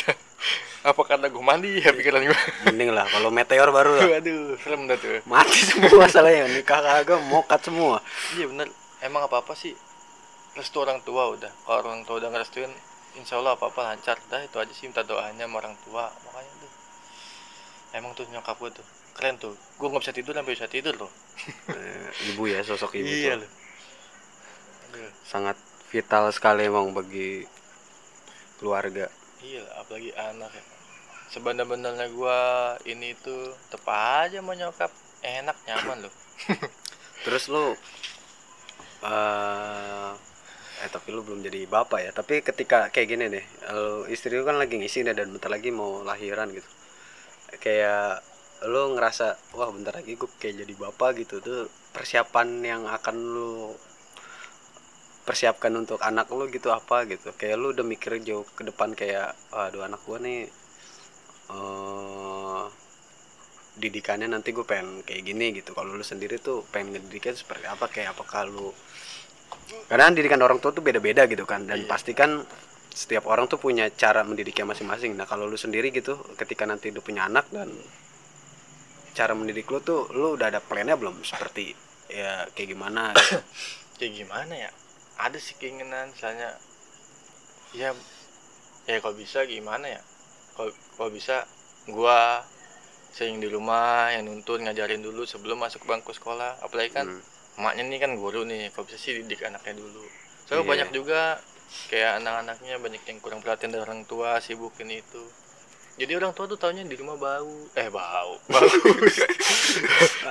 Apa 0.82 1.02
karena 1.06 1.30
gue 1.30 1.44
mandi 1.46 1.82
ya 1.82 1.94
pikiran 1.94 2.26
gue 2.26 2.40
mending 2.66 2.90
lah. 2.94 3.06
Kalau 3.10 3.30
meteor 3.30 3.70
baru 3.70 3.94
lah. 3.94 4.22
Aduh 4.22 4.58
serem 4.58 4.90
dah 4.90 4.98
tuh. 4.98 5.22
Mati 5.30 5.60
semua 5.62 6.06
masalahnya. 6.06 6.50
Nikah 6.50 6.80
kagak 6.82 7.22
mokat 7.30 7.62
semua. 7.62 8.02
Iya 8.38 8.50
bener 8.50 8.81
emang 9.06 9.26
apa 9.26 9.42
apa 9.42 9.54
sih? 9.58 9.74
Restu 10.56 10.84
orang 10.84 11.02
tua 11.02 11.32
udah. 11.32 11.52
Kalau 11.66 11.78
orang 11.86 12.04
tua 12.04 12.20
udah 12.22 12.30
ngerestuin 12.32 12.72
insya 13.20 13.40
Allah 13.40 13.58
apa 13.58 13.72
apa 13.72 13.94
lancar. 13.94 14.18
Dah 14.30 14.42
itu 14.44 14.58
aja 14.58 14.74
sih 14.74 14.88
minta 14.88 15.04
doanya 15.04 15.46
sama 15.48 15.60
orang 15.60 15.76
tua 15.84 16.08
makanya 16.28 16.54
tuh. 16.62 16.72
Emang 17.92 18.12
tuh 18.16 18.26
nyokap 18.30 18.56
gue 18.60 18.72
tuh. 18.82 18.88
Keren 19.18 19.36
tuh. 19.42 19.54
Gue 19.76 19.88
nggak 19.92 20.04
bisa 20.04 20.16
tidur 20.16 20.34
sampai 20.38 20.54
bisa 20.56 20.68
tidur 20.70 20.96
loh. 20.96 21.12
Eh, 21.72 22.10
ibu 22.32 22.46
ya 22.48 22.62
sosok 22.64 22.96
ibu 23.00 23.08
iya 23.10 23.36
tuh. 23.36 23.48
loh. 23.48 23.52
Sangat 25.26 25.58
vital 25.92 26.32
sekali 26.32 26.68
emang 26.68 26.92
bagi 26.96 27.44
keluarga. 28.60 29.08
Iya 29.42 29.64
apalagi 29.80 30.12
anak 30.16 30.52
ya. 30.54 30.64
Sebenar-benarnya 31.32 32.12
gue 32.12 32.40
ini 32.92 33.16
tuh 33.24 33.56
tepat 33.72 34.30
aja 34.30 34.44
sama 34.44 34.54
nyokap. 34.56 34.92
Enak 35.22 35.58
nyaman 35.68 36.08
loh. 36.08 36.14
Terus 37.26 37.48
lu 37.48 37.78
eh 39.02 40.14
eh 40.82 40.90
tapi 40.90 41.14
lu 41.14 41.22
belum 41.26 41.42
jadi 41.46 41.66
bapak 41.70 42.00
ya. 42.06 42.12
Tapi 42.14 42.42
ketika 42.42 42.90
kayak 42.94 43.08
gini 43.12 43.26
nih 43.30 43.46
lu 43.74 44.06
istri 44.14 44.34
lu 44.38 44.44
kan 44.50 44.58
lagi 44.62 44.76
ngisi 44.82 45.06
nih 45.06 45.14
dan 45.18 45.30
bentar 45.34 45.50
lagi 45.54 45.70
mau 45.74 46.02
lahiran 46.06 46.50
gitu. 46.54 46.70
Kayak 47.62 48.22
lu 48.70 48.94
ngerasa 48.98 49.38
wah 49.58 49.70
bentar 49.74 49.94
lagi 49.98 50.14
gue 50.18 50.30
kayak 50.42 50.56
jadi 50.66 50.74
bapak 50.78 51.10
gitu. 51.26 51.42
Tuh 51.42 51.70
persiapan 51.94 52.48
yang 52.66 52.82
akan 52.90 53.16
lu 53.18 53.74
persiapkan 55.22 55.70
untuk 55.78 56.02
anak 56.02 56.28
lu 56.34 56.50
gitu 56.50 56.70
apa 56.74 57.06
gitu. 57.10 57.30
Kayak 57.38 57.56
lu 57.62 57.68
udah 57.74 57.86
mikir 57.86 58.18
jauh 58.26 58.46
ke 58.58 58.66
depan 58.66 58.94
kayak 58.98 59.38
aduh 59.54 59.86
anak 59.86 60.02
gua 60.06 60.18
nih 60.22 60.50
eh 61.52 62.66
didikannya 63.82 64.28
nanti 64.28 64.52
gue 64.52 64.66
pengen 64.68 65.02
kayak 65.08 65.24
gini 65.26 65.46
gitu. 65.58 65.72
Kalau 65.78 65.96
lu 65.96 66.04
sendiri 66.04 66.38
tuh 66.38 66.66
pengen 66.74 66.98
ngedidiknya 66.98 67.34
seperti 67.40 67.66
apa? 67.70 67.86
Kayak 67.88 68.14
apakah 68.18 68.46
lu 68.50 68.70
karena 69.88 70.12
didikan 70.12 70.40
orang 70.40 70.60
tua 70.60 70.72
tuh 70.72 70.82
beda-beda 70.82 71.26
gitu 71.26 71.44
kan 71.44 71.64
dan 71.66 71.84
Iya. 71.84 71.88
pasti 71.88 72.12
kan 72.12 72.44
setiap 72.92 73.24
orang 73.26 73.48
tuh 73.48 73.56
punya 73.56 73.88
cara 73.88 74.22
mendidiknya 74.22 74.68
masing-masing 74.68 75.16
nah 75.16 75.24
kalau 75.24 75.48
lu 75.48 75.56
sendiri 75.56 75.90
gitu 75.90 76.20
ketika 76.36 76.68
nanti 76.68 76.92
lu 76.92 77.00
punya 77.00 77.26
anak 77.26 77.48
dan 77.50 77.72
cara 79.12 79.32
mendidik 79.32 79.68
lu 79.68 79.80
tuh 79.80 80.08
lu 80.12 80.36
udah 80.36 80.52
ada 80.52 80.60
plannya 80.60 80.96
belum 80.96 81.20
seperti 81.24 81.76
ya 82.08 82.48
kayak 82.52 82.70
gimana 82.72 83.12
gitu. 83.16 83.40
kayak 84.00 84.14
gimana 84.24 84.54
ya 84.56 84.70
ada 85.20 85.38
sih 85.38 85.56
keinginan 85.56 86.12
misalnya 86.12 86.56
ya 87.72 87.96
ya 88.88 88.98
kalau 89.00 89.16
bisa 89.16 89.44
gimana 89.46 89.88
ya 89.88 90.02
kalau 90.56 90.72
kalau 90.96 91.12
bisa 91.12 91.48
gua 91.88 92.44
sering 93.12 93.40
di 93.40 93.48
rumah 93.48 94.12
yang 94.12 94.24
nuntun 94.28 94.64
ngajarin 94.64 95.04
dulu 95.04 95.24
sebelum 95.24 95.60
masuk 95.60 95.84
bangku 95.84 96.12
sekolah 96.12 96.60
apalagi 96.64 96.92
kan 96.92 97.08
Hmm. 97.08 97.24
Emaknya 97.62 97.84
nih 97.86 98.00
kan 98.02 98.12
guru 98.18 98.42
nih 98.42 98.74
kalau 98.74 98.90
bisa 98.90 98.98
sih 98.98 99.22
didik 99.22 99.46
anaknya 99.46 99.78
dulu. 99.78 100.02
Soalnya 100.44 100.66
Iya. 100.66 100.72
banyak 100.74 100.90
juga 100.92 101.22
kayak 101.88 102.20
anak-anaknya 102.20 102.76
banyak 102.82 103.02
yang 103.06 103.18
kurang 103.22 103.40
perhatian 103.40 103.70
dari 103.70 103.86
orang 103.86 104.02
tua 104.04 104.42
sibukin 104.42 104.90
itu. 104.90 105.22
Jadi 105.92 106.18
orang 106.18 106.32
tua 106.32 106.48
tuh 106.48 106.58
taunya 106.58 106.82
di 106.82 106.96
rumah 106.96 107.14
bau. 107.16 107.54
Eh 107.78 107.88
bau. 107.88 108.40
Bagus 108.50 108.74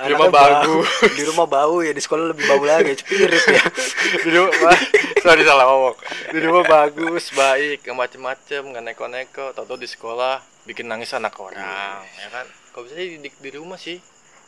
di 0.01 0.11
rumah 0.11 0.27
bau. 0.27 0.51
bagus 0.51 0.89
di 1.15 1.23
rumah 1.23 1.47
bau 1.47 1.75
ya 1.79 1.91
di 1.91 2.01
sekolah 2.01 2.33
lebih 2.33 2.43
bau 2.45 2.61
lagi 2.61 2.93
spirit 2.93 3.43
ya. 3.47 3.63
Di 4.25 4.29
rumah 4.29 4.51
sorry 5.23 5.43
salah 5.45 5.65
ngomong. 5.65 5.95
Di 6.33 6.39
rumah 6.41 6.63
bagus 6.65 7.31
baik 7.31 7.87
macem-macem 7.87 8.61
nggak 8.67 8.83
neko-neko 8.83 9.53
tau 9.53 9.77
di 9.77 9.87
sekolah 9.87 10.41
bikin 10.65 10.89
nangis 10.89 11.13
anak 11.13 11.37
orang 11.37 12.03
ya 12.17 12.27
kan? 12.29 12.45
Kalau 12.73 12.83
bisa 12.85 12.97
sih 12.97 13.17
didik 13.17 13.37
di 13.39 13.49
rumah 13.55 13.77
sih. 13.77 14.01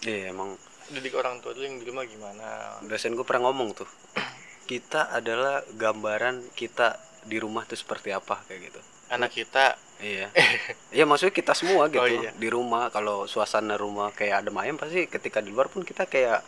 Iya 0.04 0.34
emang 0.36 0.58
didik 0.90 1.14
orang 1.14 1.40
tua 1.40 1.54
dulu 1.54 1.64
yang 1.64 1.78
di 1.78 1.88
rumah 1.88 2.04
gimana 2.04 2.80
dosen 2.84 3.14
gue 3.14 3.24
pernah 3.24 3.48
ngomong 3.48 3.72
tuh 3.74 3.90
kita 4.70 5.08
adalah 5.10 5.64
gambaran 5.70 6.52
kita 6.54 7.00
di 7.24 7.40
rumah 7.40 7.64
tuh 7.64 7.80
seperti 7.80 8.12
apa 8.12 8.44
kayak 8.44 8.72
gitu 8.72 8.82
anak 9.08 9.32
kita 9.32 9.80
iya 10.04 10.28
iya 10.96 11.04
maksudnya 11.08 11.32
kita 11.32 11.54
semua 11.54 11.88
gitu 11.88 12.04
Oh, 12.04 12.10
iya. 12.10 12.32
di 12.34 12.50
rumah 12.52 12.92
kalau 12.92 13.24
suasana 13.24 13.80
rumah 13.80 14.12
kayak 14.12 14.44
adem 14.44 14.56
ayem 14.60 14.76
pasti 14.76 15.08
ketika 15.08 15.40
di 15.40 15.54
luar 15.54 15.72
pun 15.72 15.88
kita 15.88 16.04
kayak 16.04 16.44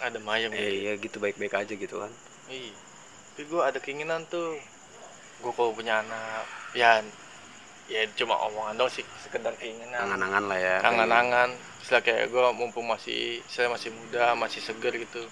ada 0.00 0.16
mayem 0.16 0.48
eh, 0.56 0.88
iya 0.88 0.92
gitu 0.96 1.20
baik 1.20 1.36
baik 1.36 1.52
aja 1.52 1.74
gitu 1.76 2.00
kan 2.00 2.08
Iya. 2.50 2.74
Tapi 3.30 3.46
gue 3.46 3.62
ada 3.62 3.78
keinginan 3.78 4.26
tuh. 4.26 4.58
Gue 5.38 5.54
kalau 5.54 5.70
punya 5.70 6.02
anak, 6.02 6.42
ya, 6.74 6.98
ya 7.90 8.06
cuma 8.14 8.38
omongan 8.46 8.78
dong 8.78 8.88
sih, 8.88 9.02
sekedar 9.18 9.50
keinginan. 9.58 10.06
angan-angan 10.06 10.44
lah 10.46 10.58
ya 10.58 10.76
Angan-angan. 10.80 11.50
Setelah 11.82 12.02
kayak 12.06 12.30
gue 12.30 12.42
mumpung 12.54 12.86
masih, 12.86 13.42
saya 13.50 13.66
masih 13.66 13.90
muda, 13.90 14.38
masih 14.38 14.62
seger 14.62 14.94
gitu. 14.94 15.26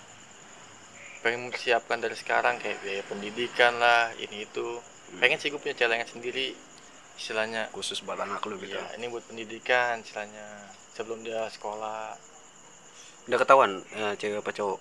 Pengen 1.23 1.49
mempersiapkan 1.49 1.99
dari 1.99 2.19
sekarang 2.19 2.59
kayak 2.59 2.83
biaya 2.83 3.03
pendidikan 3.07 3.79
lah, 3.79 4.11
ini 4.19 4.43
itu. 4.43 4.83
Pengen 5.17 5.39
sih 5.39 5.49
gue 5.49 5.59
punya 5.59 5.79
celengan 5.79 6.07
sendiri, 6.07 6.53
istilahnya. 7.15 7.71
khusus 7.71 8.03
buat 8.03 8.19
anak 8.19 8.43
lu 8.45 8.59
gitu 8.59 8.75
Iya, 8.75 8.99
ini 8.99 9.07
buat 9.07 9.23
pendidikan, 9.25 10.03
istilahnya. 10.03 10.47
Sebelum 10.95 11.23
dia 11.23 11.47
sekolah. 11.47 12.19
udah 13.29 13.39
ketahuan 13.39 13.73
eh, 13.93 14.17
cewek 14.17 14.41
apa 14.41 14.51
cowok 14.51 14.81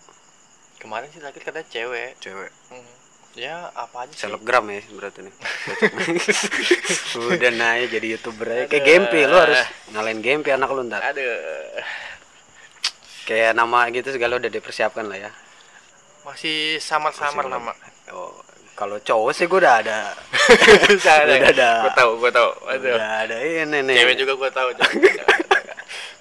Kemarin 0.80 1.12
sih 1.12 1.20
terakhir 1.20 1.44
katanya 1.44 1.68
cewek. 1.68 2.12
cewek 2.18 2.52
Hmm. 2.72 2.97
Ya 3.38 3.70
apa 3.78 4.10
aja 4.10 4.14
sih. 4.18 4.26
selebgram 4.26 4.66
ya 4.74 4.82
berarti 4.98 5.22
nih. 5.22 5.34
Udah 7.38 7.52
naik 7.54 7.94
jadi 7.94 8.08
youtuber 8.18 8.48
aja. 8.50 8.66
Kayak. 8.66 8.84
Gempi 8.84 9.20
lu 9.30 9.38
harus 9.38 9.62
ngalahin 9.94 10.20
Gempi 10.26 10.50
anak 10.50 10.70
lu 10.74 10.82
ntar. 10.90 11.06
Aduh. 11.06 11.38
kayak 13.28 13.60
nama 13.60 13.92
gitu 13.92 14.08
segala 14.16 14.40
udah 14.40 14.50
dipersiapkan 14.50 15.06
lah 15.06 15.30
ya. 15.30 15.32
Masih 16.26 16.82
samar-samar 16.82 17.46
nama 17.46 17.76
oh 18.16 18.34
kalau 18.78 18.98
cowok 19.02 19.32
sih 19.38 19.46
gue 19.46 19.60
udah 19.62 19.86
ada. 19.86 20.14
Udah 20.98 21.16
ada. 21.50 21.70
gue 21.86 21.94
tahu 21.98 22.12
gue 22.22 22.32
tahu. 22.34 22.50
Aduh. 22.72 22.94
udah 22.94 23.12
ada 23.26 23.36
ini 23.42 23.78
nih. 23.84 23.96
Cewek 24.00 24.16
juga 24.22 24.34
gue 24.38 24.50
tahu 24.54 24.70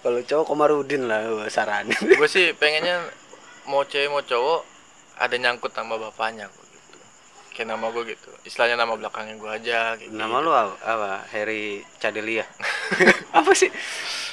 kalau 0.07 0.23
cowok 0.23 0.47
Komarudin 0.47 1.11
lah 1.11 1.19
gua 1.27 1.51
saranin 1.51 1.99
gue 1.99 2.29
sih 2.31 2.55
pengennya 2.55 3.11
mau 3.67 3.83
cewek 3.83 4.07
mau 4.07 4.23
cowok 4.23 4.63
ada 5.19 5.35
nyangkut 5.35 5.75
sama 5.75 5.99
bapaknya 5.99 6.47
kayak 7.57 7.69
nama 7.69 7.89
gue 7.89 8.05
gitu 8.07 8.29
istilahnya 8.45 8.77
nama 8.77 8.93
belakangnya 8.93 9.35
gue 9.35 9.51
aja 9.51 9.79
kayak 9.97 10.13
nama 10.13 10.37
gitu. 10.37 10.45
lu 10.45 10.51
apa, 10.53 10.75
apa? 10.85 11.11
Harry 11.31 11.65
Cadelia 11.97 12.45
apa 13.39 13.51
sih 13.53 13.73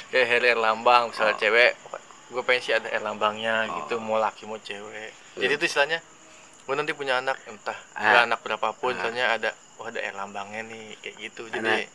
kayak 0.08 0.26
Harry 0.28 0.48
Erlambang 0.50 1.08
misalnya 1.08 1.32
Oh. 1.32 1.40
cewek 1.40 1.72
gue 2.26 2.42
pengen 2.42 2.60
sih 2.60 2.72
ada 2.72 2.88
Erlambangnya 2.88 3.54
gitu 3.74 3.96
Oh. 3.96 4.04
mau 4.04 4.18
laki 4.18 4.44
mau 4.44 4.58
cewek 4.58 5.10
Hmm. 5.34 5.40
jadi 5.40 5.52
itu 5.54 5.64
istilahnya 5.64 5.98
gue 6.60 6.74
nanti 6.74 6.92
punya 6.92 7.18
anak 7.18 7.40
entah 7.44 7.76
Ah. 7.92 8.04
gua 8.06 8.20
anak 8.24 8.40
berapapun 8.40 8.92
Ah. 8.92 8.96
misalnya 9.00 9.24
ada 9.32 9.50
oh 9.74 9.84
ada 9.84 9.98
Erlambangnya 9.98 10.62
nih 10.62 10.94
kayak 10.98 11.16
gitu 11.22 11.42
jadi 11.48 11.64
Anak. 11.80 11.88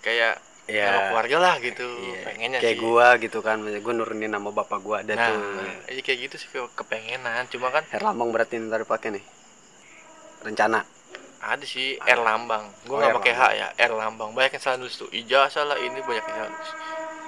kayak 0.00 0.34
ya 0.64 0.84
nama 0.86 1.00
keluarga 1.10 1.36
lah 1.38 1.54
gitu 1.58 1.84
iya. 1.84 2.24
pengennya 2.24 2.58
kayak 2.58 2.72
sih 2.72 2.80
gua 2.80 3.06
gitu 3.18 3.38
kan 3.40 3.60
gue 3.60 3.92
nurunin 3.92 4.28
nama 4.28 4.48
bapak 4.48 4.80
gua 4.80 4.96
ada 5.00 5.12
nah 5.12 5.28
tuh 5.28 5.36
iya 5.86 6.00
kayak 6.00 6.18
gitu 6.24 6.36
sih 6.38 6.48
ke- 6.48 6.72
kepengenan 6.72 7.44
cuma 7.48 7.68
kan 7.68 7.84
Herlambang 7.86 8.30
berarti 8.30 8.56
ntar 8.62 8.80
pakai 8.82 9.12
nih 9.12 9.24
rencana 10.44 10.84
ada 11.40 11.60
sih. 11.60 11.96
R 11.98 12.20
lambang 12.20 12.68
gue 12.84 12.92
Oh, 12.92 12.96
nggak 12.96 13.16
pakai 13.18 13.32
H 13.32 13.42
ya 13.52 13.68
R 13.78 13.92
lambang 13.92 14.32
banyak 14.32 14.54
yang 14.54 14.62
salah 14.62 14.78
nulis 14.78 14.94
tuh 14.94 15.08
ijazah 15.10 15.64
lah 15.64 15.76
ini 15.76 15.98
banyak 15.98 16.20
yang 16.22 16.36
salah 16.38 16.50
nulis 16.50 16.70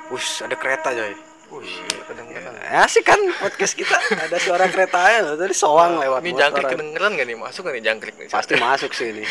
Us 0.09 0.41
ada 0.41 0.55
kereta 0.55 0.93
coy 0.93 1.13
Wih, 1.47 1.63
kedengeran. 2.03 2.59
Ya 2.59 2.83
asik 2.83 3.07
kan 3.07 3.23
podcast 3.39 3.79
kita 3.79 3.95
ada 3.95 4.35
suara 4.37 4.67
keretanya 4.67 5.31
loh 5.31 5.39
tadi 5.39 5.55
soang 5.55 5.95
lewat 5.97 6.19
Ini 6.19 6.35
jangkrik 6.35 6.67
kedengeran 6.69 7.15
gak 7.15 7.23
nih? 7.23 7.39
Masuk 7.39 7.63
gak 7.63 7.75
nih 7.75 7.85
jangkrik 7.87 8.15
nih? 8.19 8.27
Pasti 8.27 8.59
masuk 8.59 8.91
sih 8.91 9.15
ini. 9.15 9.23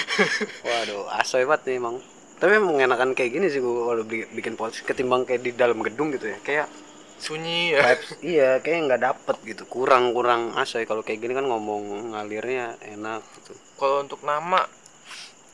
Waduh, 0.64 1.12
asoy 1.12 1.44
banget 1.44 1.68
nih 1.68 1.76
emang. 1.76 2.00
Tapi 2.36 2.56
emang 2.56 2.72
mengenakan 2.72 3.12
kayak 3.12 3.32
gini 3.32 3.48
sih 3.48 3.60
gua 3.60 3.92
kalau 3.92 4.04
bi- 4.04 4.32
bikin 4.32 4.56
podcast 4.56 4.88
ketimbang 4.88 5.28
kayak 5.28 5.44
di 5.44 5.52
dalam 5.52 5.84
gedung 5.84 6.08
gitu 6.10 6.32
ya. 6.32 6.40
Kayak 6.40 6.72
Sunyi 7.16 7.76
ya. 7.76 7.84
vibes 7.84 8.10
iya 8.22 8.50
kayak 8.60 8.80
nggak 8.88 9.02
dapet 9.02 9.36
gitu. 9.46 9.64
Kurang-kurang 9.66 10.56
asoy 10.56 10.84
kalau 10.84 11.04
kayak 11.04 11.20
gini 11.20 11.32
kan 11.32 11.44
ngomong 11.44 12.16
ngalirnya 12.16 12.80
enak 12.86 13.28
gitu. 13.36 13.60
Kalau 13.76 14.08
untuk 14.08 14.24
nama 14.24 14.64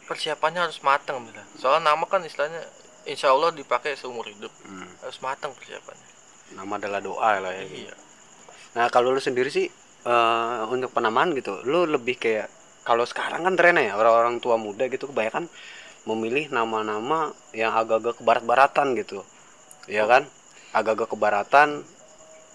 persiapannya 0.06 0.62
harus 0.70 0.80
matang 0.86 1.26
bener. 1.26 1.46
Soalnya 1.58 1.94
nama 1.94 2.04
kan 2.06 2.22
istilahnya 2.22 2.62
insya 3.10 3.34
Allah 3.34 3.50
dipakai 3.56 3.98
seumur 3.98 4.28
hidup. 4.30 4.52
Hmm. 4.68 4.90
Harus 5.02 5.18
matang 5.26 5.56
persiapannya. 5.58 6.10
Nama 6.58 6.74
adalah 6.78 7.00
doa 7.02 7.32
lah 7.40 7.54
ya. 7.56 7.66
Iya. 7.66 7.96
Nah 8.78 8.88
kalau 8.92 9.16
lu 9.16 9.22
sendiri 9.24 9.50
sih 9.50 9.68
eh, 10.06 10.60
untuk 10.70 10.92
penamaan 10.92 11.34
gitu, 11.34 11.64
lu 11.64 11.88
lebih 11.90 12.20
kayak 12.20 12.48
kalau 12.82 13.06
sekarang 13.06 13.46
kan 13.46 13.54
trennya 13.54 13.94
ya 13.94 13.94
orang-orang 13.94 14.42
tua 14.42 14.58
muda 14.58 14.90
gitu 14.90 15.06
kebanyakan 15.10 15.46
memilih 16.10 16.50
nama-nama 16.50 17.30
yang 17.54 17.78
agak-agak 17.78 18.18
ke 18.18 18.24
barat-baratan 18.26 18.98
gitu, 18.98 19.22
ya 19.86 20.10
kan? 20.10 20.26
Agak-agak 20.74 21.14
kebaratan 21.14 21.86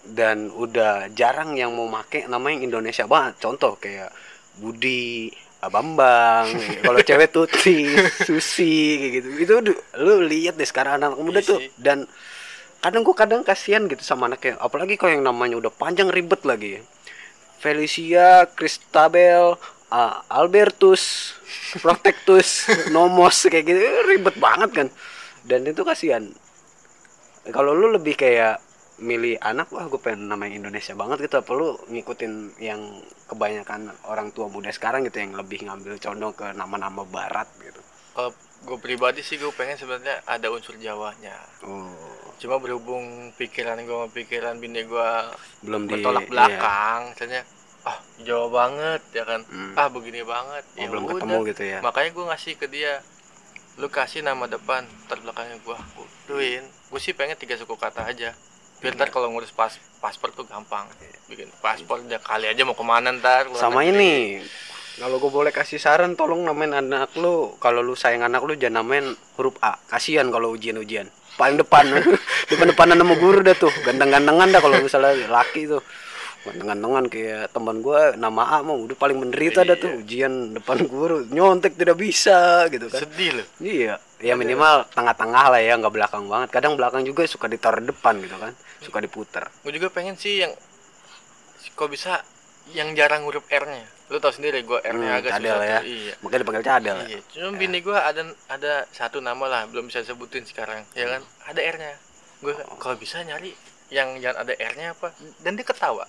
dan 0.03 0.51
udah 0.51 1.07
jarang 1.15 1.55
yang 1.55 1.71
mau 1.71 1.87
make 1.87 2.27
nama 2.27 2.43
yang 2.51 2.67
Indonesia 2.67 3.07
banget. 3.07 3.39
Contoh 3.39 3.79
kayak 3.79 4.11
Budi, 4.59 5.31
Bambang, 5.57 6.53
kalau 6.85 7.01
cewek 7.01 7.33
Tuti, 7.33 7.89
Susi 8.21 9.01
kayak 9.01 9.11
gitu. 9.17 9.27
Itu 9.41 9.53
lu 9.97 10.21
lihat 10.23 10.53
deh 10.55 10.69
sekarang 10.69 11.01
anak 11.01 11.17
muda 11.17 11.41
Iya 11.41 11.49
tuh. 11.49 11.59
dan 11.81 12.05
kadang 12.77 13.01
gua 13.01 13.17
kadang 13.17 13.41
kasihan 13.41 13.89
gitu 13.89 14.05
sama 14.05 14.29
anaknya. 14.29 14.61
Apalagi 14.61 14.95
kalau 14.95 15.17
yang 15.17 15.25
namanya 15.25 15.57
udah 15.57 15.73
panjang 15.73 16.13
ribet 16.13 16.45
lagi. 16.45 16.85
Felicia 17.57 18.45
Christabel 18.53 19.57
uh, 19.89 20.13
Albertus 20.29 21.33
Protectus 21.81 22.69
Nomos 22.93 23.49
kayak 23.49 23.65
gitu. 23.65 23.81
Ribet 24.05 24.37
banget 24.37 24.69
kan. 24.71 24.87
Dan 25.41 25.65
itu 25.65 25.81
kasihan. 25.81 26.21
Kalau 27.49 27.73
lu 27.73 27.89
lebih 27.89 28.13
kayak 28.13 28.61
milih 28.97 29.37
anak 29.39 29.69
wah 29.69 29.85
gue 29.85 29.97
pengen 29.97 30.25
nama 30.25 30.45
yang 30.45 30.65
Indonesia 30.65 30.91
banget 30.91 31.21
gitu 31.21 31.37
apa 31.37 31.51
lu 31.51 31.77
ngikutin 31.87 32.33
yang 32.57 32.81
kebanyakan 33.25 33.89
orang 34.03 34.31
tua 34.31 34.47
muda 34.47 34.69
sekarang 34.69 35.05
gitu 35.05 35.17
yang 35.17 35.33
lebih 35.33 35.61
ngambil 35.61 35.97
condong 35.97 36.33
ke 36.33 36.49
nama-nama 36.51 37.03
barat 37.03 37.45
gitu 37.59 37.77
Kalau 38.11 38.33
gue 38.59 38.77
pribadi 38.79 39.21
sih 39.21 39.37
gue 39.37 39.53
pengen 39.53 39.77
sebenarnya 39.77 40.25
ada 40.25 40.49
unsur 40.49 40.73
Jawanya. 40.75 41.37
oh 41.61 41.93
Cuma 42.37 42.57
berhubung 42.57 43.05
pikiran 43.33 43.77
gue 43.77 43.89
sama 43.91 44.09
pikiran 44.09 44.57
bini 44.57 44.81
gue 44.83 45.09
belum 45.61 45.85
di 45.85 45.93
bertolak 45.93 46.23
iya. 46.23 46.29
belakang, 46.29 47.01
misalnya 47.13 47.41
ah 47.83 47.97
Jawa 48.19 48.47
banget 48.51 49.01
ya 49.11 49.23
kan, 49.23 49.41
Hmm. 49.43 49.73
ah 49.73 49.87
begini 49.87 50.21
banget. 50.21 50.65
Oh, 50.67 50.75
Ya 50.75 50.87
belum 50.87 51.03
udah. 51.03 51.13
ketemu 51.15 51.37
gitu 51.47 51.63
ya 51.63 51.77
makanya 51.79 52.09
gue 52.11 52.25
ngasih 52.27 52.53
ke 52.55 52.65
dia 52.67 52.93
lu 53.77 53.87
kasih 53.87 54.21
nama 54.21 54.45
depan 54.45 54.81
ntar 55.05 55.21
belakangnya 55.21 55.61
gue 55.61 55.77
duin 56.25 56.65
gue 56.65 56.99
sih 56.99 57.13
pengen 57.13 57.37
tiga 57.37 57.53
suku 57.53 57.73
kata 57.73 58.01
aja 58.03 58.33
biar 58.77 58.93
ntar 58.93 59.09
kalau 59.09 59.33
ngurus 59.33 59.49
pas 59.53 59.73
paspor 59.97 60.33
tuh 60.33 60.45
gampang. 60.45 60.85
Bikin 61.27 61.49
paspor 61.59 62.01
dia 62.05 62.21
kali 62.21 62.47
aja 62.49 62.61
mau 62.63 62.77
ke 62.77 62.85
mana 62.85 63.09
ntar 63.15 63.49
sama 63.57 63.81
negeri. 63.81 63.93
ini 63.93 64.13
kalau 64.97 65.21
gue 65.21 65.29
boleh 65.29 65.53
kasih 65.53 65.77
saran 65.77 66.17
tolong 66.17 66.41
namain 66.41 66.73
anak 66.73 67.13
lu. 67.21 67.53
Kalau 67.61 67.85
lu 67.85 67.93
sayang 67.93 68.25
anak 68.25 68.41
lu 68.41 68.57
jangan 68.57 68.81
namain 68.81 69.13
huruf 69.37 69.53
A. 69.61 69.77
Kasihan 69.85 70.25
kalau 70.33 70.57
ujian-ujian. 70.57 71.05
Paling 71.37 71.61
depan 71.61 71.85
depan-depanan 72.49 72.97
sama 72.97 73.13
guru 73.21 73.45
dah 73.45 73.53
tuh. 73.53 73.69
Ganteng-gantengan 73.85 74.49
dah 74.49 74.61
kalau 74.61 74.81
misalnya 74.81 75.13
laki 75.29 75.69
tuh 75.69 75.85
ganteng-gantengan 76.43 77.05
kayak 77.07 77.43
teman 77.49 77.79
gue 77.79 78.01
nama 78.15 78.41
A 78.49 78.57
mau 78.61 78.77
udah 78.77 78.93
paling 78.93 79.17
menderita 79.17 79.61
dah 79.61 79.73
tuh 79.73 79.97
ujian 79.97 80.53
depan 80.53 80.85
guru 80.85 81.25
nyontek 81.27 81.73
tidak 81.73 81.95
bisa 81.95 82.65
gitu 82.67 82.87
kan 82.87 83.01
sedih 83.01 83.41
loh 83.41 83.47
iya 83.57 83.95
ya 84.17 84.33
minimal 84.33 84.85
tengah-tengah 84.91 85.45
lah 85.49 85.61
ya 85.61 85.73
nggak 85.75 85.93
belakang 85.93 86.25
banget 86.25 86.49
kadang 86.49 86.73
belakang 86.73 87.01
juga 87.01 87.25
suka 87.25 87.45
ditaruh 87.45 87.81
depan 87.81 88.17
gitu 88.19 88.35
kan 88.35 88.53
suka 88.79 88.97
diputer 88.99 89.43
gue 89.61 89.71
juga 89.71 89.89
pengen 89.89 90.13
sih 90.13 90.41
yang 90.41 90.53
kok 91.73 91.89
bisa 91.89 92.21
yang 92.73 92.91
jarang 92.93 93.23
huruf 93.23 93.45
R 93.47 93.65
nya 93.65 93.85
lu 94.07 94.17
tau 94.17 94.31
sendiri 94.31 94.63
gue 94.63 94.79
R 94.81 94.95
nya 94.95 95.09
Hmm, 95.09 95.19
agak 95.19 95.31
cadel 95.33 95.51
susah 95.53 95.67
ya. 95.67 95.79
tuh. 95.79 95.85
iya 95.85 96.13
makanya 96.19 96.41
dipanggil 96.41 96.63
cadel 96.65 96.95
ya? 96.97 97.07
Iya, 97.07 97.19
cuma 97.27 97.49
bini 97.53 97.77
gue 97.79 97.93
ada 97.93 98.21
ada 98.47 98.73
satu 98.89 99.19
nama 99.19 99.45
lah, 99.45 99.61
belum 99.67 99.87
bisa 99.87 99.99
sebutin 100.01 100.47
sekarang, 100.47 100.87
ya 100.93 101.05
kan? 101.09 101.21
Ada 101.43 101.59
R-nya. 101.75 101.91
Gue 102.39 102.55
kalau 102.79 102.95
bisa 102.95 103.19
nyari 103.19 103.51
yang 103.89 104.15
jangan 104.17 104.47
ada 104.47 104.53
R-nya 104.55 104.95
apa, 104.95 105.11
dan 105.43 105.59
dia 105.59 105.67
ketawa. 105.67 106.07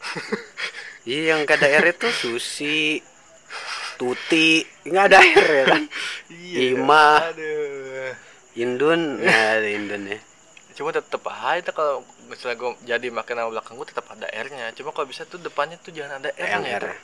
iya 1.10 1.34
yang 1.34 1.44
gak 1.44 1.60
ada 1.60 1.68
R 1.80 1.86
itu 1.92 2.08
Susi 2.12 3.00
Tuti 4.00 4.64
nggak 4.88 5.04
ada 5.12 5.20
R 5.20 5.48
ya 5.52 5.64
kan 5.68 5.82
Ima. 6.72 7.20
Aduh. 7.30 8.16
Indun 8.56 9.20
nah 9.20 9.60
ada 9.60 9.68
Indun 9.68 10.08
ya 10.08 10.18
Cuma 10.80 10.96
tetep 10.96 11.20
aja 11.28 11.70
kalau 11.76 12.00
misalnya 12.24 12.56
gue 12.56 12.70
jadi 12.88 13.06
makin 13.12 13.34
nama 13.36 13.52
belakang 13.52 13.76
gue 13.76 13.84
tetap 13.92 14.08
ada 14.16 14.24
R-nya. 14.32 14.72
Cuma 14.72 14.96
kalau 14.96 15.04
bisa 15.04 15.28
tuh 15.28 15.36
depannya 15.36 15.76
tuh 15.76 15.92
jangan 15.92 16.24
ada 16.24 16.32
R-nya. 16.32 16.80
R 16.80 16.84
tuh. 16.88 16.98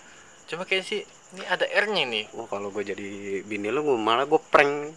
Cuma 0.48 0.64
kayak 0.64 0.80
sih 0.88 1.04
ini 1.36 1.44
ada 1.44 1.68
R-nya 1.68 2.08
nih. 2.08 2.24
Oh 2.40 2.48
kalau 2.48 2.72
gue 2.72 2.80
jadi 2.80 3.04
bini 3.44 3.68
lu 3.68 3.84
gua 3.84 4.00
malah 4.00 4.24
gue 4.24 4.40
prank 4.40 4.96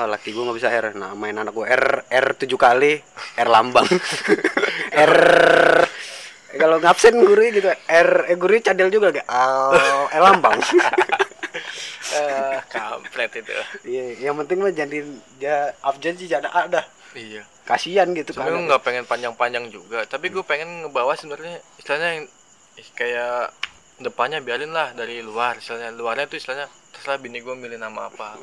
Oh 0.00 0.08
laki 0.16 0.32
gue 0.32 0.42
nggak 0.48 0.56
bisa 0.56 0.72
R 0.72 0.96
Nah 0.96 1.12
main 1.12 1.36
anak 1.36 1.52
gue 1.52 1.66
R 1.68 2.08
R 2.08 2.26
tujuh 2.40 2.56
kali 2.56 3.04
R 3.36 3.48
lambang 3.52 3.84
R 4.96 5.14
Kalau 6.56 6.76
ngabsen 6.78 7.14
guru 7.16 7.42
gitu 7.48 7.68
R 7.86 8.10
eh 8.26 8.36
guru 8.36 8.56
cadel 8.58 8.88
juga 8.88 9.12
gak 9.12 9.26
oh, 9.26 10.06
R 10.08 10.22
lambang 10.22 10.58
Eh, 12.06 12.56
kampret 12.70 13.32
itu. 13.34 13.50
Iya 13.82 14.30
yang 14.30 14.36
penting 14.38 14.62
mah 14.62 14.70
jadi 14.70 15.02
ya 15.36 15.72
abjad 15.82 16.14
sih 16.14 16.28
jadi 16.28 16.46
ada 16.46 16.84
Iya. 17.12 17.42
Kasian 17.64 18.12
gitu 18.12 18.30
kan 18.30 18.46
gue 18.46 18.62
nggak 18.62 18.84
pengen 18.84 19.04
panjang-panjang 19.04 19.72
juga, 19.72 20.04
tapi 20.04 20.28
gue 20.28 20.44
pengen 20.44 20.84
ngebawa 20.84 21.16
sebenarnya 21.16 21.58
istilahnya 21.74 22.08
yang 22.14 22.24
kayak 22.94 23.50
depannya 23.98 24.38
biarin 24.38 24.70
lah 24.70 24.92
dari 24.92 25.18
luar, 25.18 25.56
istilahnya 25.56 25.90
luarnya 25.90 26.28
tuh 26.28 26.36
istilahnya 26.36 26.68
terserah 26.92 27.18
bini 27.18 27.40
gue 27.40 27.56
milih 27.56 27.80
nama 27.80 28.06
apa. 28.06 28.36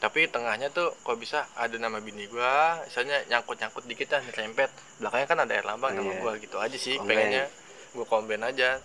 Tapi 0.00 0.30
tengahnya 0.30 0.72
tuh 0.72 0.96
kalau 1.04 1.18
bisa 1.18 1.44
ada 1.52 1.76
nama 1.76 2.00
bini 2.00 2.24
gue, 2.24 2.54
istilahnya 2.88 3.28
nyangkut-nyangkut 3.28 3.84
dikit 3.84 4.08
lah, 4.10 4.22
nyerempet. 4.24 4.70
Belakangnya 4.96 5.26
kan 5.28 5.38
ada 5.44 5.52
air 5.52 5.66
lambang 5.66 5.92
nama 5.92 6.08
Iya. 6.08 6.20
gue 6.22 6.32
gitu 6.40 6.56
aja 6.56 6.76
sih, 6.78 6.96
Combine. 6.96 7.10
pengennya 7.10 7.44
gue 7.90 8.06
combine 8.06 8.44
aja. 8.44 8.78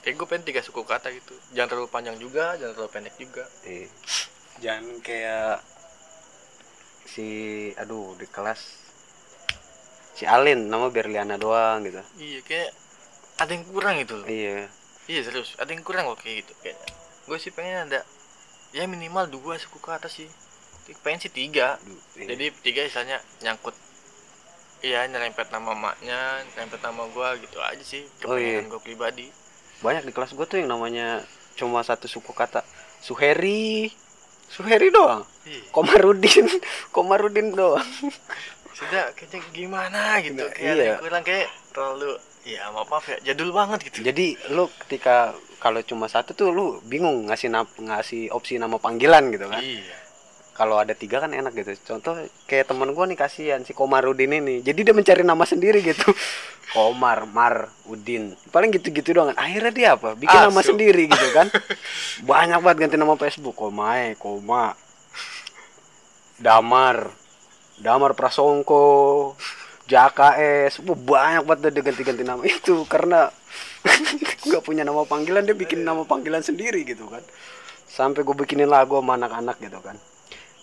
Kayak 0.00 0.14
gue 0.22 0.26
pengen 0.30 0.44
tiga 0.46 0.60
suku 0.62 0.86
kata 0.86 1.10
gitu, 1.10 1.34
jangan 1.50 1.66
terlalu 1.74 1.90
panjang 1.90 2.16
juga, 2.16 2.54
jangan 2.54 2.78
terlalu 2.78 2.92
pendek 2.94 3.14
juga. 3.18 3.44
Iya. 3.66 3.88
Jangan 4.62 4.84
kayak 5.02 5.58
si 7.06 7.26
aduh 7.74 8.14
di 8.14 8.26
kelas 8.26 8.60
si 10.12 10.26
Alin 10.26 10.66
nama 10.66 10.90
Berliana 10.90 11.38
doang 11.38 11.86
gitu 11.86 12.02
Iya 12.18 12.40
kayak 12.42 12.70
ada 13.36 13.52
yang 13.52 13.64
kurang 13.68 13.96
itu. 14.00 14.16
loh. 14.16 14.26
iya 14.26 14.66
Iya 15.06 15.20
serius, 15.22 15.54
ada 15.60 15.70
yang 15.70 15.86
kurang 15.86 16.08
kok 16.10 16.18
kayak 16.24 16.42
gitu 16.42 16.52
kayaknya. 16.64 16.86
Gue 17.30 17.38
sih 17.38 17.54
pengen 17.54 17.86
ada 17.86 18.02
ya 18.74 18.86
minimal 18.90 19.30
dua 19.30 19.54
suku 19.54 19.78
kata 19.78 20.10
sih. 20.10 20.26
Pengen 21.02 21.22
sih 21.22 21.30
tiga. 21.30 21.78
Aduh, 21.78 21.98
iya. 22.18 22.34
Jadi 22.34 22.44
tiga 22.62 22.82
misalnya 22.86 23.18
nyangkut 23.38 23.74
Iya 24.78 25.06
nyerempet 25.06 25.48
nama 25.48 25.72
maknya, 25.72 26.20
nyerempet 26.48 26.80
nama 26.80 27.02
gue 27.06 27.28
gitu 27.42 27.58
aja 27.58 27.80
sih 27.80 28.04
Oh, 28.22 28.34
iya. 28.34 28.60
kepengen 28.60 28.68
gue 28.68 28.80
pribadi. 28.82 29.26
banyak 29.76 30.02
di 30.02 30.12
kelas 30.12 30.32
gue 30.32 30.46
tuh 30.46 30.56
yang 30.56 30.68
namanya 30.68 31.20
cuma 31.52 31.80
satu 31.80 32.04
suku 32.06 32.30
kata 32.30 32.64
Suheri 32.98 33.92
Suheri 34.46 34.88
doang 34.88 35.24
Iya. 35.42 35.68
Komarudin 35.70 36.46
Komarudin 36.94 37.52
doang 37.52 37.84
Sudah 38.72 39.12
kayaknya 39.12 39.40
gimana 39.50 40.20
gitu, 40.20 40.36
Nggak, 40.38 40.52
kayak 40.52 40.74
iya. 40.76 40.94
kurang 40.96 41.22
kayak 41.22 41.48
terlalu 41.70 42.12
ya 42.42 42.68
maaf 42.70 42.86
maaf 42.86 43.04
ya 43.06 43.18
jadul 43.22 43.50
banget 43.50 43.78
gitu. 43.84 44.00
jadi 44.02 44.26
lu 44.48 44.70
ketika 44.86 45.32
kalau 45.58 45.82
cuma 45.82 46.06
satu 46.06 46.30
tuh 46.30 46.48
lu 46.48 46.78
bingung 46.80 47.26
ngasih 47.26 47.50
ngasih 47.50 48.30
opsi 48.30 48.54
nama 48.54 48.76
panggilan 48.76 49.28
gitu 49.28 49.44
kan 49.46 49.58
Iya. 49.58 49.96
Kalau 50.56 50.80
ada 50.80 50.96
tiga 50.96 51.20
kan 51.20 51.28
enak 51.36 51.52
gitu. 51.52 51.76
Contoh 51.84 52.16
kayak 52.48 52.72
teman 52.72 52.96
gua 52.96 53.04
nih 53.04 53.20
kasihan 53.20 53.60
si 53.60 53.76
Komarudin 53.76 54.32
ini. 54.40 54.64
Jadi 54.64 54.88
dia 54.88 54.94
mencari 54.96 55.20
nama 55.20 55.44
sendiri 55.44 55.84
gitu. 55.84 56.08
Komar 56.74 57.28
Mar 57.28 57.68
Udin. 57.84 58.32
Paling 58.48 58.72
gitu-gitu 58.72 59.12
doang. 59.12 59.36
Akhirnya 59.36 59.70
dia 59.70 59.88
apa? 59.94 60.16
Bikin 60.16 60.34
nama 60.48 60.60
Asu. 60.64 60.72
sendiri 60.72 61.12
gitu 61.12 61.26
kan. 61.36 61.52
Banyak 62.32 62.58
banget 62.64 62.88
ganti 62.88 62.96
nama 62.96 63.14
Facebook. 63.20 63.52
Komae 63.52 64.16
Koma 64.16 64.72
Damar 66.40 67.12
Damar 67.76 68.16
Prasongko 68.16 69.36
Jaka 69.86 70.34
S 70.66 70.82
Wah, 70.82 70.98
banyak 70.98 71.42
banget 71.46 71.70
dia 71.70 71.84
ganti-ganti 71.84 72.24
nama 72.24 72.42
itu. 72.42 72.82
Karena 72.88 73.28
nggak 74.48 74.64
punya 74.64 74.82
nama 74.82 75.04
panggilan 75.04 75.44
dia 75.44 75.54
bikin 75.54 75.84
nama 75.84 76.02
panggilan 76.02 76.40
sendiri 76.40 76.82
gitu 76.82 77.06
kan. 77.12 77.22
Sampai 77.86 78.24
gue 78.24 78.34
bikinin 78.34 78.66
lagu 78.66 78.98
sama 78.98 79.20
anak-anak 79.20 79.60
gitu 79.60 79.78
kan 79.84 79.94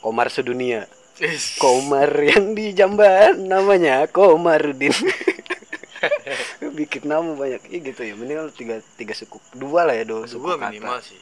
Komar 0.04 0.28
sedunia. 0.28 0.84
Is. 1.16 1.56
Komar 1.56 2.12
yang 2.20 2.52
di 2.52 2.76
Jamban 2.76 3.48
namanya 3.48 4.04
Komarudin. 4.12 4.92
Bikin 6.78 7.08
nama 7.08 7.32
banyak. 7.32 7.64
Iya 7.72 7.80
gitu 7.88 8.02
ya 8.04 8.14
minimal 8.20 8.52
tiga 8.52 8.84
tiga 9.00 9.16
suku. 9.16 9.40
Dua 9.56 9.88
lah 9.88 9.96
ya 9.96 10.04
dua 10.04 10.28
suku 10.28 10.44
Dua 10.44 10.60
kata. 10.60 10.70
minimal 10.76 11.00
sih. 11.00 11.20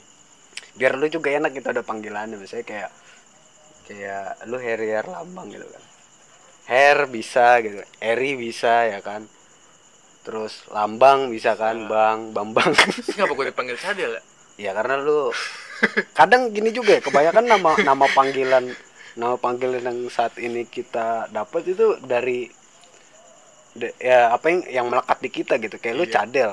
biar 0.71 0.95
lu 0.95 1.11
juga 1.11 1.29
enak 1.29 1.51
gitu 1.53 1.67
ada 1.69 1.83
panggilannya. 1.83 2.39
Misalnya 2.39 2.65
kayak 2.65 2.89
kayak 3.85 4.41
lu 4.47 4.57
Harrier 4.57 5.05
lambang 5.05 5.51
gitu 5.51 5.67
kan. 5.67 5.83
Her 6.65 7.05
bisa 7.05 7.59
gitu 7.61 7.83
Eri 7.99 8.39
bisa 8.39 8.87
ya 8.87 9.03
kan. 9.03 9.27
Terus 10.23 10.65
lambang 10.71 11.29
bisa 11.29 11.53
kan 11.53 11.85
bang 11.85 12.31
bambang. 12.31 12.71
Kenapa 13.13 13.35
gue 13.35 13.45
dipanggil 13.51 13.77
cadel 13.77 14.17
ya? 14.17 14.23
ya 14.57 14.71
karena 14.73 14.97
lu 14.97 15.29
kadang 16.11 16.49
gini 16.49 16.69
juga 16.69 16.95
ya 16.95 17.01
kebanyakan 17.01 17.45
nama 17.47 17.71
nama 17.81 18.05
panggilan 18.07 18.65
nama 19.13 19.35
panggilan 19.35 19.81
yang 19.81 19.99
saat 20.07 20.37
ini 20.37 20.63
kita 20.65 21.05
dapat 21.29 21.67
itu 21.67 21.99
dari 22.01 22.47
de- 23.73 23.95
ya 23.97 24.29
apa 24.29 24.45
yang 24.47 24.59
yang 24.67 24.85
melekat 24.87 25.17
di 25.19 25.29
kita 25.29 25.57
gitu 25.57 25.75
kayak 25.75 25.95
lu 25.95 26.05
Iya. 26.05 26.13
cadel 26.17 26.51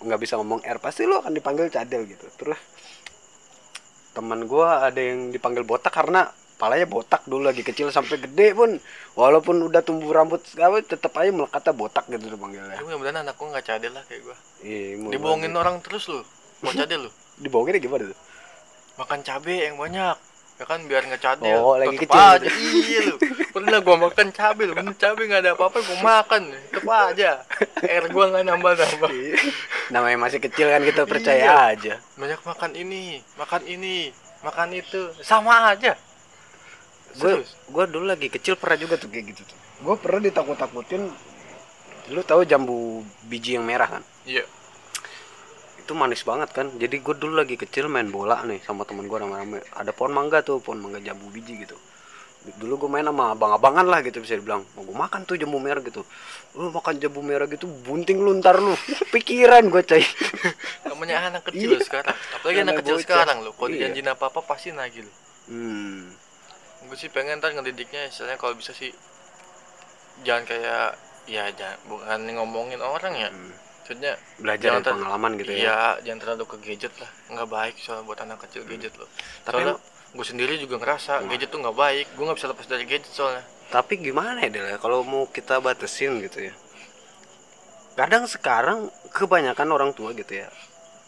nggak 0.00 0.20
bisa 0.20 0.36
ngomong 0.36 0.60
R 0.60 0.78
pasti 0.78 1.02
lu 1.02 1.16
akan 1.16 1.32
dipanggil 1.32 1.68
cadel 1.68 2.04
gitu 2.04 2.26
terus 2.34 2.60
teman 4.12 4.44
gua 4.44 4.84
ada 4.84 5.00
yang 5.00 5.28
dipanggil 5.28 5.62
botak 5.62 5.90
karena 5.90 6.28
palanya 6.54 6.86
botak 6.86 7.24
dulu 7.24 7.44
lagi 7.44 7.60
kecil 7.60 7.90
sampai 7.90 8.20
gede 8.20 8.54
pun 8.54 8.78
walaupun 9.14 9.58
udah 9.60 9.82
tumbuh 9.82 10.06
rambut 10.08 10.38
segala 10.44 10.78
tetap 10.80 11.10
aja 11.14 11.28
melekatnya 11.28 11.74
botak 11.74 12.06
gitu 12.06 12.28
dipanggilnya 12.28 12.74
Ya 12.74 12.82
mudah-mudahan 12.84 13.18
anak 13.20 13.34
gue 13.34 13.48
nggak 13.48 13.64
cadel 13.64 13.92
lah 13.92 14.04
kayak 14.04 14.22
gue. 14.22 14.36
iya 14.62 14.94
Dibohongin 15.10 15.50
banget. 15.50 15.60
orang 15.60 15.76
terus 15.80 16.06
lu. 16.06 16.22
Mau 16.60 16.70
cadel 16.70 17.00
lu. 17.02 17.10
dibohongin 17.42 17.82
gimana 17.82 18.04
tuh 18.06 18.18
makan 18.94 19.20
cabe 19.20 19.54
yang 19.62 19.76
banyak. 19.76 20.16
Ya 20.54 20.64
kan 20.64 20.86
biar 20.86 21.02
nggak 21.02 21.18
cadel. 21.18 21.58
Oh, 21.58 21.74
lagi 21.74 21.98
Tetep 21.98 22.06
kecil. 22.06 22.22
aja. 22.38 22.48
Iya 22.86 23.00
lu. 23.04 23.16
Pernah 23.50 23.78
gua 23.82 23.96
makan 24.00 24.26
cabe 24.30 24.62
lu. 24.64 24.72
Bener 24.72 24.94
cabe 24.94 25.26
nggak 25.26 25.42
ada 25.42 25.50
apa-apa 25.52 25.78
gua 25.82 25.98
makan. 26.00 26.42
Tetep 26.70 26.86
aja. 26.86 27.30
Air 27.82 28.04
gua 28.08 28.24
nggak 28.30 28.44
nambah 28.46 28.72
nambah 28.72 29.10
namanya 29.90 30.16
masih 30.16 30.38
kecil 30.40 30.66
kan 30.68 30.80
kita 30.80 31.02
percaya 31.04 31.42
Iya. 31.42 31.54
aja. 31.74 31.94
Banyak 32.14 32.40
makan 32.40 32.70
ini 32.72 33.02
makan 33.34 33.62
ini 33.64 34.14
makan 34.40 34.68
itu. 34.72 35.10
Sama 35.20 35.74
aja. 35.74 35.98
Gue 37.14 37.42
gue 37.44 37.84
dulu 37.86 38.06
lagi 38.06 38.26
kecil 38.26 38.54
pernah 38.54 38.74
juga 38.74 38.94
tuh 38.94 39.06
kayak 39.06 39.24
gitu 39.30 39.42
tuh. 39.44 39.58
Gue 39.80 39.94
pernah 39.96 40.18
ditakut 40.20 40.54
takutin 40.54 41.10
lu 42.10 42.20
tahu 42.20 42.42
jambu 42.42 43.00
biji 43.24 43.54
yang 43.54 43.62
merah 43.62 43.86
kan? 43.88 44.02
Iya 44.24 44.42
itu 45.84 45.92
manis 45.92 46.24
banget 46.24 46.48
kan. 46.50 46.72
Jadi 46.74 46.96
gue 46.98 47.14
dulu 47.14 47.36
lagi 47.36 47.54
kecil 47.54 47.86
main 47.86 48.08
bola 48.08 48.40
nih 48.42 48.64
sama 48.64 48.82
temen 48.82 49.04
gue 49.04 49.14
rame-rame. 49.14 49.60
Ada 49.76 49.92
pohon 49.92 50.10
mangga 50.10 50.40
tuh 50.40 50.58
pohon 50.58 50.80
mangga 50.80 50.98
jambu 50.98 51.28
biji 51.28 51.60
gitu. 51.60 51.76
Dulu 52.44 52.76
gue 52.76 52.90
main 52.92 53.04
sama 53.04 53.32
abang-abangan 53.32 53.84
lah 53.84 54.00
gitu 54.00 54.20
bisa 54.20 54.36
dibilang. 54.36 54.64
Mau 54.76 54.84
gue 54.84 54.92
makan 54.92 55.24
tuh 55.24 55.36
jambu 55.36 55.56
merah 55.56 55.80
gitu. 55.80 56.04
Lu 56.56 56.68
makan 56.68 56.96
jambu 56.96 57.20
merah 57.20 57.44
gitu 57.44 57.64
bunting 57.84 58.20
lu 58.20 58.36
ntar 58.40 58.56
lu. 58.56 58.72
Pikiran 59.14 59.68
gue 59.68 59.80
coy. 59.80 60.04
Namanya 60.88 61.28
anak 61.28 61.42
kecil 61.48 61.76
Iya. 61.76 61.84
sekarang. 61.84 62.16
Apalagi 62.34 62.58
anak 62.60 62.64
Namanya 62.64 62.80
kecil 62.80 62.96
bocah. 62.96 63.04
sekarang 63.04 63.36
lu 63.40 63.50
kalau 63.52 63.68
Iya. 63.68 63.76
dijanjin 63.88 64.06
apa 64.08 64.24
apa 64.28 64.40
pasti 64.40 64.68
nagih 64.72 65.04
lu 65.04 65.12
hmm. 65.52 66.00
Gue 66.84 66.96
sih 66.96 67.08
pengen 67.08 67.40
ntar 67.40 67.52
ngedidiknya 67.52 68.08
istilahnya 68.08 68.36
kalau 68.36 68.52
bisa 68.52 68.72
sih 68.72 68.92
jangan 70.20 70.44
kayak 70.44 71.00
ya 71.24 71.48
jangan 71.56 71.80
bukan 71.88 72.20
ngomongin 72.36 72.80
orang 72.80 73.14
ya. 73.16 73.28
Hmm. 73.32 73.52
Maksudnya 73.84 74.16
belajar 74.40 74.80
dari 74.80 74.96
pengalaman 74.96 75.30
gitu 75.36 75.50
ya 75.52 75.58
Iya, 75.60 75.78
jangan 76.00 76.20
terlalu 76.24 76.44
ke 76.48 76.56
gadget 76.58 76.94
lah. 76.96 77.10
Nggak 77.28 77.48
baik 77.52 77.74
soalnya 77.76 78.04
buat 78.08 78.16
anak 78.18 78.38
kecil 78.48 78.64
gadget 78.64 78.96
loh. 78.96 79.04
Tapi 79.44 79.60
Soalnya 79.60 79.76
gue 80.10 80.24
sendiri 80.24 80.54
juga 80.56 80.80
ngerasa 80.80 81.20
Hmm. 81.20 81.28
gadget 81.28 81.52
tuh 81.52 81.60
nggak 81.60 81.76
baik. 81.76 82.06
Gue 82.16 82.24
nggak 82.24 82.38
bisa 82.40 82.48
lepas 82.48 82.64
dari 82.64 82.84
gadget 82.84 83.12
soalnya. 83.12 83.44
tapi 83.66 83.96
gimana 83.96 84.40
ya 84.40 84.48
Del 84.48 84.76
kalau 84.78 85.02
mau 85.02 85.24
kita 85.26 85.58
batasin 85.58 86.20
gitu 86.20 86.38
ya 86.42 86.54
kadang 87.94 88.24
sekarang 88.24 88.86
kebanyakan 89.10 89.68
orang 89.68 89.90
tua 89.90 90.12
gitu 90.12 90.36
ya 90.36 90.48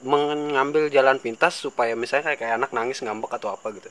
mengambil 0.00 0.88
jalan 0.88 1.18
pintas 1.18 1.56
supaya 1.56 1.92
misalnya 1.92 2.32
kayak, 2.32 2.38
kayak 2.38 2.54
anak 2.56 2.70
nangis 2.72 3.00
ngambek 3.00 3.32
atau 3.36 3.50
apa 3.50 3.70
gitu 3.70 3.86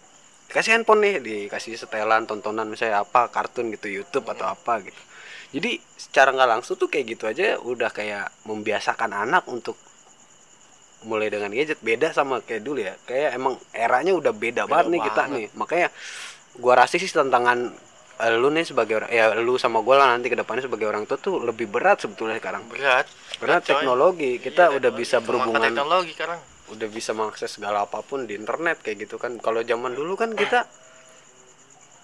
dikasih 0.47 0.75
handphone 0.75 1.01
nih 1.01 1.15
dikasih 1.19 1.75
setelan 1.75 2.23
tontonan 2.23 2.65
misalnya 2.65 3.01
apa 3.01 3.27
kartun 3.27 3.69
gitu 3.69 3.87
YouTube 3.91 4.27
atau 4.27 4.45
apa 4.45 4.81
gitu 4.81 5.01
jadi 5.55 5.71
secara 5.95 6.29
nggak 6.29 6.49
langsung 6.51 6.75
tuh 6.75 6.91
kayak 6.91 7.15
gitu 7.15 7.23
aja 7.25 7.55
udah 7.57 7.87
kayak 7.89 8.27
membiasakan 8.43 9.15
anak 9.15 9.47
untuk 9.47 9.79
mulai 11.03 11.29
dengan 11.29 11.47
gadget. 11.49 11.79
Beda 11.79 12.11
sama 12.11 12.41
kayak 12.41 12.59
dulu 12.59 12.81
ya. 12.81 12.97
Kayak 13.05 13.29
emang 13.33 13.55
eranya 13.71 14.11
udah 14.11 14.33
beda, 14.33 14.65
Beda 14.65 14.67
banget 14.67 14.85
nih 14.91 15.01
kita 15.01 15.21
banget. 15.21 15.35
nih. 15.37 15.45
Makanya 15.53 15.87
gua 16.57 16.73
rasa 16.75 16.97
sih 16.97 17.07
tantangan 17.07 17.71
eh, 18.17 18.33
lu 18.33 18.49
nih 18.49 18.65
sebagai 18.65 18.99
orang 18.99 19.09
ya 19.09 19.25
lu 19.37 19.55
sama 19.55 19.79
gua 19.79 20.01
lah 20.01 20.07
nanti 20.11 20.27
ke 20.27 20.35
depannya 20.35 20.65
sebagai 20.65 20.87
orang 20.87 21.05
tua 21.05 21.15
tuh 21.15 21.39
lebih 21.39 21.69
berat 21.69 22.01
sebetulnya 22.01 22.35
sekarang. 22.35 22.65
Berat. 22.67 23.05
Karena 23.05 23.39
berat, 23.39 23.61
coy. 23.61 23.69
teknologi. 23.77 24.31
Kita 24.39 24.63
Iya, 24.65 24.75
udah 24.75 24.91
teknologi. 24.91 25.01
bisa 25.01 25.17
berhubungan 25.21 25.61
teknologi 25.63 26.11
sekarang. 26.11 26.39
udah 26.65 26.87
bisa 26.89 27.13
mengakses 27.13 27.51
segala 27.53 27.85
apa 27.85 28.01
pun 28.01 28.25
di 28.25 28.33
internet 28.33 28.81
kayak 28.81 29.05
gitu 29.05 29.15
kan. 29.15 29.37
Kalau 29.37 29.61
zaman 29.61 29.93
dulu 29.93 30.17
kan 30.17 30.33
kita 30.33 30.65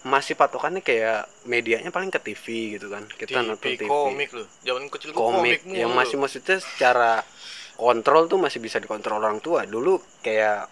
masih 0.02 0.34
patokannya 0.34 0.82
kayak 0.82 1.30
medianya 1.46 1.94
paling 1.94 2.10
ke 2.10 2.18
TV 2.18 2.78
gitu 2.78 2.90
kan. 2.90 3.06
Kita 3.06 3.46
nonton 3.46 3.62
TV, 3.62 3.86
TV 3.86 3.90
komik 3.90 4.30
loh 4.34 4.48
zaman 4.66 4.90
kecil 4.90 5.14
komik 5.14 5.62
komik 5.62 5.78
yang 5.78 5.94
masih 5.94 6.18
maksudnya 6.18 6.58
secara 6.58 7.22
kontrol 7.78 8.26
tuh 8.26 8.42
masih 8.42 8.58
bisa 8.58 8.82
dikontrol 8.82 9.22
orang 9.22 9.38
tua. 9.38 9.70
Dulu 9.70 10.02
kayak 10.26 10.70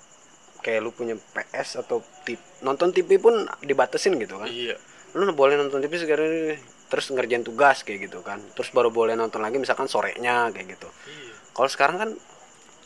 kayak 0.65 0.79
lu 0.81 0.91
punya 0.91 1.15
PS 1.15 1.85
atau 1.85 2.03
tip, 2.25 2.41
nonton 2.65 2.89
TV 2.89 3.21
pun 3.21 3.45
dibatasin 3.61 4.17
gitu 4.17 4.41
kan. 4.41 4.49
Iya. 4.49 4.75
Lu 5.13 5.29
boleh 5.33 5.55
nonton 5.57 5.81
TV 5.81 5.93
sekarang 6.01 6.57
terus 6.89 7.05
ngerjain 7.13 7.45
tugas 7.45 7.85
kayak 7.85 8.09
gitu 8.09 8.25
kan. 8.25 8.41
Terus 8.57 8.73
baru 8.73 8.89
boleh 8.89 9.13
nonton 9.13 9.45
lagi 9.45 9.61
misalkan 9.61 9.85
sorenya 9.85 10.49
kayak 10.49 10.73
gitu. 10.73 10.89
Iya. 11.05 11.33
Kalau 11.53 11.69
sekarang 11.69 11.97
kan 12.01 12.09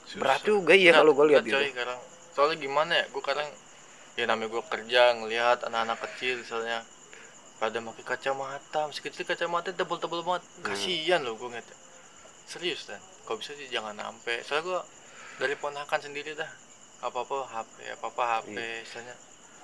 Susah. 0.04 0.20
berat 0.20 0.42
juga 0.44 0.74
ya 0.76 0.92
kalau 0.92 1.16
gue 1.16 1.26
lihat 1.32 1.44
gitu. 1.48 1.56
sekarang 1.56 2.00
soalnya 2.34 2.58
gimana 2.60 2.92
ya 2.98 3.06
gue 3.08 3.24
kadang 3.24 3.50
ya 4.14 4.30
namanya 4.30 4.54
gue 4.54 4.64
kerja 4.70 5.18
ngelihat 5.18 5.66
anak-anak 5.66 5.98
kecil 6.06 6.42
misalnya 6.42 6.86
pada 7.58 7.80
pakai 7.80 8.06
kacamata. 8.06 8.92
Masih 8.92 9.04
kecil 9.08 9.24
kacamata 9.24 9.72
tebel-tebel 9.72 10.22
banget. 10.22 10.44
Hmm. 10.44 10.64
kasihan 10.68 11.20
loh 11.24 11.40
gue 11.40 11.48
ngeliat 11.48 11.68
serius 12.46 12.86
dan. 12.86 13.00
Kalau 13.24 13.40
bisa 13.40 13.56
sih 13.56 13.72
jangan 13.72 13.96
sampai. 13.96 14.44
Soalnya 14.44 14.64
gue 14.68 14.80
dari 15.40 15.56
ponakan 15.58 16.00
sendiri 16.04 16.36
dah. 16.36 16.50
Apa 17.04 17.24
apa 17.24 17.36
HP 17.48 17.76
apa 18.00 18.06
apa 18.12 18.24
HP 18.40 18.56
misalnya. 18.58 19.16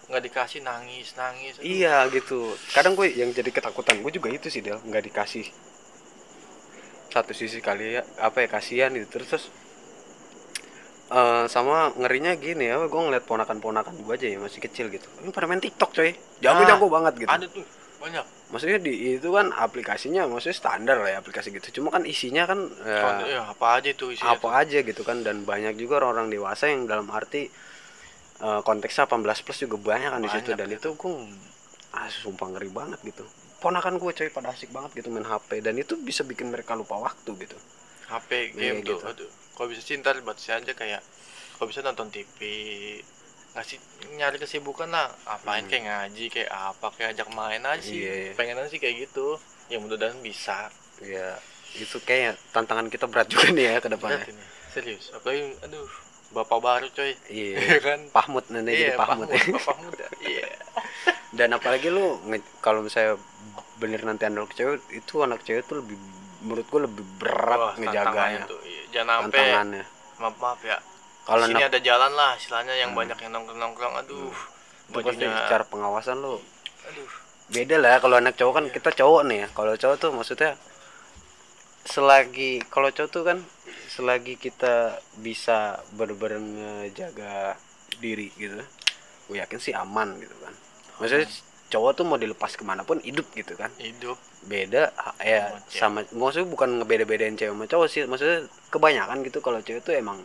Nggak 0.09 0.23
dikasih 0.25 0.59
nangis 0.65 1.07
nangis. 1.13 1.53
Aduh, 1.59 1.67
Iya 1.67 2.07
gitu. 2.09 2.55
Kadang 2.73 2.97
gue 2.97 3.13
yang 3.13 3.29
jadi 3.35 3.51
ketakutan 3.53 4.01
gue 4.01 4.11
juga 4.15 4.31
itu 4.33 4.49
sih 4.49 4.63
Del, 4.63 4.79
nggak 4.81 5.05
dikasih. 5.11 5.45
Satu 7.09 7.33
sisi 7.33 7.61
kali 7.61 7.99
ya 7.99 8.01
apa 8.17 8.41
ya 8.41 8.47
kasihan 8.49 8.89
gitu. 8.95 9.19
Terus 9.19 9.27
terus 9.27 9.45
eh, 11.09 11.45
sama 11.49 11.91
ngerinya 11.97 12.37
gini 12.37 12.69
ya 12.69 12.77
gue 12.85 13.01
ngeliat 13.01 13.25
ponakan-ponakan 13.25 13.93
gue 13.97 14.13
aja 14.13 14.27
ya 14.29 14.37
masih 14.37 14.61
kecil 14.61 14.93
gitu. 14.93 15.05
Ini 15.25 15.33
pada 15.33 15.49
main 15.49 15.61
TikTok 15.61 15.91
coy. 15.93 16.13
Jago-jago 16.41 16.85
banget 16.87 17.13
gitu. 17.25 17.29
ada 17.29 17.45
tuh 17.49 17.65
banyak. 17.99 18.25
Maksudnya 18.49 18.79
di 18.81 19.19
itu 19.19 19.29
kan 19.29 19.53
aplikasinya 19.53 20.25
maksudnya 20.25 20.57
standar 20.57 20.97
lah 21.01 21.09
ya 21.13 21.17
aplikasi 21.21 21.53
gitu. 21.53 21.81
Cuma 21.81 21.93
kan 21.93 22.05
isinya 22.07 22.47
kan 22.49 22.65
ya, 22.85 23.21
ya, 23.25 23.41
apa 23.49 23.81
aja 23.81 23.89
tuh 23.93 24.15
isinya 24.15 24.37
apa 24.37 24.49
aja 24.55 24.79
gitu 24.85 25.01
kan. 25.03 25.21
Dan 25.25 25.43
banyak 25.43 25.75
juga 25.75 26.01
orang-orang 26.01 26.29
dewasa 26.31 26.69
yang 26.69 26.85
dalam 26.85 27.09
arti 27.09 27.49
eh, 28.39 28.61
konteksnya 28.63 29.09
18 29.09 29.45
plus 29.45 29.59
juga 29.65 29.77
banyak 29.77 30.09
kan 30.13 30.21
di 30.21 30.31
situ. 30.31 30.53
Dan 30.53 30.69
ya. 30.71 30.77
itu 30.77 30.93
gue 30.93 31.13
ah 31.89 32.05
sumpah 32.09 32.53
ngeri 32.53 32.69
banget 32.69 33.01
gitu. 33.01 33.25
Ponakan 33.59 33.99
gue 33.99 34.11
coy 34.15 34.29
pada 34.31 34.55
asik 34.55 34.71
banget 34.71 35.03
gitu 35.03 35.11
main 35.11 35.27
HP 35.27 35.59
dan 35.59 35.75
itu 35.75 35.99
bisa 35.99 36.23
bikin 36.23 36.47
mereka 36.47 36.79
lupa 36.79 36.95
waktu 36.95 37.33
gitu. 37.35 37.57
HP 38.09 38.55
Iya, 38.57 38.73
game 38.73 38.81
tuh 38.81 38.97
gitu. 38.97 39.05
aduh 39.05 39.29
kalau 39.59 39.67
bisa 39.67 39.83
cinta 39.83 40.15
batasi 40.15 40.55
aja 40.55 40.71
kayak 40.71 41.03
kalau 41.59 41.67
bisa 41.67 41.83
nonton 41.83 42.07
TV 42.07 42.39
ngasih 43.51 43.75
nyari 44.15 44.39
kesibukan 44.39 44.87
lah. 44.87 45.11
Apain 45.27 45.67
Hmm. 45.67 45.69
kayak 45.69 45.83
ngaji 45.83 46.25
kayak 46.31 46.47
apa 46.47 46.87
kayak 46.95 47.19
ajak 47.19 47.27
main 47.35 47.59
aja 47.59 47.83
sih. 47.83 47.99
Iya, 47.99 48.13
iya. 48.15 48.31
pengennya 48.39 48.71
sih 48.71 48.79
kayak 48.79 49.11
gitu. 49.11 49.35
Ya 49.67 49.83
mudah-mudahan 49.83 50.23
bisa. 50.23 50.71
Ya 51.03 51.35
itu 51.75 51.99
kayak 52.01 52.39
tantangan 52.49 52.87
kita 52.87 53.05
berat 53.05 53.27
juga 53.27 53.51
nih 53.51 53.75
ya 53.75 53.83
ke 53.83 53.91
depannya. 53.91 54.23
ini. 54.25 54.43
Serius 54.71 55.11
apalagi 55.11 55.51
aduh 55.59 55.89
bapak 56.31 56.59
baru 56.61 56.87
coy. 56.89 57.11
Iya 57.27 57.57
Iya 57.59 57.77
kan? 57.91 57.99
Pahmut 58.15 58.45
nanti 58.47 58.71
jadi 58.71 58.93
iya 58.93 58.95
pahmut 58.95 59.27
muda 59.27 60.07
iya. 60.31 60.47
Dan 61.35 61.51
apalagi 61.51 61.91
lu 61.91 62.15
kalau 62.63 62.79
misalnya 62.79 63.19
bener 63.75 64.07
nanti 64.07 64.23
anak 64.23 64.55
cewek 64.55 64.79
itu 64.93 65.19
anak 65.19 65.43
cewek 65.43 65.65
tuh 65.65 65.83
lebih 65.83 65.97
menurut 66.39 66.63
gue 66.63 66.81
lebih 66.87 67.03
berat 67.19 67.59
Wah, 67.59 67.73
ngejaganya. 67.75 68.45
tuh 68.47 68.61
iya. 68.63 68.68
Jangan 68.91 69.25
sampai 69.25 69.37
tantangannya. 69.39 69.83
Maaf 70.19 70.35
maaf 70.37 70.61
ya. 70.63 70.77
Kalau 71.23 71.45
sini 71.45 71.61
ada 71.61 71.79
jalan 71.79 72.11
lah 72.13 72.31
istilahnya 72.35 72.73
yang 72.75 72.91
Hmm. 72.91 72.99
banyak 73.05 73.17
yang 73.21 73.31
nongkrong 73.31 73.59
nongkrong 73.61 73.93
aduh 74.01 74.33
itu 74.89 74.97
pasti 74.97 75.21
bajunya 75.21 75.37
secara 75.45 75.63
pengawasan 75.63 76.17
lu. 76.17 76.41
Aduh. 76.89 77.09
Beda 77.49 77.75
lah 77.77 77.97
kalau 77.97 78.17
anak 78.17 78.33
cowok 78.33 78.53
kan 78.57 78.65
Iya. 78.65 78.73
kita 78.73 78.89
cowok 78.95 79.21
nih 79.25 79.37
ya. 79.41 79.47
Kalau 79.53 79.73
cowok 79.73 79.95
tuh 79.97 80.09
maksudnya 80.11 80.51
selagi 81.85 82.61
kalau 82.69 82.89
cowok 82.89 83.09
tuh 83.09 83.23
kan 83.25 83.37
selagi 83.89 84.37
kita 84.37 85.01
bisa 85.17 85.81
bener-bener 85.93 86.37
ngejaga 86.37 87.57
diri 87.97 88.29
gitu 88.37 88.61
gue 89.29 89.37
yakin 89.37 89.59
sih 89.61 89.73
aman 89.73 90.17
gitu 90.17 90.33
kan. 90.41 90.53
Maksudnya 90.97 91.29
cowok 91.69 91.91
tuh 92.01 92.05
mau 92.05 92.17
dilepas 92.17 92.51
ke 92.57 92.65
mana 92.65 92.81
pun 92.81 92.97
hidup 93.05 93.29
gitu 93.33 93.53
kan. 93.53 93.69
Hidup. 93.77 94.17
Beda 94.45 94.89
ya 95.21 95.51
Sama 95.69 96.01
maksudnya 96.15 96.47
bukan 96.49 96.81
ngebeda-bedain 96.81 97.35
cewek 97.37 97.53
sama 97.53 97.65
cowok 97.69 97.87
sih 97.87 98.01
maksudnya 98.09 98.47
kebanyakan 98.73 99.21
gitu 99.27 99.39
kalau 99.43 99.59
cewek 99.61 99.85
tuh 99.85 99.93
emang 99.93 100.17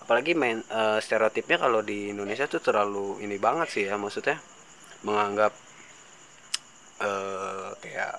apalagi 0.00 0.32
main 0.32 0.64
eh, 0.64 0.98
stereotipnya 1.04 1.60
kalau 1.60 1.84
di 1.84 2.14
Indonesia 2.14 2.48
tuh 2.48 2.64
terlalu 2.64 3.20
ini 3.20 3.36
banget 3.36 3.68
sih 3.68 3.84
ya 3.84 4.00
maksudnya 4.00 4.40
menganggap 5.04 5.52
eh 6.98 7.70
kayak 7.78 8.14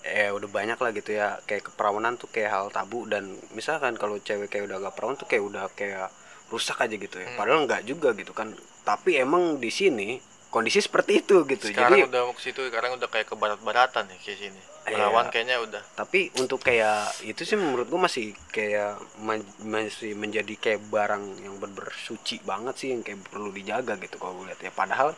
eh 0.00 0.32
udah 0.32 0.48
banyak 0.48 0.78
lah 0.80 0.90
gitu 0.96 1.12
ya 1.12 1.36
kayak 1.44 1.72
keperawanan 1.72 2.16
tuh 2.16 2.28
kayak 2.32 2.50
hal 2.52 2.66
tabu 2.72 3.04
dan 3.04 3.36
misalkan 3.52 4.00
kalau 4.00 4.16
cewek 4.16 4.48
kayak 4.48 4.68
udah 4.68 4.80
gak 4.80 4.94
perawan 4.96 5.16
tuh 5.16 5.28
kayak 5.28 5.44
udah 5.44 5.64
kayak 5.76 6.08
rusak 6.50 6.76
aja 6.82 6.96
gitu 6.96 7.16
ya. 7.20 7.30
Hmm. 7.30 7.38
padahal 7.38 7.60
nggak 7.68 7.82
juga 7.86 8.10
gitu 8.18 8.32
kan. 8.34 8.50
Tapi 8.82 9.20
emang 9.22 9.62
di 9.62 9.70
sini 9.70 10.18
kondisi 10.50 10.82
seperti 10.82 11.22
itu 11.22 11.46
gitu. 11.46 11.70
Sekarang 11.70 11.94
jadi 11.94 12.10
udah 12.10 12.20
mau 12.26 12.34
ke 12.34 12.42
situ 12.42 12.60
sekarang 12.66 12.98
udah 12.98 13.06
kayak 13.06 13.30
ke 13.30 13.34
barat-baratan 13.38 14.10
ya 14.10 14.18
kayak 14.18 14.38
sini. 14.38 14.60
Iya. 14.90 14.98
Perawan 14.98 15.26
kayaknya 15.30 15.56
udah. 15.62 15.82
Tapi 15.94 16.34
untuk 16.42 16.58
kayak 16.58 17.22
itu 17.22 17.46
sih 17.46 17.54
menurut 17.54 17.86
gua 17.86 18.10
masih 18.10 18.34
kayak 18.50 18.98
ma- 19.22 19.54
masih 19.62 20.18
menjadi 20.18 20.54
kayak 20.58 20.82
barang 20.90 21.22
yang 21.46 21.54
bener 21.62 21.86
suci 21.94 22.42
banget 22.42 22.74
sih 22.74 22.88
yang 22.90 23.06
kayak 23.06 23.22
perlu 23.30 23.54
dijaga 23.54 23.94
gitu 24.02 24.18
kalau 24.18 24.42
gue 24.42 24.50
lihat 24.50 24.58
ya. 24.58 24.74
Padahal 24.74 25.14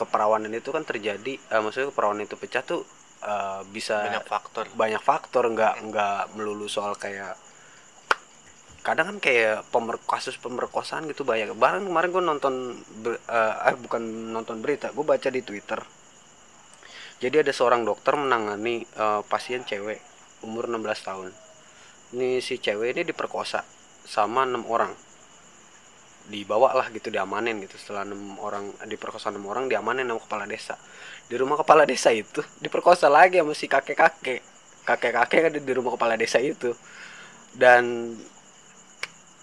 keperawanan 0.00 0.56
itu 0.56 0.72
kan 0.72 0.88
terjadi 0.88 1.36
eh, 1.36 1.60
maksudnya 1.60 1.92
keperawanan 1.92 2.24
itu 2.24 2.40
pecah 2.40 2.64
tuh 2.64 2.88
eh, 3.20 3.60
bisa 3.68 4.00
banyak 4.08 4.24
faktor. 4.24 4.64
banyak 4.72 5.02
faktor. 5.04 5.44
Nggak 5.52 5.74
nggak 5.84 6.20
melulu 6.40 6.64
soal 6.64 6.96
kayak 6.96 7.36
kadang 8.80 9.12
kan 9.12 9.18
kayak 9.20 9.68
pemer 9.68 10.00
kasus 10.08 10.40
pemerkosaan 10.40 11.04
gitu 11.12 11.24
banyak. 11.28 11.52
Barang 11.56 11.84
kemarin 11.84 12.08
gue 12.08 12.22
nonton 12.24 12.54
eh 13.04 13.16
eh, 13.68 13.76
bukan 13.76 14.32
nonton 14.32 14.64
berita 14.64 14.88
gue 14.92 15.04
baca 15.04 15.28
di 15.28 15.44
twitter. 15.44 15.80
Jadi 17.20 17.36
ada 17.44 17.52
seorang 17.52 17.84
dokter 17.84 18.16
menangani 18.16 18.84
eh, 18.84 19.22
pasien 19.28 19.64
cewek 19.68 20.00
umur 20.40 20.72
16 20.72 21.06
tahun. 21.06 21.28
Ini 22.16 22.40
si 22.40 22.56
cewek 22.56 22.96
ini 22.96 23.02
diperkosa 23.04 23.60
sama 24.08 24.48
enam 24.48 24.64
orang. 24.64 24.96
Dibawa 26.30 26.72
lah 26.72 26.88
gitu 26.88 27.12
diamanin 27.12 27.60
gitu. 27.60 27.76
Setelah 27.76 28.08
enam 28.08 28.40
orang 28.40 28.72
diperkosa 28.88 29.28
enam 29.28 29.44
orang 29.44 29.68
diamanin 29.68 30.08
sama 30.08 30.20
kepala 30.24 30.44
desa. 30.48 30.80
Di 31.28 31.36
rumah 31.36 31.60
kepala 31.60 31.84
desa 31.84 32.08
itu 32.16 32.40
diperkosa 32.64 33.12
lagi 33.12 33.44
sama 33.44 33.52
si 33.52 33.68
kakek 33.68 33.98
kakek 33.98 34.40
kakek 34.88 35.12
kakek 35.12 35.42
ada 35.52 35.58
di 35.60 35.72
rumah 35.76 35.92
kepala 35.92 36.16
desa 36.16 36.40
itu. 36.40 36.72
Dan 37.52 38.16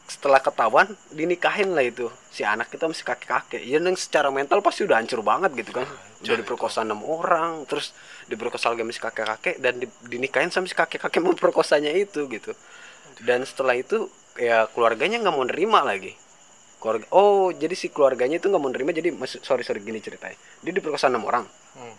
setelah 0.08 0.40
ketahuan 0.40 0.88
dinikahin 1.12 1.76
lah 1.76 1.84
itu. 1.84 2.08
Si 2.32 2.42
anak 2.42 2.72
kita 2.72 2.88
masih 2.88 3.04
kakek 3.04 3.28
kakek 3.28 3.62
ya 3.68 3.78
dan 3.84 3.94
secara 4.00 4.32
mental 4.32 4.64
pasti 4.64 4.88
udah 4.88 4.98
hancur 5.04 5.20
banget 5.20 5.52
gitu 5.60 5.76
kan. 5.76 5.84
Udah 6.24 6.36
diperkosa 6.40 6.88
enam 6.88 7.04
orang 7.04 7.68
terus 7.68 7.92
diperkosa 8.32 8.72
lagi 8.72 8.88
sama 8.88 8.94
si 8.96 9.02
kakek 9.04 9.26
kakek 9.36 9.56
dan 9.60 9.84
di- 9.84 9.92
dinikahin 10.08 10.48
sama 10.48 10.66
si 10.66 10.74
kakek 10.74 11.04
kakek 11.04 11.22
memperkosanya 11.28 11.92
itu 11.92 12.26
gitu. 12.32 12.56
Dan 13.20 13.44
setelah 13.44 13.76
itu 13.76 14.08
ya 14.40 14.72
keluarganya 14.72 15.20
nggak 15.20 15.36
mau 15.36 15.44
nerima 15.44 15.84
lagi. 15.84 16.16
Keluarga 16.80 17.06
oh 17.12 17.52
jadi 17.52 17.76
si 17.76 17.92
keluarganya 17.92 18.40
itu 18.40 18.48
nggak 18.48 18.64
mau 18.64 18.72
nerima 18.72 18.96
jadi 18.96 19.12
sorry 19.44 19.68
sorry 19.68 19.84
gini 19.84 20.00
ceritanya. 20.00 20.40
Dia 20.64 20.72
diperkosa 20.72 21.12
enam 21.12 21.28
orang. 21.28 21.44
Hmm. 21.76 21.94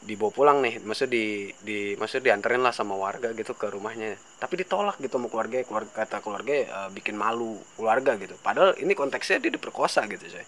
Dibawa 0.00 0.32
pulang 0.32 0.58
nih 0.64 0.80
maksud 0.80 1.12
di 1.12 1.52
di 1.60 1.92
maksud 1.94 2.24
dianterin 2.24 2.64
lah 2.64 2.72
sama 2.72 2.96
warga 2.96 3.30
gitu 3.32 3.52
ke 3.52 3.68
rumahnya. 3.68 4.16
Tapi 4.40 4.64
ditolak 4.64 4.96
gitu 4.98 5.20
sama 5.20 5.28
keluarga 5.28 5.60
keluarga 5.62 5.92
kata 5.92 6.24
keluarga 6.24 6.52
eh, 6.56 6.88
bikin 6.90 7.14
malu 7.14 7.56
keluarga 7.76 8.16
gitu. 8.16 8.32
Padahal 8.40 8.74
ini 8.80 8.96
konteksnya 8.96 9.38
dia 9.38 9.52
diperkosa 9.52 10.08
gitu 10.08 10.24
coy. 10.24 10.40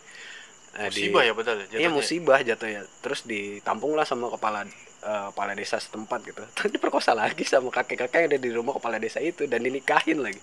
Eh, 0.73 0.89
di- 0.89 1.13
musibah 1.13 1.23
ya 1.23 1.33
betul 1.37 1.57
ya 1.69 1.79
iya 1.79 1.91
musibah 1.93 2.41
jatuh 2.41 2.65
ya 2.65 2.83
terus 3.05 3.29
ditampung 3.29 3.93
lah 3.93 4.09
sama 4.09 4.33
kepala 4.33 4.65
eh, 4.65 5.25
kepala 5.31 5.53
desa 5.53 5.77
setempat 5.77 6.21
gitu. 6.25 6.41
Terus 6.57 6.71
diperkosa 6.81 7.13
lagi 7.13 7.45
sama 7.45 7.69
kakek 7.69 8.09
kakek 8.09 8.19
yang 8.25 8.29
ada 8.33 8.39
di 8.41 8.51
rumah 8.51 8.73
kepala 8.81 8.97
desa 8.97 9.21
itu 9.21 9.45
dan 9.45 9.61
dinikahin 9.61 10.25
lagi. 10.25 10.41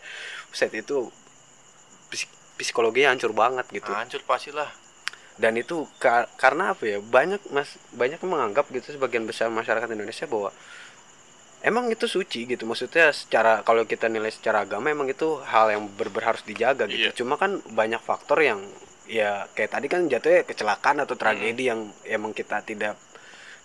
Set 0.54 0.70
itu 0.78 1.10
psik- 2.14 2.38
psikologinya 2.62 3.10
hancur 3.10 3.34
banget 3.34 3.66
gitu. 3.74 3.90
Hancur 3.90 4.22
pastilah 4.22 4.70
dan 5.40 5.56
itu 5.56 5.88
ka- 6.04 6.28
karena 6.36 6.76
apa 6.76 6.84
ya 6.84 6.98
banyak 7.00 7.40
mas 7.56 7.80
banyak 7.96 8.20
menganggap 8.28 8.68
gitu 8.76 9.00
sebagian 9.00 9.24
besar 9.24 9.48
masyarakat 9.48 9.88
Indonesia 9.88 10.28
bahwa 10.28 10.52
emang 11.64 11.88
itu 11.88 12.06
suci 12.12 12.44
gitu. 12.44 12.68
Maksudnya 12.68 13.16
secara 13.16 13.64
kalau 13.64 13.88
kita 13.88 14.12
nilai 14.12 14.32
secara 14.32 14.68
agama 14.68 14.92
emang 14.92 15.08
itu 15.08 15.40
hal 15.48 15.72
yang 15.72 15.88
ber 15.96 16.12
harus 16.20 16.44
dijaga 16.44 16.92
gitu. 16.92 17.12
Iya. 17.12 17.16
cuma 17.16 17.40
kan 17.40 17.64
banyak 17.72 18.04
faktor 18.04 18.44
yang 18.44 18.60
ya 19.10 19.48
kayak 19.58 19.74
tadi 19.74 19.88
kan 19.90 20.06
jatuhnya 20.06 20.46
kecelakaan 20.46 21.02
atau 21.02 21.18
tragedi 21.18 21.72
yang 21.72 21.90
emang 22.06 22.36
kita 22.36 22.62
tidak 22.62 23.00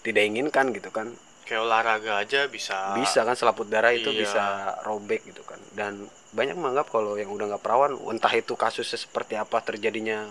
tidak 0.07 0.23
inginkan 0.23 0.71
gitu 0.71 0.95
kan. 0.95 1.11
Kayak 1.45 1.61
olahraga 1.69 2.25
aja 2.25 2.49
bisa. 2.49 2.97
Bisa 2.97 3.21
kan 3.27 3.37
selaput 3.37 3.69
darah 3.69 3.93
itu 3.93 4.15
iya. 4.15 4.21
bisa 4.25 4.45
robek 4.87 5.27
gitu 5.29 5.43
kan. 5.45 5.61
Dan 5.75 6.09
banyak 6.33 6.55
menganggap 6.57 6.89
kalau 6.89 7.19
yang 7.21 7.29
udah 7.35 7.51
nggak 7.51 7.63
perawan 7.63 7.99
entah 8.15 8.33
itu 8.33 8.55
kasusnya 8.55 8.97
seperti 8.97 9.37
apa 9.37 9.61
terjadinya 9.61 10.25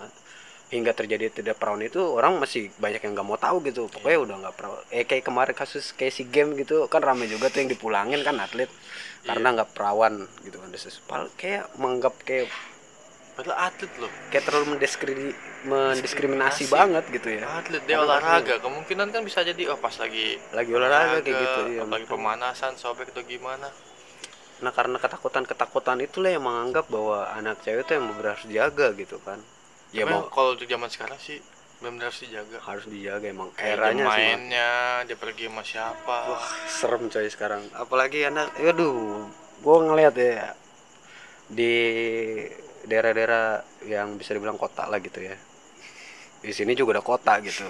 hingga 0.73 0.89
terjadi 0.97 1.29
tidak 1.29 1.61
perawan 1.61 1.85
itu 1.85 2.01
orang 2.01 2.41
masih 2.41 2.73
banyak 2.81 2.97
yang 3.05 3.13
nggak 3.13 3.27
mau 3.29 3.37
tahu 3.37 3.61
gitu. 3.69 3.85
Pokoknya 3.93 4.19
udah 4.25 4.35
nggak 4.41 4.55
perawan 4.57 4.81
eh 4.89 5.05
kayak 5.05 5.23
kemarin 5.29 5.53
kasus 5.53 5.93
kayak 5.93 6.13
si 6.17 6.25
game 6.25 6.57
gitu 6.57 6.89
kan 6.89 7.05
rame 7.05 7.29
juga 7.29 7.53
tuh 7.53 7.61
yang 7.61 7.69
dipulangin 7.69 8.25
kan 8.25 8.41
atlet. 8.41 8.69
Karena 9.21 9.53
nggak 9.53 9.69
perawan 9.77 10.25
gitu 10.41 10.57
kan. 10.57 10.69
Pal- 11.05 11.31
kayak 11.37 11.69
menganggap 11.77 12.17
kayak 12.25 12.49
padahal 13.33 13.69
atlet 13.69 13.89
loh. 13.97 14.09
kayak 14.29 14.43
terlalu 14.45 14.65
mendiskri 14.77 15.13
mendiskriminasi 15.65 16.01
Diskriminasi. 16.05 16.63
banget 16.69 17.03
gitu 17.09 17.29
ya. 17.33 17.45
Atlet 17.49 17.81
dia 17.85 17.97
Karena 17.97 18.05
olahraga. 18.09 18.53
kemungkinan 18.61 19.07
kan 19.13 19.21
bisa 19.25 19.39
jadi 19.45 19.61
oh 19.73 19.77
pas 19.77 19.93
lagi 19.97 20.37
lagi 20.53 20.71
olahraga 20.73 21.17
kayak 21.21 21.37
gitu 21.37 21.61
iya, 21.77 21.81
lagi 21.85 22.05
pemanasan 22.09 22.73
sobek 22.77 23.13
atau 23.13 23.21
gimana. 23.25 23.69
Nah 24.61 24.71
karena 24.71 24.97
ketakutan-ketakutan 25.01 25.97
itulah 26.01 26.29
yang 26.29 26.45
menganggap 26.45 26.85
bahwa 26.89 27.25
anak 27.33 27.57
cewek 27.65 27.83
itu 27.85 27.91
yang 27.97 28.05
benar 28.13 28.37
harus 28.37 28.45
dijaga 28.45 28.87
gitu 28.97 29.17
kan. 29.25 29.41
Ya 29.93 30.09
Tapi 30.09 30.13
mau 30.17 30.25
kalau 30.33 30.57
untuk 30.57 30.65
zaman 30.65 30.89
sekarang 30.89 31.21
sih 31.21 31.37
benar 31.83 32.09
harus 32.09 32.23
dijaga 32.23 32.57
harus 32.63 32.85
dijaga 32.87 33.27
emang 33.29 33.53
kayak 33.53 33.77
eranya 33.77 34.05
sih. 34.09 34.25
Mainnya 34.25 34.71
dia 35.05 35.17
pergi 35.19 35.45
sama 35.51 35.61
siapa 35.61 36.17
Wah 36.33 36.47
serem 36.65 37.11
coy 37.13 37.27
sekarang. 37.29 37.61
Apalagi 37.77 38.25
anak, 38.25 38.57
aduh, 38.57 39.29
gua 39.61 39.85
ngeliat 39.85 40.15
ya 40.17 40.57
di 41.45 41.75
daerah-daerah 42.89 43.61
yang 43.85 44.17
bisa 44.17 44.33
dibilang 44.33 44.57
kota 44.57 44.89
lah 44.89 44.97
gitu 44.97 45.21
ya. 45.21 45.37
Di 46.41 46.51
sini 46.51 46.73
juga 46.73 46.97
ada 46.97 47.03
kota 47.05 47.37
gitu. 47.45 47.67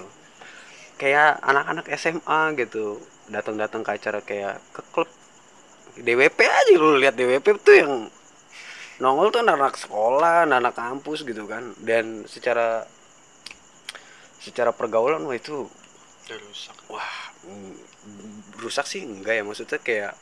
Kayak 0.95 1.43
anak-anak 1.43 1.91
SMA 1.99 2.55
gitu 2.55 3.03
datang-datang 3.27 3.83
ke 3.83 3.91
acara 3.99 4.19
kayak 4.23 4.63
ke 4.71 4.81
klub 4.95 5.09
DWP 5.99 6.39
aja 6.41 6.73
lu 6.79 6.97
lihat 6.97 7.13
DWP 7.17 7.45
tuh 7.61 7.75
yang 7.75 7.93
nongol 9.01 9.33
tuh 9.33 9.41
anak-anak 9.41 9.75
sekolah, 9.79 10.45
anak-anak 10.45 10.75
kampus 10.75 11.25
gitu 11.25 11.49
kan. 11.49 11.73
Dan 11.81 12.27
secara 12.29 12.85
secara 14.43 14.75
pergaulan 14.75 15.23
wah 15.23 15.37
itu 15.37 15.65
udah 16.23 16.37
rusak. 16.39 16.75
wah 16.91 17.13
mm, 17.47 17.73
rusak 18.59 18.85
sih 18.85 19.01
enggak 19.01 19.39
ya. 19.39 19.43
Maksudnya 19.47 19.79
kayak 19.79 20.13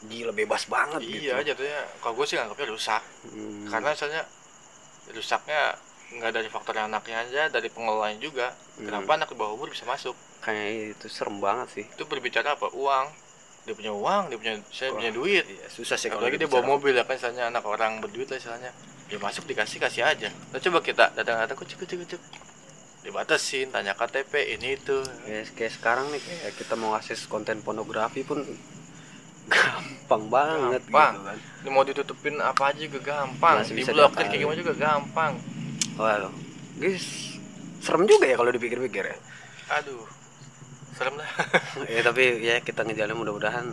gila 0.00 0.32
bebas 0.32 0.64
banget 0.64 1.04
iya 1.04 1.36
gitu. 1.36 1.52
jatuhnya 1.52 1.80
kalau 2.00 2.14
gue 2.16 2.26
sih 2.26 2.36
nganggapnya 2.40 2.68
rusak. 2.72 3.02
Hmm, 3.28 3.68
karena 3.68 3.88
misalnya 3.92 4.22
rusaknya 5.12 5.60
nggak 6.10 6.32
dari 6.34 6.48
faktor 6.48 6.74
anaknya 6.80 7.16
aja 7.28 7.42
dari 7.52 7.68
pengelolanya 7.68 8.16
juga. 8.16 8.56
Hmm. 8.80 8.88
kenapa 8.88 9.10
anak 9.20 9.28
di 9.28 9.36
bawah 9.36 9.60
umur 9.60 9.68
bisa 9.68 9.84
masuk? 9.84 10.16
Kayak 10.40 10.96
itu 10.96 11.06
serem 11.12 11.36
banget 11.36 11.68
sih. 11.76 11.84
Itu 11.84 12.08
berbicara 12.08 12.56
apa? 12.56 12.72
Uang 12.72 13.12
dia 13.60 13.74
punya 13.76 13.92
uang 13.92 14.32
dia 14.32 14.38
punya 14.40 14.54
saya 14.72 14.90
punya 14.96 15.10
Wah, 15.12 15.18
duit. 15.20 15.44
iya, 15.44 15.66
susah 15.68 15.96
sih 16.00 16.08
kalau 16.08 16.24
apalagi 16.24 16.40
dia 16.40 16.48
dibicara. 16.48 16.64
bawa 16.64 16.72
mobil 16.74 16.92
ya 16.96 17.04
kan 17.04 17.14
misalnya 17.20 17.44
anak 17.52 17.64
orang 17.68 17.92
berduit 18.00 18.28
lah 18.32 18.38
misalnya. 18.40 18.70
Dia 19.10 19.18
masuk 19.18 19.44
dikasih 19.44 19.78
kasih 19.82 20.02
aja. 20.06 20.28
Nah 20.32 20.58
coba 20.62 20.78
kita 20.80 21.10
datang-datang 21.12 21.58
kucuk 21.58 21.82
kucuk 21.84 21.98
kucuk. 22.06 22.20
Dibatasin 23.04 23.68
tanya 23.74 23.92
KTP 23.96 24.56
ini 24.56 24.78
itu. 24.78 25.02
Kayak, 25.26 25.50
kayak 25.56 25.72
sekarang 25.76 26.06
nih 26.08 26.20
kayak 26.22 26.54
kita 26.56 26.74
mau 26.78 26.94
akses 26.96 27.26
konten 27.26 27.60
pornografi 27.60 28.22
pun 28.22 28.40
gampang 29.50 30.24
banget 30.30 30.82
Gampang. 30.86 31.14
gitu 31.18 31.66
kan 31.66 31.72
mau 31.74 31.82
ditutupin 31.82 32.34
apa 32.38 32.70
aja 32.70 32.80
juga 32.86 33.00
gampang. 33.02 33.66
Masih 33.66 33.76
diblokir 33.76 34.24
kayak 34.30 34.40
gimana 34.40 34.56
juga 34.56 34.74
gampang. 34.78 35.32
Wah 35.98 36.30
guys 36.80 37.36
serem 37.80 38.04
juga 38.08 38.24
ya 38.24 38.36
kalau 38.38 38.52
dipikir-pikir 38.54 39.04
ya. 39.04 39.16
Aduh 39.74 40.19
serem 41.00 41.16
lah. 41.16 41.30
Ya 41.96 42.00
tapi 42.04 42.44
ya 42.44 42.60
kita 42.60 42.84
ngejalan 42.84 43.16
mudah-mudahan 43.16 43.72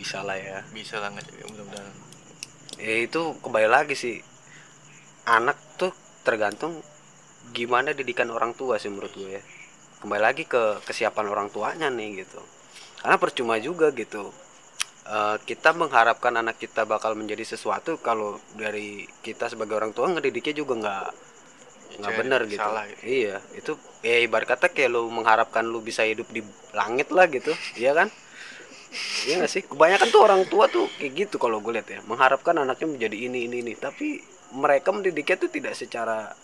bisa 0.00 0.24
lah 0.24 0.40
ya. 0.40 0.64
Bisa 0.72 0.96
lah 0.96 1.12
nggak 1.12 1.28
mudah-mudahan. 1.52 1.92
Ya 2.80 3.04
itu 3.04 3.36
kembali 3.44 3.68
lagi 3.68 3.92
sih. 3.92 4.16
Anak 5.28 5.60
tuh 5.76 5.92
tergantung 6.24 6.80
gimana 7.52 7.92
didikan 7.92 8.32
orang 8.32 8.56
tua 8.56 8.80
sih 8.80 8.88
menurut 8.88 9.12
gue 9.12 9.36
ya. 9.36 9.42
Kembali 10.00 10.22
lagi 10.24 10.48
ke 10.48 10.80
kesiapan 10.88 11.28
orang 11.28 11.52
tuanya 11.52 11.92
nih 11.92 12.24
gitu. 12.24 12.40
Karena 13.04 13.20
percuma 13.20 13.60
juga 13.60 13.92
gitu. 13.92 14.32
Eh, 15.04 15.36
kita 15.44 15.76
mengharapkan 15.76 16.32
anak 16.32 16.56
kita 16.56 16.88
bakal 16.88 17.12
menjadi 17.12 17.44
sesuatu 17.44 18.00
kalau 18.00 18.40
dari 18.56 19.04
kita 19.20 19.52
sebagai 19.52 19.76
orang 19.76 19.92
tua 19.92 20.08
ngedidiknya 20.08 20.64
juga 20.64 20.74
nggak 20.80 21.08
nggak 22.00 22.16
benar 22.16 22.40
gitu 22.48 22.60
salah 22.60 22.84
gitu. 22.88 23.02
iya 23.04 23.36
itu 23.54 23.72
ya 24.00 24.16
ibarat 24.24 24.48
kata 24.48 24.72
kayak 24.72 24.90
lu 24.90 25.06
mengharapkan 25.12 25.62
lu 25.62 25.78
bisa 25.84 26.02
hidup 26.02 26.26
di 26.32 26.40
langit 26.72 27.08
lah 27.12 27.28
gitu 27.28 27.52
iya 27.76 27.92
kan 27.92 28.08
Iya 29.26 29.46
gak 29.46 29.52
sih? 29.54 29.62
Kebanyakan 29.62 30.08
tuh 30.10 30.22
orang 30.26 30.42
tua 30.50 30.66
tuh 30.66 30.90
kayak 30.98 31.12
gitu 31.14 31.36
kalau 31.38 31.62
gue 31.62 31.78
lihat 31.78 31.86
ya, 31.86 32.00
mengharapkan 32.10 32.58
anaknya 32.58 32.90
menjadi 32.90 33.16
ini 33.22 33.46
ini 33.46 33.56
ini, 33.62 33.72
tapi 33.78 34.18
mereka 34.50 34.90
mendidiknya 34.90 35.38
tuh 35.38 35.46
tidak 35.46 35.78
secara 35.78 36.34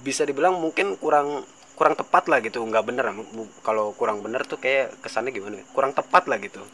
bisa 0.00 0.24
dibilang 0.24 0.56
mungkin 0.56 0.96
kurang 0.96 1.44
kurang 1.76 1.94
tepat 2.00 2.32
lah 2.32 2.40
gitu, 2.40 2.64
nggak 2.64 2.80
bener. 2.80 3.12
Kalau 3.60 3.92
kurang 3.92 4.24
bener 4.24 4.48
tuh 4.48 4.56
kayak 4.56 5.04
kesannya 5.04 5.30
gimana? 5.36 5.60
ya? 5.60 5.64
Kurang 5.76 5.92
tepat 5.92 6.24
lah 6.32 6.40
gitu. 6.40 6.64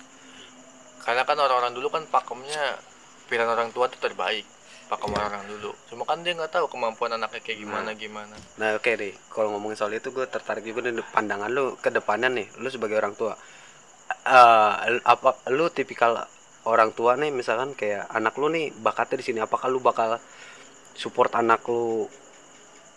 karena 1.04 1.20
kan 1.28 1.36
orang-orang 1.36 1.76
dulu 1.76 1.92
kan 1.92 2.08
pakemnya 2.08 2.80
pilihan 3.28 3.44
orang 3.44 3.68
tua 3.76 3.92
tuh 3.92 4.00
terbaik 4.00 4.48
pakem 4.95 5.11
orang 5.11 5.45
dulu. 5.51 5.70
Cuma 5.90 6.03
kan 6.07 6.22
dia 6.22 6.32
nggak 6.38 6.53
tahu 6.55 6.66
kemampuan 6.70 7.11
anaknya 7.18 7.42
kayak 7.42 7.59
gimana 7.59 7.90
gimana. 7.99 8.34
Nah 8.57 8.78
oke 8.78 8.90
deh, 8.95 9.12
kalau 9.28 9.51
ngomongin 9.53 9.74
soal 9.74 9.92
itu 9.92 10.14
gue 10.14 10.26
tertarik 10.30 10.62
juga 10.62 10.86
nih 10.86 11.03
pandangan 11.11 11.51
lu 11.51 11.74
ke 11.82 11.90
depannya 11.90 12.30
nih, 12.30 12.47
lu 12.62 12.68
sebagai 12.70 12.97
orang 13.03 13.18
tua, 13.18 13.34
Eh, 14.24 14.72
apa 15.05 15.36
lu 15.53 15.68
tipikal 15.68 16.24
orang 16.64 16.97
tua 16.97 17.12
nih 17.20 17.28
misalkan 17.28 17.76
kayak 17.76 18.09
anak 18.09 18.32
lu 18.40 18.49
nih 18.49 18.72
bakatnya 18.72 19.20
di 19.20 19.24
sini, 19.24 19.38
apakah 19.45 19.68
lu 19.68 19.84
bakal 19.84 20.16
support 20.97 21.32
anak 21.36 21.61
lu 21.68 22.09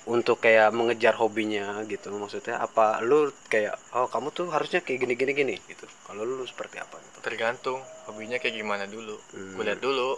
untuk 0.08 0.39
kayak 0.39 0.72
mengejar 0.72 1.20
hobinya 1.20 1.84
gitu? 1.84 2.16
Maksudnya 2.16 2.64
apa 2.64 3.04
lu 3.04 3.28
kayak 3.52 3.76
oh 3.91 4.08
kamu 4.08 4.32
tuh 4.32 4.48
harusnya 4.56 4.80
kayak 4.80 5.04
gini 5.04 5.14
gini 5.20 5.32
gini 5.36 5.56
gitu. 5.68 5.84
Kalau 6.08 6.24
lu 6.24 6.48
seperti 6.48 6.80
apa 6.80 6.95
gitu? 6.95 7.18
Tergantung 7.20 7.80
hobinya 8.08 8.39
kayak 8.39 8.56
gimana 8.56 8.88
dulu. 8.88 9.20
Hmm. 9.36 9.60
gue 9.60 9.64
lihat 9.68 9.84
dulu 9.84 10.16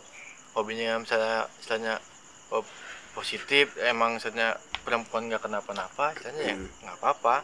hobinya 0.60 1.00
misalnya 1.00 1.48
misalnya 1.56 1.94
oh, 2.52 2.62
positif 3.12 3.74
emang 3.82 4.20
misalnya 4.20 4.54
perempuan 4.84 5.28
nggak 5.28 5.44
kenapa-napa 5.44 6.14
misalnya 6.14 6.44
ya 6.44 6.56
Hmm. 6.56 6.70
nggak 6.84 6.98
apa-apa 7.00 7.36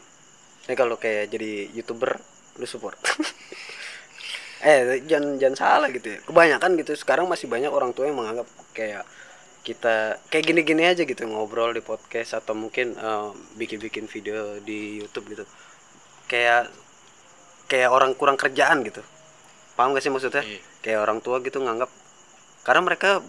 Ini 0.65 0.73
kalau 0.73 0.97
kayak 0.97 1.29
jadi 1.29 1.69
youtuber 1.71 2.17
lu 2.57 2.65
support. 2.65 2.97
eh 4.65 5.03
jangan 5.05 5.37
jangan 5.37 5.57
salah 5.57 5.89
gitu 5.93 6.09
ya. 6.09 6.19
Kebanyakan 6.25 6.73
gitu 6.81 6.97
sekarang 6.97 7.29
masih 7.29 7.45
banyak 7.45 7.69
orang 7.69 7.93
tua 7.93 8.09
yang 8.09 8.17
menganggap 8.17 8.49
kayak 8.73 9.05
kita 9.61 10.17
kayak 10.29 10.45
gini-gini 10.45 10.89
aja 10.89 11.05
gitu 11.05 11.21
ngobrol 11.25 11.69
di 11.69 11.85
podcast 11.85 12.37
atau 12.37 12.57
mungkin 12.57 12.97
eh, 12.97 13.29
bikin-bikin 13.57 14.09
video 14.09 14.57
di 14.57 15.05
YouTube 15.05 15.37
gitu. 15.37 15.45
Kayak 16.25 16.73
kayak 17.69 17.93
orang 17.93 18.17
kurang 18.17 18.37
kerjaan 18.37 18.81
gitu. 18.81 19.05
Paham 19.77 19.93
gak 19.93 20.01
sih 20.01 20.09
maksudnya? 20.09 20.41
Iya. 20.41 20.59
Kayak 20.81 20.99
orang 21.05 21.19
tua 21.21 21.45
gitu 21.45 21.61
nganggap 21.61 21.93
karena 22.65 22.81
mereka 22.81 23.21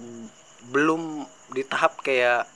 belum 0.72 1.28
di 1.52 1.62
tahap 1.62 2.00
kayak 2.00 2.48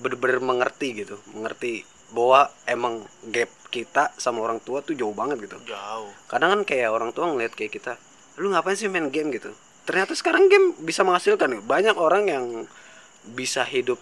bener-bener 0.00 0.40
mengerti 0.40 1.04
gitu, 1.04 1.18
mengerti 1.34 1.84
bahwa 2.14 2.48
emang 2.64 3.04
gap 3.28 3.50
kita 3.70 4.10
sama 4.18 4.42
orang 4.42 4.58
tua 4.62 4.82
tuh 4.82 4.94
jauh 4.94 5.14
banget 5.14 5.50
gitu. 5.50 5.58
jauh 5.66 6.10
Kadang 6.26 6.54
kan 6.58 6.62
kayak 6.62 6.90
orang 6.90 7.10
tua 7.10 7.30
ngeliat 7.30 7.54
kayak 7.54 7.74
kita, 7.74 7.98
lu 8.38 8.54
ngapain 8.54 8.78
sih 8.78 8.86
main 8.86 9.10
game 9.10 9.34
gitu? 9.34 9.50
Ternyata 9.84 10.14
sekarang 10.14 10.46
game 10.46 10.78
bisa 10.78 11.02
menghasilkan. 11.02 11.66
Banyak 11.66 11.98
orang 11.98 12.24
yang 12.30 12.46
bisa 13.34 13.66
hidup, 13.66 13.98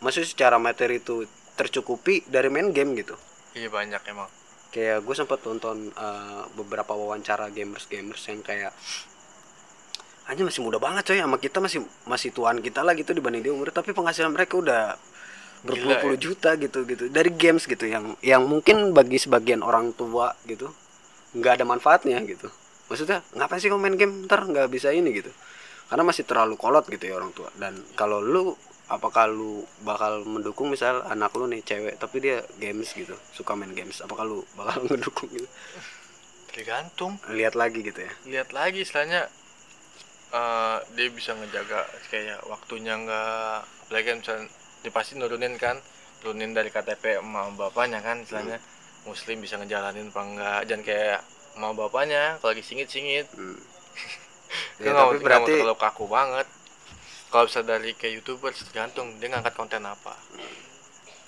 maksudnya 0.00 0.28
secara 0.28 0.56
materi 0.56 0.98
itu 0.98 1.28
tercukupi 1.56 2.24
dari 2.28 2.52
main 2.52 2.72
game 2.74 2.92
gitu. 2.98 3.16
iya 3.56 3.72
banyak 3.72 4.02
emang 4.12 4.28
Kayak 4.68 5.08
gue 5.08 5.14
sempat 5.16 5.40
nonton 5.40 5.88
eh, 5.88 6.42
beberapa 6.52 6.92
wawancara 6.92 7.48
gamers 7.48 7.88
gamers 7.88 8.20
yang 8.28 8.44
kayak 8.44 8.76
aja 10.26 10.42
masih 10.42 10.60
muda 10.62 10.78
banget 10.82 11.06
coy. 11.06 11.18
Sama 11.22 11.38
kita 11.38 11.58
masih 11.62 11.80
masih 12.06 12.30
tuan 12.34 12.58
kita 12.58 12.82
lah 12.82 12.92
gitu 12.98 13.14
dibanding 13.14 13.42
dia 13.46 13.52
umur. 13.54 13.70
Tapi 13.70 13.94
penghasilan 13.94 14.34
mereka 14.34 14.58
udah 14.58 14.98
berpuluh-puluh 15.66 16.18
ya. 16.18 16.22
juta 16.22 16.50
gitu 16.58 16.82
gitu. 16.86 17.04
Dari 17.10 17.30
games 17.34 17.64
gitu 17.66 17.86
yang 17.86 18.14
yang 18.22 18.44
mungkin 18.46 18.94
bagi 18.94 19.18
sebagian 19.18 19.62
orang 19.62 19.94
tua 19.94 20.34
gitu 20.46 20.70
nggak 21.36 21.62
ada 21.62 21.64
manfaatnya 21.64 22.18
gitu. 22.26 22.50
Maksudnya 22.86 23.22
ngapain 23.34 23.58
sih 23.58 23.70
main 23.74 23.94
game? 23.98 24.26
Ntar 24.26 24.46
nggak 24.46 24.68
bisa 24.70 24.94
ini 24.94 25.10
gitu. 25.14 25.30
Karena 25.86 26.02
masih 26.02 26.26
terlalu 26.26 26.58
kolot 26.58 26.86
gitu 26.90 27.06
ya 27.06 27.14
orang 27.18 27.30
tua. 27.34 27.50
Dan 27.54 27.78
kalau 27.94 28.18
lu 28.22 28.54
apakah 28.86 29.26
lu 29.26 29.66
bakal 29.82 30.22
mendukung 30.22 30.70
misal 30.70 31.02
anak 31.10 31.34
lu 31.34 31.50
nih 31.50 31.58
cewek 31.66 31.98
tapi 31.98 32.22
dia 32.22 32.46
games 32.62 32.94
gitu 32.94 33.18
suka 33.34 33.58
main 33.58 33.74
games 33.74 33.98
apakah 33.98 34.22
lu 34.22 34.46
bakal 34.54 34.82
ngedukung 34.86 35.30
gitu? 35.34 35.48
Tergantung. 36.54 37.18
Lihat 37.28 37.58
lagi 37.58 37.82
gitu 37.82 38.00
ya. 38.00 38.12
Lihat 38.24 38.54
lagi 38.54 38.86
istilahnya 38.86 39.28
eh, 40.30 40.78
dia 40.92 41.08
bisa 41.08 41.32
ngejaga 41.32 41.80
kayak 42.08 42.42
waktunya 42.46 42.94
nggak 42.96 43.56
apalagi 43.86 44.06
kan 44.06 44.16
misalnya 44.18 44.44
dia 44.82 44.90
pasti 44.90 45.12
nurunin 45.14 45.54
kan 45.56 45.78
turunin 46.18 46.50
dari 46.50 46.70
KTP 46.70 47.20
emak 47.20 47.54
bapaknya 47.54 48.00
kan 48.00 48.20
istilahnya 48.20 48.58
muslim 49.04 49.38
bisa 49.38 49.54
ngejalanin 49.56 50.10
apa 50.10 50.22
enggak 50.22 50.60
jangan 50.66 50.82
kayak 50.82 51.20
emak 51.54 51.72
bapaknya 51.74 52.22
kalau 52.38 52.50
lagi 52.52 52.64
singit 52.64 52.88
singit 52.88 53.26
Hmm. 53.32 53.54
Ya, 54.78 54.92
mau- 54.92 55.10
tapi 55.10 55.18
mau 55.18 55.24
berarti 55.24 55.52
terlalu 55.58 55.76
kaku 55.76 56.04
banget. 56.06 56.46
Kalau 57.26 57.44
bisa 57.48 57.60
dari 57.60 57.90
kayak 57.92 58.14
youtuber 58.20 58.52
tergantung 58.52 59.18
dia 59.18 59.28
ngangkat 59.28 59.56
konten 59.56 59.82
apa. 59.82 60.14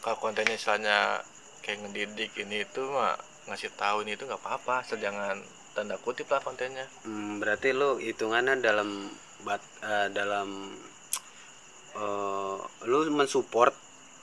Kalau 0.00 0.16
kontennya 0.20 0.54
istilahnya 0.54 1.20
kayak 1.60 1.82
ngedidik 1.82 2.32
ini 2.38 2.62
itu 2.62 2.80
mah 2.88 3.16
ngasih 3.48 3.72
tahu 3.74 4.04
ini 4.04 4.14
itu 4.14 4.24
nggak 4.24 4.38
apa-apa 4.38 4.84
asal 4.84 4.96
jangan 4.96 5.40
tanda 5.78 5.94
kutip 6.02 6.26
lah 6.26 6.42
kontennya. 6.42 6.90
Hmm, 7.06 7.38
berarti 7.38 7.70
lu 7.70 8.02
hitungannya 8.02 8.58
dalam 8.58 9.06
bat 9.46 9.62
eh, 9.86 10.10
dalam 10.10 10.74
eh, 11.94 12.58
lu 12.90 12.98
mensupport 13.14 13.70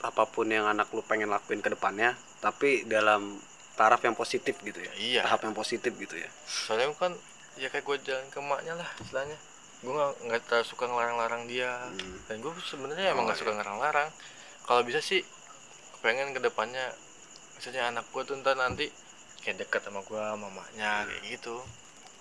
apa 0.04 0.28
pun 0.28 0.46
yang 0.52 0.68
anak 0.68 0.92
lu 0.92 1.00
pengen 1.00 1.32
lakuin 1.32 1.64
ke 1.64 1.72
depannya 1.72 2.12
tapi 2.44 2.84
dalam 2.84 3.40
taraf 3.80 4.04
yang 4.04 4.12
positif 4.12 4.60
gitu 4.60 4.76
ya? 4.76 4.92
Iya. 5.00 5.20
Tahap 5.24 5.48
yang 5.48 5.56
positif 5.56 5.92
gitu 5.96 6.16
ya? 6.16 6.28
Soalnya 6.44 6.92
kan 6.96 7.16
ya 7.56 7.72
kayak 7.72 7.84
gue 7.88 7.96
jalan 8.04 8.26
ke 8.28 8.38
emaknya 8.40 8.76
lah 8.76 8.88
istilahnya. 9.00 9.38
Gue 9.80 9.92
nggak 9.92 10.12
nggak 10.28 10.40
terlalu 10.48 10.66
suka 10.68 10.84
ngelarang-larang 10.88 11.42
dia. 11.48 11.72
Hmm. 11.96 12.16
dan 12.28 12.36
gue 12.44 12.52
sebenarnya 12.64 13.16
emang 13.16 13.24
Oh, 13.24 13.26
nggak 13.32 13.40
suka 13.40 13.52
iya. 13.52 13.56
ngelarang-larang. 13.60 14.08
Kalau 14.68 14.82
bisa 14.84 15.00
sih 15.00 15.24
pengen 16.04 16.36
ke 16.36 16.40
depannya 16.44 16.92
misalnya 17.56 17.88
anak 17.88 18.04
gue 18.12 18.22
tuh 18.22 18.36
ntar 18.44 18.52
nanti 18.56 18.88
kayak 19.46 19.62
deket 19.62 19.80
sama 19.80 20.02
gue 20.02 20.18
mamanya 20.34 20.92
Hmm. 21.00 21.08
kayak 21.08 21.22
gitu. 21.30 21.56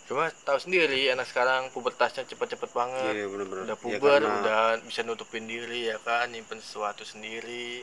Cuma 0.05 0.29
tahu 0.45 0.61
sendiri 0.61 1.09
anak 1.09 1.25
sekarang 1.25 1.73
pubertasnya 1.73 2.23
cepet-cepet 2.23 2.69
banget. 2.69 3.09
Iya 3.11 3.25
bener-bener. 3.25 3.65
Udah 3.65 3.73
Ya, 3.73 3.81
puber 3.81 4.21
karena- 4.21 4.37
udah 4.37 4.59
bisa 4.85 5.01
nutupin 5.01 5.43
diri 5.43 5.89
ya 5.89 5.97
kan? 5.97 6.29
Nyimpen 6.29 6.61
sesuatu 6.61 7.01
sendiri. 7.01 7.81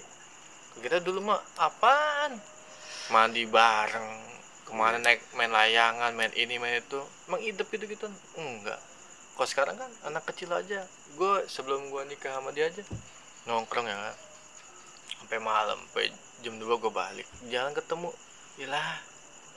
Kita 0.78 1.02
dulu 1.02 1.18
mah 1.20 1.42
apaan? 1.58 2.38
Mandi 3.10 3.42
bareng 3.44 4.08
ke 4.62 4.72
mana 4.72 4.96
Iya. 4.96 5.04
naik 5.04 5.20
main 5.34 5.50
layangan 5.50 6.14
main 6.14 6.30
ini 6.32 6.56
main 6.56 6.78
itu. 6.78 7.02
Emang 7.26 7.42
hidup 7.42 7.66
gitu 7.66 7.84
gitu? 7.84 8.06
Enggak. 8.38 8.78
Kalau 9.34 9.48
sekarang 9.50 9.74
kan 9.76 9.90
anak 10.04 10.22
kecil 10.24 10.54
aja. 10.54 10.86
Gue 11.12 11.42
sebelum 11.44 11.90
gue 11.90 12.02
nikah 12.06 12.38
sama 12.38 12.54
dia 12.54 12.70
aja 12.70 12.86
nongkrong 13.44 13.84
ya. 13.84 13.98
Kan 13.98 14.14
sampai 15.18 15.38
malam 15.38 15.78
sampai 15.82 16.14
jam 16.40 16.54
2 16.56 16.78
gue 16.78 16.88
balik. 16.88 17.26
Jangan 17.50 17.74
ketemu. 17.74 18.14
Ilah 18.58 19.02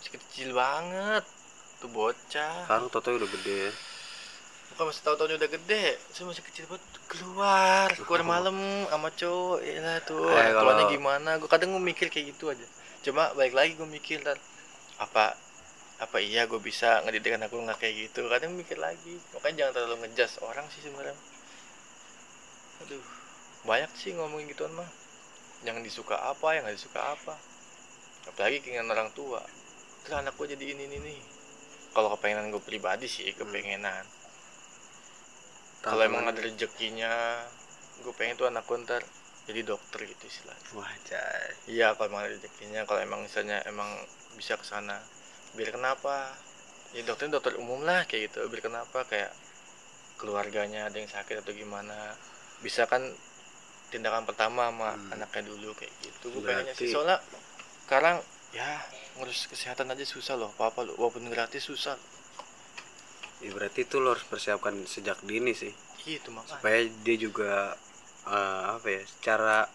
masih 0.06 0.22
kecil 0.22 0.50
banget. 0.54 1.26
Tuh 1.82 1.90
bocah. 1.90 2.70
Sekarang 2.70 2.94
Toto 2.94 3.10
udah 3.10 3.26
gede 3.26 3.58
ya. 3.58 3.74
bukan 4.76 4.92
masih 4.92 5.02
tahu-tahu 5.02 5.34
udah 5.34 5.50
gede. 5.50 5.86
Saya 6.14 6.26
masih 6.30 6.44
kecil 6.46 6.64
banget 6.70 6.86
keluar. 7.10 7.90
Keluar 7.98 8.22
malam 8.22 8.54
sama 8.86 9.10
cowok. 9.10 9.66
Ya 9.66 9.98
tuh. 10.06 10.30
Eh, 10.30 10.52
kalau- 10.54 10.94
gimana? 10.94 11.42
Gue 11.42 11.50
kadang 11.50 11.74
gue 11.74 11.82
mikir 11.82 12.14
kayak 12.14 12.38
gitu 12.38 12.54
aja. 12.54 12.66
Cuma 13.02 13.34
balik 13.34 13.58
lagi 13.58 13.74
gue 13.74 13.88
mikir 13.90 14.22
dan 14.22 14.38
apa 15.02 15.34
apa 15.98 16.18
iya 16.22 16.46
gue 16.46 16.62
bisa 16.62 17.02
ngedidik 17.02 17.34
anak 17.34 17.50
gue 17.50 17.66
nggak 17.66 17.82
kayak 17.82 17.96
gitu? 17.98 18.30
Kadang 18.30 18.54
mikir 18.54 18.78
lagi. 18.78 19.18
Makanya 19.34 19.66
jangan 19.66 19.74
terlalu 19.74 19.96
ngejudge 20.06 20.38
orang 20.46 20.66
sih 20.70 20.86
sebenarnya. 20.86 21.18
Aduh 22.86 23.02
banyak 23.66 23.90
sih 23.98 24.14
ngomongin 24.14 24.54
gituan 24.54 24.70
mah. 24.78 24.90
Yang 25.66 25.82
disuka 25.90 26.14
apa 26.30 26.54
yang 26.54 26.70
nggak 26.70 26.78
disuka 26.78 27.02
apa. 27.02 27.34
Apalagi 28.30 28.62
keinginan 28.62 28.92
orang 28.94 29.10
tua 29.18 29.42
terus 30.06 30.22
anak 30.22 30.38
gue 30.38 30.48
jadi 30.54 30.66
ini 30.78 30.86
ini 30.86 30.98
nih 31.02 31.20
kalau 31.92 32.14
kepengenan 32.14 32.54
gue 32.54 32.62
pribadi 32.62 33.08
sih 33.08 33.32
kepengenan. 33.34 34.04
Kalau 35.82 36.02
emang 36.02 36.26
ada 36.26 36.42
rezekinya 36.42 37.40
gue 38.04 38.14
pengen 38.14 38.36
tuh 38.36 38.48
anak 38.52 38.66
gue 38.68 38.78
ntar 38.84 39.02
jadi 39.46 39.62
dokter 39.64 40.04
gitu 40.06 40.24
istilahnya. 40.28 40.66
Wah 40.76 40.94
jay 41.08 41.46
iya 41.72 41.94
kalau 41.96 42.12
emang 42.12 42.28
ada 42.28 42.36
rezekinya 42.36 42.82
kalau 42.84 43.00
emang 43.02 43.24
misalnya 43.24 43.64
emang 43.66 43.88
bisa 44.36 44.60
ke 44.60 44.66
sana 44.68 45.00
biar 45.56 45.72
kenapa? 45.72 46.36
Ya 46.92 47.02
dokternya 47.08 47.40
dokter 47.40 47.56
umum 47.58 47.82
lah 47.88 48.04
kayak 48.06 48.30
gitu. 48.30 48.44
Biar 48.52 48.62
kenapa? 48.62 49.08
Kayak 49.08 49.32
keluarganya 50.20 50.92
ada 50.92 51.00
yang 51.00 51.08
sakit 51.08 51.42
atau 51.44 51.56
gimana? 51.56 51.96
Bisa 52.60 52.86
kan 52.92 53.02
tindakan 53.94 54.28
pertama 54.28 54.68
sama 54.68 55.00
Hmm. 55.00 55.16
anaknya 55.16 55.48
dulu 55.48 55.72
kayak 55.80 55.94
gitu. 56.04 56.28
Gue 56.36 56.44
pengennya 56.44 56.76
sih. 56.76 56.92
Soalnya 56.92 57.24
sekarang 57.88 58.20
ya 58.52 58.84
ngurus 59.16 59.48
kesehatan 59.48 59.92
aja 59.92 60.04
susah 60.04 60.36
loh 60.36 60.52
apa 60.56 60.72
apa 60.72 60.80
loh 60.84 60.96
walaupun 61.00 61.28
gratis 61.32 61.68
susah. 61.68 61.96
Ya, 63.44 63.52
berarti 63.52 63.84
itu 63.84 64.00
lo 64.00 64.16
harus 64.16 64.26
persiapkan 64.28 64.76
sejak 64.88 65.20
dini 65.24 65.52
sih. 65.56 65.72
Gitu 66.04 66.32
makanya 66.32 66.60
supaya 66.60 66.80
dia 67.04 67.18
juga 67.20 67.54
eh, 68.28 68.64
apa 68.76 68.88
ya 68.88 69.02
secara 69.04 69.68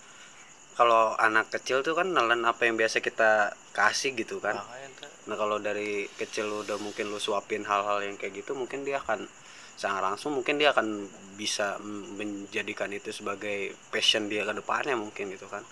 kalau 0.76 1.12
anak 1.20 1.53
kecil 1.53 1.84
tuh 1.84 1.93
kan 1.93 2.09
nelen 2.09 2.45
apa 2.47 2.64
yang 2.64 2.76
biasa 2.80 3.05
kita 3.05 3.53
kasih 3.76 4.16
gitu 4.16 4.41
kan. 4.41 4.57
Makanya 4.57 4.88
ntar 4.97 5.11
nah 5.28 5.36
kalau 5.36 5.61
dari 5.61 6.09
kecil 6.16 6.49
lu 6.49 6.57
udah 6.64 6.80
mungkin 6.80 7.12
lu 7.12 7.20
suapin 7.20 7.62
hal-hal 7.62 8.01
yang 8.01 8.16
kayak 8.16 8.41
gitu 8.41 8.57
mungkin 8.57 8.88
dia 8.88 8.99
akan 9.05 9.28
sangat 9.76 10.03
langsung 10.05 10.36
mungkin 10.36 10.61
dia 10.61 10.72
akan 10.72 11.09
bisa 11.36 11.80
menjadikan 12.16 12.93
itu 12.93 13.12
sebagai 13.12 13.72
passion 13.88 14.28
dia 14.28 14.45
ke 14.45 14.53
depannya 14.53 14.97
mungkin 14.97 15.32
gitu 15.32 15.49
kan 15.49 15.64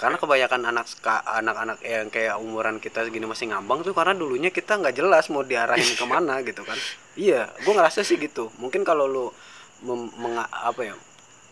karena 0.00 0.16
kebanyakan 0.16 0.60
anak 0.64 0.86
anak-anak 1.28 1.78
yang 1.84 2.08
kayak 2.08 2.40
umuran 2.40 2.80
kita 2.80 3.04
segini 3.04 3.28
masih 3.28 3.52
ngambang 3.52 3.84
tuh 3.84 3.92
karena 3.92 4.16
dulunya 4.16 4.48
kita 4.48 4.80
nggak 4.80 4.96
jelas 4.96 5.28
mau 5.28 5.44
diarahin 5.44 5.92
ke 5.92 6.04
mana 6.08 6.40
gitu 6.40 6.64
kan. 6.64 6.80
Iya 7.14 7.52
gue 7.60 7.68
ngerasa 7.68 8.00
sih 8.00 8.16
gitu. 8.16 8.48
Mungkin 8.56 8.80
kalau 8.80 9.04
lu 9.04 9.28
menga- 9.84 10.48
apa 10.48 10.80
ya 10.82 10.94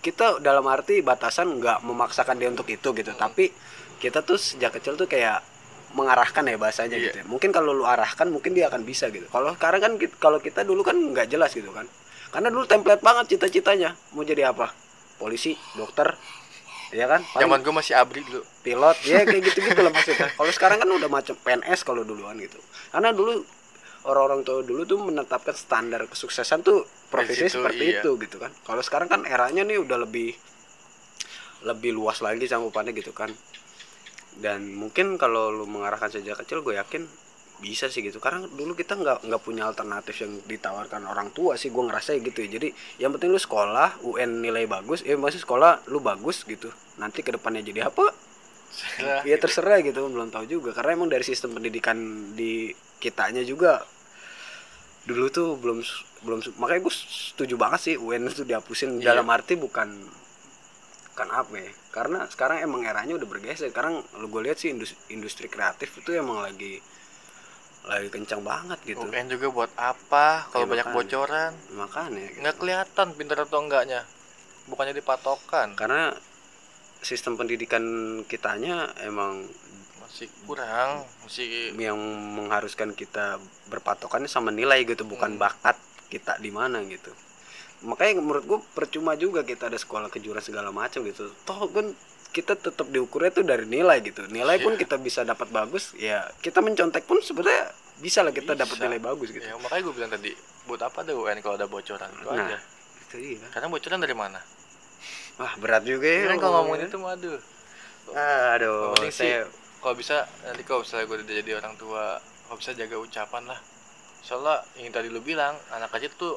kita 0.00 0.40
dalam 0.40 0.64
arti 0.64 1.04
batasan 1.04 1.60
nggak 1.60 1.84
memaksakan 1.84 2.40
dia 2.40 2.48
untuk 2.48 2.64
itu 2.66 2.88
gitu. 2.96 3.12
Tapi 3.12 3.52
kita 4.00 4.24
tuh 4.24 4.40
sejak 4.40 4.80
kecil 4.80 4.96
tuh 4.96 5.04
kayak 5.04 5.44
mengarahkan 5.92 6.44
ya 6.44 6.56
bahasanya 6.56 6.96
Iya. 6.96 7.04
gitu 7.08 7.16
ya. 7.20 7.24
mungkin 7.24 7.48
kalau 7.48 7.72
lu 7.72 7.84
arahkan 7.84 8.28
mungkin 8.28 8.56
dia 8.56 8.72
akan 8.72 8.84
bisa 8.84 9.12
gitu. 9.12 9.28
Kalau 9.28 9.52
sekarang 9.56 9.80
kan 9.80 9.92
kalau 10.16 10.40
kita 10.40 10.64
dulu 10.64 10.80
kan 10.80 10.96
nggak 10.96 11.28
jelas 11.28 11.52
gitu 11.52 11.68
kan. 11.68 11.84
Karena 12.32 12.48
dulu 12.48 12.64
template 12.64 13.04
banget 13.04 13.36
cita-citanya. 13.36 13.92
Mau 14.16 14.24
jadi 14.24 14.52
apa? 14.52 14.72
Polisi 15.16 15.52
dokter 15.74 16.16
ya 16.92 17.06
kan? 17.06 17.20
Zaman 17.36 17.60
gue 17.60 17.74
masih 17.74 17.94
abri 17.96 18.24
dulu. 18.24 18.42
pilot 18.64 18.96
ya 19.04 19.24
kayak 19.24 19.42
gitu 19.52 19.58
gitu 19.64 19.80
lah 19.80 19.92
maksudnya. 19.92 20.28
Kalau 20.32 20.52
sekarang 20.52 20.78
kan 20.80 20.88
udah 20.88 21.10
macam 21.10 21.34
PNS 21.36 21.80
kalau 21.84 22.02
duluan 22.04 22.36
gitu. 22.40 22.58
Karena 22.92 23.12
dulu 23.12 23.44
orang-orang 24.08 24.40
tua 24.46 24.64
dulu 24.64 24.82
tuh 24.88 24.98
menetapkan 25.04 25.56
standar 25.56 26.04
kesuksesan 26.08 26.64
tuh 26.64 26.86
profesi 27.12 27.48
situ, 27.48 27.60
seperti 27.60 27.84
iya. 27.92 28.00
itu 28.00 28.10
gitu 28.20 28.36
kan. 28.40 28.52
Kalau 28.64 28.82
sekarang 28.84 29.08
kan 29.08 29.20
eranya 29.28 29.64
nih 29.64 29.80
udah 29.80 29.98
lebih 30.04 30.36
lebih 31.66 31.90
luas 31.96 32.22
lagi 32.22 32.46
cangkupannya 32.46 32.92
gitu 32.96 33.12
kan. 33.12 33.32
Dan 34.38 34.76
mungkin 34.78 35.18
kalau 35.18 35.50
lu 35.50 35.66
mengarahkan 35.66 36.14
sejak 36.14 36.38
kecil 36.44 36.62
gue 36.62 36.78
yakin 36.78 37.10
bisa 37.58 37.90
sih 37.90 38.06
gitu. 38.06 38.22
Karena 38.22 38.46
dulu 38.46 38.74
kita 38.74 38.94
nggak 38.94 39.26
nggak 39.26 39.42
punya 39.42 39.66
alternatif 39.66 40.14
yang 40.22 40.32
ditawarkan 40.46 41.06
orang 41.10 41.34
tua 41.34 41.58
sih 41.58 41.70
gue 41.70 41.82
ngerasa 41.82 42.14
gitu 42.22 42.38
ya. 42.46 42.58
Jadi 42.58 42.68
yang 43.02 43.14
penting 43.14 43.34
lu 43.34 43.40
sekolah 43.40 44.02
UN 44.06 44.42
nilai 44.42 44.64
bagus 44.70 45.02
ya 45.02 45.18
masih 45.18 45.42
sekolah 45.42 45.86
lu 45.90 45.98
bagus 45.98 46.46
gitu. 46.46 46.70
Nanti 46.98 47.26
ke 47.26 47.34
depannya 47.34 47.62
jadi 47.62 47.90
apa? 47.90 48.14
Ya 49.26 49.36
terserah 49.40 49.82
gitu 49.82 50.06
belum 50.06 50.30
tahu 50.30 50.46
juga. 50.46 50.70
Karena 50.74 50.94
emang 50.94 51.10
dari 51.10 51.26
sistem 51.26 51.54
pendidikan 51.58 51.98
di 52.38 52.70
kitanya 52.98 53.42
juga 53.42 53.82
dulu 55.08 55.32
tuh 55.32 55.56
belum 55.56 55.80
belum 56.18 56.38
makanya 56.60 56.84
gue 56.84 56.94
setuju 56.94 57.54
banget 57.56 57.80
sih 57.80 57.94
UN 57.98 58.30
itu 58.30 58.46
dihapusin. 58.46 58.98
Iya. 59.02 59.14
dalam 59.14 59.26
arti 59.30 59.58
bukan 59.58 59.88
bukan 61.14 61.28
apa 61.34 61.54
ya. 61.58 61.70
Karena 61.90 62.22
sekarang 62.30 62.62
emang 62.62 62.86
eranya 62.86 63.18
udah 63.18 63.26
bergeser. 63.26 63.74
Sekarang 63.74 64.06
lu 64.22 64.30
gue 64.30 64.46
lihat 64.46 64.62
sih 64.62 64.70
industri, 64.70 64.94
industri 65.10 65.46
kreatif 65.50 65.90
itu 65.98 66.14
emang 66.14 66.46
lagi 66.46 66.78
lagi 67.84 68.08
kencang 68.08 68.42
banget 68.42 68.78
gitu 68.84 69.02
UN 69.02 69.28
juga 69.28 69.46
buat 69.48 69.72
apa 69.74 70.48
kalau 70.48 70.64
Ya, 70.64 70.70
banyak 70.70 70.86
makanya. 70.86 70.96
bocoran 70.98 71.52
makanya 71.72 72.20
gitu. 72.24 72.38
nggak 72.40 72.56
kelihatan 72.56 73.06
pintar 73.14 73.38
atau 73.40 73.58
enggaknya 73.58 74.00
bukannya 74.66 74.92
dipatokan 74.92 75.72
karena 75.74 76.12
sistem 76.98 77.34
pendidikan 77.34 77.84
kitanya 78.24 78.90
emang 79.00 79.46
masih 79.98 80.26
kurang 80.44 81.06
masih 81.22 81.72
yang 81.74 81.96
mengharuskan 82.34 82.92
kita 82.92 83.38
berpatokannya 83.66 84.26
sama 84.26 84.50
nilai 84.50 84.82
gitu 84.82 85.04
bukan 85.04 85.36
Hmm. 85.36 85.40
bakat 85.40 85.76
kita 86.08 86.36
di 86.36 86.50
mana 86.50 86.80
gitu 86.82 87.12
makanya 87.78 88.18
menurut 88.18 88.44
gue 88.44 88.58
percuma 88.74 89.14
juga 89.14 89.40
kita 89.42 89.70
ada 89.70 89.78
sekolah 89.78 90.08
kejuaraan 90.08 90.42
segala 90.42 90.68
macam 90.70 91.04
gitu 91.04 91.30
toh 91.44 91.70
kan 91.70 91.94
kita 92.28 92.54
tetap 92.54 92.86
diukurnya 92.86 93.30
tuh 93.30 93.42
dari 93.42 93.64
nilai 93.64 93.98
gitu. 94.00 94.28
Nilai 94.28 94.58
pun 94.58 94.74
Iya. 94.74 94.80
kita 94.80 94.96
bisa 94.96 95.20
dapat 95.22 95.48
bagus 95.48 95.92
ya 95.94 96.22
kita 96.38 96.60
mencontek 96.60 97.02
pun 97.02 97.18
sebenarnya 97.18 97.72
bisa 97.98 98.20
lah 98.20 98.30
kita 98.30 98.54
dapat 98.54 98.76
nilai 98.78 99.00
bagus 99.00 99.28
gitu. 99.30 99.42
Ya 99.42 99.56
makanya 99.56 99.82
gue 99.82 99.94
bilang 99.94 100.10
tadi 100.10 100.30
buat 100.64 100.80
apa 100.80 101.02
ada 101.02 101.12
UN 101.12 101.38
kalau 101.38 101.56
ada 101.56 101.66
bocoran? 101.66 102.10
Itu 102.12 102.28
Nah. 102.28 102.46
aja. 102.46 102.58
itu 103.00 103.16
iya 103.16 103.46
karena 103.48 103.68
bocoran 103.68 103.98
dari 103.98 104.12
mana? 104.12 104.36
Wah 105.36 105.52
berat 105.56 105.80
juga 105.82 106.04
ya. 106.04 106.28
Kan 106.28 106.36
kalau 106.38 106.60
ngomongin 106.62 106.86
itu 106.86 106.98
mah 106.98 107.14
aduh. 107.14 107.40
Ah, 108.10 108.56
aduh 108.56 108.92
sih, 109.02 109.12
saya 109.24 109.48
kalau 109.78 109.94
bisa 109.94 110.16
nanti 110.42 110.60
kalau 110.62 110.80
misalnya 110.80 111.04
gue 111.06 111.16
udah 111.18 111.36
jadi 111.38 111.50
orang 111.54 111.74
tua 111.76 112.20
kalau 112.44 112.56
bisa 112.56 112.72
jaga 112.72 112.96
ucapan 112.96 113.44
lah. 113.46 113.60
Soalnya 114.20 114.60
yang 114.76 114.90
tadi 114.90 115.08
lu 115.08 115.20
bilang 115.20 115.56
anak 115.70 115.88
kecil 115.88 116.12
tuh 116.14 116.34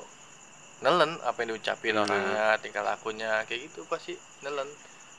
nelen 0.79 1.19
apa 1.21 1.37
yang 1.39 1.51
diucapin 1.51 1.93
Hmm. 1.93 2.03
orangnya 2.03 2.55
tingkah 2.57 2.81
lakunya 2.81 3.43
kayak 3.45 3.67
gitu 3.67 3.83
pasti 3.85 4.15
nelen 4.41 4.65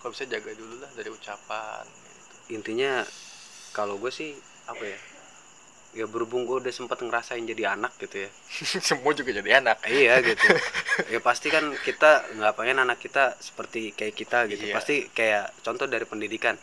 kalau 0.03 0.11
bisa 0.11 0.27
jaga 0.27 0.51
dulu 0.59 0.83
lah 0.83 0.91
dari 0.99 1.09
ucapan 1.15 1.87
gitu. 1.87 2.59
intinya 2.59 3.07
kalau 3.71 3.97
gue 4.03 4.11
sih 4.11 4.35
apa 4.67 4.83
ya 4.83 4.99
ya 5.93 6.09
berhubung 6.09 6.49
gue 6.49 6.57
udah 6.57 6.73
sempat 6.73 7.05
ngerasain 7.05 7.45
jadi 7.45 7.77
anak 7.77 7.93
gitu 8.01 8.25
ya. 8.25 8.31
Semua 8.89 9.13
juga 9.13 9.37
jadi 9.37 9.61
anak. 9.61 9.85
Iya 9.85 10.25
gitu. 10.25 10.49
Ya 11.13 11.21
pasti 11.25 11.49
kan 11.49 11.73
kita 11.85 12.37
nggak 12.37 12.53
pengen 12.53 12.85
anak 12.85 13.01
kita 13.01 13.37
seperti 13.41 13.97
kayak 13.97 14.13
kita 14.17 14.45
gitu. 14.49 14.69
Iya. 14.69 14.77
pasti 14.77 15.09
kayak 15.13 15.53
contoh 15.65 15.85
dari 15.89 16.05
pendidikan. 16.09 16.57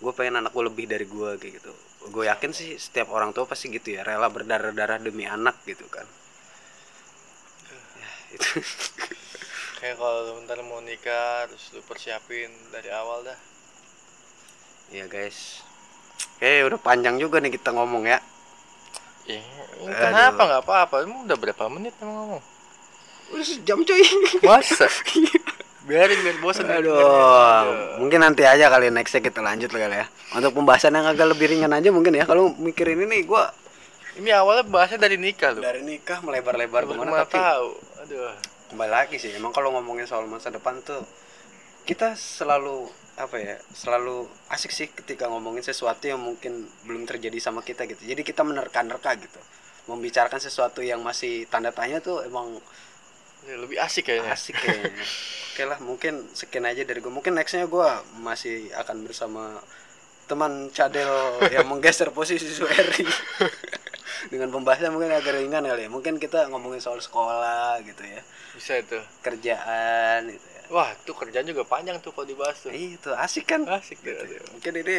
Gue 0.00 0.12
pengen 0.16 0.40
anak 0.40 0.52
gue 0.56 0.64
lebih 0.64 0.88
dari 0.88 1.04
gue 1.04 1.30
kayak 1.36 1.60
gitu. 1.60 1.72
Gue 2.08 2.28
yakin 2.28 2.52
sih 2.56 2.76
setiap 2.80 3.12
orang 3.12 3.36
tua 3.36 3.44
pasti 3.44 3.68
gitu 3.72 3.96
ya 3.96 4.04
rela 4.04 4.28
berdarah 4.32 4.72
darah 4.72 4.96
demi 5.00 5.28
anak 5.28 5.60
gitu 5.68 5.84
kan. 5.88 6.04
Ya, 7.96 8.10
itu 8.40 8.48
kayak 9.86 10.02
kalau 10.02 10.18
lu 10.26 10.32
bentar 10.42 10.58
mau 10.66 10.82
nikah 10.82 11.46
terus 11.46 11.70
lu 11.70 11.78
persiapin 11.86 12.50
dari 12.74 12.90
awal 12.90 13.22
dah. 13.22 13.38
Ya 14.90 15.06
guys. 15.06 15.62
Oke 16.34 16.66
udah 16.66 16.74
panjang 16.82 17.22
juga 17.22 17.38
nih 17.38 17.54
kita 17.54 17.70
ngomong 17.70 18.02
ya. 18.02 18.18
Ya 19.30 19.38
Aduh. 19.86 19.94
kenapa? 19.94 20.42
Nggak 20.42 20.62
apa-apa. 20.66 20.94
Emang 21.06 21.22
udah 21.22 21.38
berapa 21.38 21.70
menit 21.70 21.94
emang 22.02 22.18
ngomong? 22.18 22.42
Udah 23.30 23.46
sejam 23.46 23.78
cuy. 23.86 24.02
Masa? 24.42 24.90
Biarin 25.86 26.18
biar 26.18 26.42
bosan 26.42 26.66
Aduh, 26.66 28.02
mungkin 28.02 28.18
nanti 28.18 28.42
aja 28.42 28.66
kali 28.66 28.90
nextnya 28.90 29.22
kita 29.22 29.38
lanjut 29.38 29.70
lah 29.70 29.86
kali 29.86 29.96
ya. 30.02 30.06
Untuk 30.34 30.50
pembahasan 30.58 30.98
yang 30.98 31.06
agak 31.06 31.30
lebih 31.30 31.46
ringan 31.46 31.70
aja 31.70 31.94
mungkin 31.94 32.10
ya. 32.10 32.26
Kalau 32.26 32.50
mikirin 32.58 33.06
ini 33.06 33.22
gua 33.22 33.54
ini 34.18 34.34
awalnya 34.34 34.66
bahasnya 34.66 35.06
dari 35.06 35.14
nikah 35.14 35.54
lu 35.54 35.62
dari 35.62 35.86
nikah 35.86 36.18
melebar-lebar 36.26 36.90
ke 36.90 36.92
mana 36.98 37.22
tapi 37.22 37.38
tahu. 37.38 37.70
Aduh 38.02 38.55
kembali 38.70 38.92
lagi 38.92 39.16
sih. 39.18 39.32
Emang 39.34 39.52
kalau 39.54 39.72
ngomongin 39.74 40.06
soal 40.06 40.26
masa 40.26 40.50
depan 40.50 40.80
tuh 40.82 41.02
kita 41.86 42.18
selalu 42.18 42.90
apa 43.16 43.36
ya 43.40 43.56
selalu 43.72 44.28
asik 44.52 44.68
sih 44.74 44.88
ketika 44.92 45.30
ngomongin 45.32 45.64
sesuatu 45.64 46.04
yang 46.04 46.20
mungkin 46.20 46.66
belum 46.84 47.06
terjadi 47.06 47.38
sama 47.38 47.62
kita 47.62 47.86
gitu. 47.88 48.02
Jadi 48.02 48.22
kita 48.26 48.42
menerka-nerka 48.42 49.14
gitu. 49.18 49.40
Membicarakan 49.86 50.42
sesuatu 50.42 50.82
yang 50.82 50.98
masih 51.00 51.46
tanda 51.46 51.70
tanya 51.70 52.02
tuh 52.02 52.22
emang 52.26 52.58
Ya, 53.46 53.54
lebih 53.62 53.78
asik 53.78 54.10
kayaknya. 54.10 54.34
asik 54.34 54.58
kayaknya. 54.58 54.90
Oke 55.54 55.62
lah 55.62 55.78
mungkin 55.78 56.26
sekian 56.34 56.66
aja 56.66 56.82
dari 56.82 56.98
gue 56.98 57.12
mungkin 57.14 57.38
nextnya 57.38 57.70
gue 57.70 57.88
masih 58.18 58.74
akan 58.74 59.06
bersama 59.06 59.62
teman 60.26 60.66
cadel 60.74 61.38
yang 61.54 61.62
menggeser 61.70 62.10
posisi 62.10 62.50
Sueri 62.50 63.06
dengan 64.26 64.48
pembahasan 64.50 64.90
mungkin 64.90 65.10
agak 65.10 65.34
ringan 65.34 65.62
kali 65.62 65.86
ya. 65.86 65.90
Mungkin 65.90 66.16
kita 66.16 66.48
ngomongin 66.48 66.78
soal 66.78 66.98
sekolah 66.98 67.78
gitu 67.82 68.02
ya. 68.02 68.20
Bisa 68.52 68.76
itu. 68.76 68.98
Kerjaan 69.20 70.28
gitu 70.28 70.42
ya. 70.42 70.60
Wah 70.68 70.90
tuh 71.02 71.14
kerjaan 71.14 71.46
juga 71.46 71.62
panjang 71.62 71.98
tuh 71.98 72.10
kalau 72.10 72.26
dibahas 72.26 72.58
tuh. 72.58 72.74
Ih, 72.74 72.94
itu 72.94 73.10
asik 73.12 73.46
kan? 73.46 73.62
Asik 73.66 74.02
Gitu. 74.02 74.18
mungkin 74.50 74.72
ini 74.76 74.96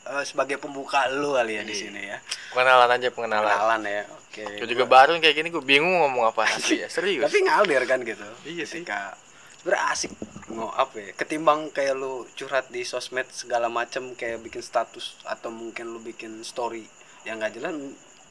eh, 0.00 0.24
sebagai 0.24 0.56
pembuka 0.56 1.04
lu 1.12 1.36
kali 1.36 1.60
ya 1.60 1.62
di 1.62 1.72
Iya. 1.72 1.80
sini 1.84 2.00
ya. 2.08 2.16
Pengenalan 2.50 2.88
aja 2.90 3.08
pengenalan. 3.10 3.44
Kenalan 3.46 3.80
ya. 3.84 4.02
Oke 4.08 4.42
Gue 4.56 4.68
juga 4.70 4.84
baru 4.86 5.18
kayak 5.18 5.36
gini 5.36 5.48
gue 5.50 5.60
bingung 5.60 6.00
ngomong 6.00 6.32
apa. 6.32 6.48
Asli 6.48 6.80
ya 6.80 6.88
serius. 6.88 7.28
Tapi 7.28 7.44
ngalir 7.44 7.84
kan 7.84 8.00
gitu. 8.00 8.24
Iya 8.48 8.64
sih. 8.64 8.80
ketika 8.80 9.12
sebenarnya 9.60 9.84
asik 9.92 10.12
ngo 10.50 10.66
apa 10.72 10.96
ya 10.98 11.10
ketimbang 11.14 11.68
kayak 11.70 11.94
lu 11.94 12.24
curhat 12.32 12.66
di 12.72 12.82
sosmed 12.82 13.28
segala 13.30 13.68
macem 13.68 14.16
kayak 14.16 14.40
bikin 14.40 14.64
status 14.64 15.20
atau 15.22 15.52
mungkin 15.52 15.86
lu 15.86 16.00
bikin 16.00 16.40
story 16.42 16.88
yang 17.22 17.38
nggak 17.38 17.54
jelas 17.54 17.70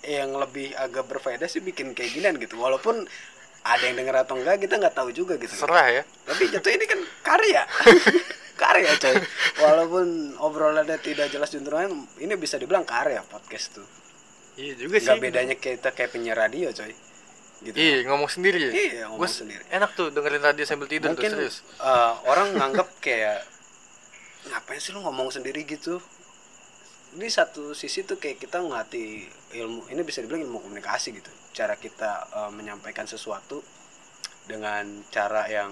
yang 0.02 0.32
lebih 0.32 0.72
agak 0.74 1.06
berfaedah 1.06 1.46
sih 1.46 1.60
bikin 1.60 1.92
kayak 1.92 2.12
ginian 2.12 2.36
gitu. 2.36 2.56
Walaupun 2.56 3.04
ada 3.60 3.84
yang 3.84 3.96
denger 3.96 4.16
atau 4.22 4.36
enggak 4.36 4.60
kita 4.60 4.78
nggak 4.78 4.96
tahu 4.96 5.12
juga 5.12 5.36
gitu. 5.36 5.52
Serah 5.52 5.88
ya. 5.92 6.04
Tapi 6.24 6.48
jatuh 6.48 6.72
ini 6.72 6.86
kan 6.86 7.00
karya. 7.22 7.64
Karya 8.60 8.92
coy. 8.94 9.16
Walaupun 9.58 10.08
obrolannya 10.36 11.00
tidak 11.00 11.32
jelas 11.32 11.48
juntrungan 11.48 11.96
ini 12.20 12.36
bisa 12.36 12.60
dibilang 12.60 12.84
karya 12.84 13.24
podcast 13.24 13.72
tuh. 13.72 13.88
Iya 14.60 14.76
juga 14.76 15.00
sih. 15.00 15.08
nggak 15.08 15.20
bedanya 15.22 15.56
kita 15.56 15.96
kayak 15.96 16.12
penyiar 16.12 16.36
radio 16.36 16.68
coy. 16.70 16.92
Gitu. 17.60 17.72
Iya 17.72 18.04
ngomong 18.12 18.28
sendiri. 18.28 18.60
Ya 18.60 18.72
Iya, 18.72 19.04
ngomong 19.08 19.24
Gua 19.24 19.32
sendiri. 19.32 19.64
enak 19.70 19.96
tuh 19.96 20.12
dengerin 20.12 20.44
radio 20.44 20.64
sambil 20.64 20.92
tidur 20.92 21.12
mungkin 21.12 21.28
tuh 21.30 21.40
serius. 21.40 21.64
eh, 21.80 22.14
orang 22.28 22.52
nganggap 22.52 23.00
kayak 23.00 23.48
ngapain 24.46 24.80
sih 24.80 24.92
lu 24.92 25.04
ngomong 25.04 25.32
sendiri? 25.32 25.64
gitu. 25.64 26.04
Ini 27.16 27.32
satu 27.32 27.72
sisi 27.72 28.04
tuh 28.04 28.20
kayak 28.20 28.44
kita 28.44 28.60
ngelatih 28.60 29.24
ilmu 29.52 29.90
ini 29.90 30.02
bisa 30.02 30.20
dibilang 30.20 30.44
ilmu 30.44 30.60
komunikasi 30.60 31.12
gitu 31.12 31.28
cara 31.52 31.74
kita 31.74 32.12
eh, 32.30 32.52
menyampaikan 32.52 33.04
sesuatu 33.04 33.62
dengan 34.44 34.84
cara 35.10 35.46
yang 35.46 35.70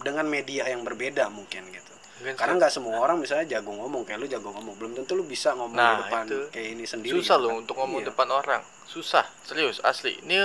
dengan 0.00 0.24
media 0.24 0.64
yang 0.64 0.82
berbeda 0.82 1.28
mungkin 1.28 1.64
gitu 1.68 1.92
Mungkin 2.14 2.38
karena 2.38 2.54
nggak 2.56 2.70
semua 2.70 2.94
orang 2.96 3.18
misalnya 3.18 3.58
jago 3.58 3.74
ngomong 3.74 4.02
kayak 4.02 4.18
lu 4.18 4.26
jago 4.26 4.48
ngomong 4.48 4.74
belum 4.76 4.92
tentu 4.94 5.12
lu 5.12 5.24
bisa 5.24 5.50
ngomong 5.52 5.74
Nah, 5.74 5.98
di 5.98 6.02
depan 6.04 6.24
itu. 6.24 6.38
kayak 6.48 6.68
ini 6.70 6.84
sendiri 6.84 7.14
susah 7.16 7.36
gitu 7.36 7.42
loh 7.42 7.50
kan. 7.50 7.60
untuk 7.60 7.74
ngomong 7.76 8.00
Iya. 8.00 8.08
depan 8.08 8.28
orang 8.30 8.62
susah 8.86 9.24
serius 9.42 9.82
asli 9.82 10.22
ini 10.22 10.38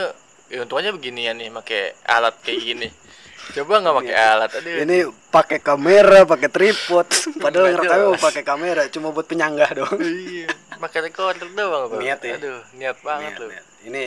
ya, 0.50 0.60
untungnya 0.60 0.90
beginian 0.90 1.38
nih 1.38 1.54
pakai 1.54 1.82
alat 2.04 2.36
kayak 2.42 2.60
gini 2.60 2.88
coba 3.50 3.74
nggak 3.82 3.96
pakai 4.04 4.16
alat 4.16 4.52
aduh. 4.54 4.76
Ini 4.86 4.98
pakai 5.30 5.60
kamera 5.60 6.20
pakai 6.24 6.50
tripod. 6.50 7.08
Padahal 7.44 7.66
Nggak 7.66 7.74
ngerekamnya 7.80 8.06
mau 8.06 8.14
jelas. 8.14 8.26
pakai 8.30 8.44
kamera 8.46 8.82
cuma 8.90 9.08
buat 9.10 9.26
penyanggah 9.26 9.70
doang. 9.74 10.00
Iya 10.00 10.48
pakai 10.80 11.00
recorder 11.12 11.50
doang 11.52 11.92
Bang. 11.92 12.00
Niat 12.00 12.20
ya? 12.24 12.36
aduh 12.40 12.62
niat 12.74 12.98
banget 13.04 13.32
Niat, 13.36 13.42
loh 13.42 13.50
niat. 13.52 13.66
ini 13.84 14.04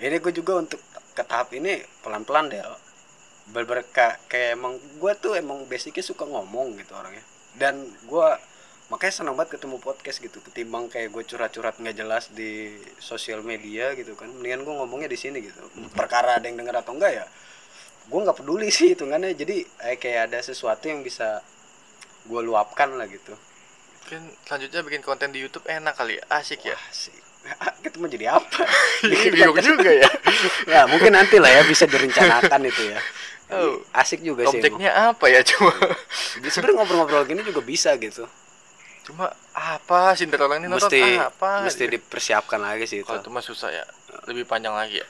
ini 0.00 0.16
gue 0.16 0.32
juga 0.32 0.52
untuk 0.60 0.80
ke 1.16 1.22
tahap 1.24 1.48
ini 1.52 1.80
pelan 2.00 2.24
pelan 2.24 2.48
deh 2.48 2.60
bener 3.50 3.82
kayak 3.90 4.54
emang 4.54 4.78
gue 4.78 5.12
tuh 5.18 5.34
emang 5.34 5.66
basicnya 5.66 6.04
suka 6.04 6.22
ngomong 6.22 6.78
gitu 6.78 6.94
orangnya. 6.94 7.24
Dan 7.56 7.82
gue 8.06 8.28
makanya 8.90 9.22
senang 9.22 9.34
banget 9.38 9.58
ketemu 9.58 9.78
podcast 9.78 10.18
gitu 10.18 10.38
ketimbang 10.42 10.90
kayak 10.90 11.10
gue 11.10 11.22
curhat 11.26 11.78
nggak 11.78 11.94
jelas 11.94 12.30
di 12.30 12.74
sosial 12.98 13.42
media 13.42 13.94
gitu 13.98 14.14
kan. 14.14 14.30
Mendingan 14.30 14.62
gue 14.62 14.74
ngomongnya 14.76 15.10
di 15.10 15.18
sini 15.18 15.42
gitu. 15.42 15.62
Perkara 15.94 16.38
ada 16.38 16.46
yang 16.46 16.58
denger 16.62 16.78
atau 16.78 16.94
enggak 16.94 17.22
ya 17.22 17.26
gue 18.10 18.20
nggak 18.26 18.38
peduli 18.42 18.68
sih 18.74 18.92
hitungannya. 18.92 19.32
Jadi 19.38 19.62
eh, 19.86 19.96
kayak 19.96 20.34
ada 20.34 20.38
sesuatu 20.42 20.90
yang 20.90 21.06
bisa 21.06 21.40
gue 22.26 22.40
luapkan 22.42 22.90
lah 22.98 23.06
gitu. 23.06 23.32
Mungkin 24.04 24.34
selanjutnya 24.42 24.80
bikin 24.82 25.02
konten 25.06 25.30
di 25.30 25.38
YouTube 25.38 25.70
enak 25.70 25.94
kali 25.94 26.18
ya? 26.18 26.24
Asik 26.34 26.66
ya? 26.66 26.74
Wah, 26.74 26.86
sih. 26.90 27.14
Kita 27.86 27.96
mau 28.02 28.10
jadi 28.10 28.26
apa? 28.34 28.66
Ini 29.06 29.30
bingung 29.30 29.58
juga 29.62 29.90
ya. 29.94 30.10
Ya 30.72 30.88
mungkin 30.88 31.12
nanti 31.12 31.36
lah 31.36 31.52
ya 31.52 31.62
bisa 31.68 31.84
direncanakan 31.84 32.60
itu 32.66 32.90
ya. 32.90 33.00
Oh. 33.50 33.82
asik 33.90 34.22
juga 34.22 34.46
sih 34.46 34.62
objeknya 34.62 35.10
apa 35.10 35.26
ya 35.26 35.42
cuma? 35.42 35.74
Jadi 36.38 36.48
sebenarnya 36.54 36.76
ngobrol-ngobrol 36.80 37.26
gini 37.26 37.42
juga 37.42 37.58
bisa 37.58 37.98
gitu. 37.98 38.22
Cuma 39.02 39.26
apa? 39.50 40.14
Sih 40.14 40.30
ini 40.30 40.38
nonton 40.38 40.70
mesti 40.70 41.02
apa 41.18 41.66
mesti 41.66 41.90
gitu. 41.90 41.98
dipersiapkan 41.98 42.62
lagi 42.62 42.86
sih 42.86 43.02
itu. 43.02 43.10
Kalau 43.10 43.18
itu 43.18 43.28
mah 43.34 43.42
susah 43.42 43.74
ya. 43.74 43.84
Lebih 44.30 44.46
panjang 44.46 44.70
lagi 44.70 45.02
ya 45.02 45.08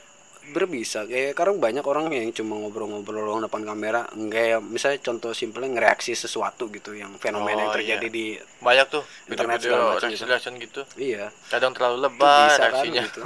berbisa 0.50 1.06
kayak 1.06 1.32
sekarang 1.32 1.56
banyak 1.56 1.80
orang 1.82 2.10
yang 2.10 2.28
cuma 2.30 2.58
ngobrol-ngobrol 2.58 3.22
doang 3.22 3.40
depan 3.40 3.62
kamera. 3.62 4.04
Enggak 4.12 4.44
ya 4.44 4.58
misalnya 4.58 4.98
contoh 5.00 5.30
simpelnya 5.30 5.70
ngereaksi 5.72 6.12
sesuatu 6.12 6.66
gitu 6.68 6.92
yang 6.92 7.14
fenomena 7.16 7.64
yang 7.64 7.72
Oh, 7.72 7.76
terjadi 7.78 8.06
iya. 8.06 8.12
di 8.12 8.26
banyak 8.58 8.86
tuh 8.86 9.02
Internet 9.26 9.58
segala 9.62 9.94
macam 9.94 10.10
gitu. 10.10 10.26
gitu. 10.58 10.80
Iya. 10.94 11.30
Kadang 11.48 11.72
terlalu 11.72 12.04
lebay 12.04 12.46
bisa 12.46 12.60
kan 12.60 12.70
reaksinya. 12.76 13.02
gitu. 13.06 13.22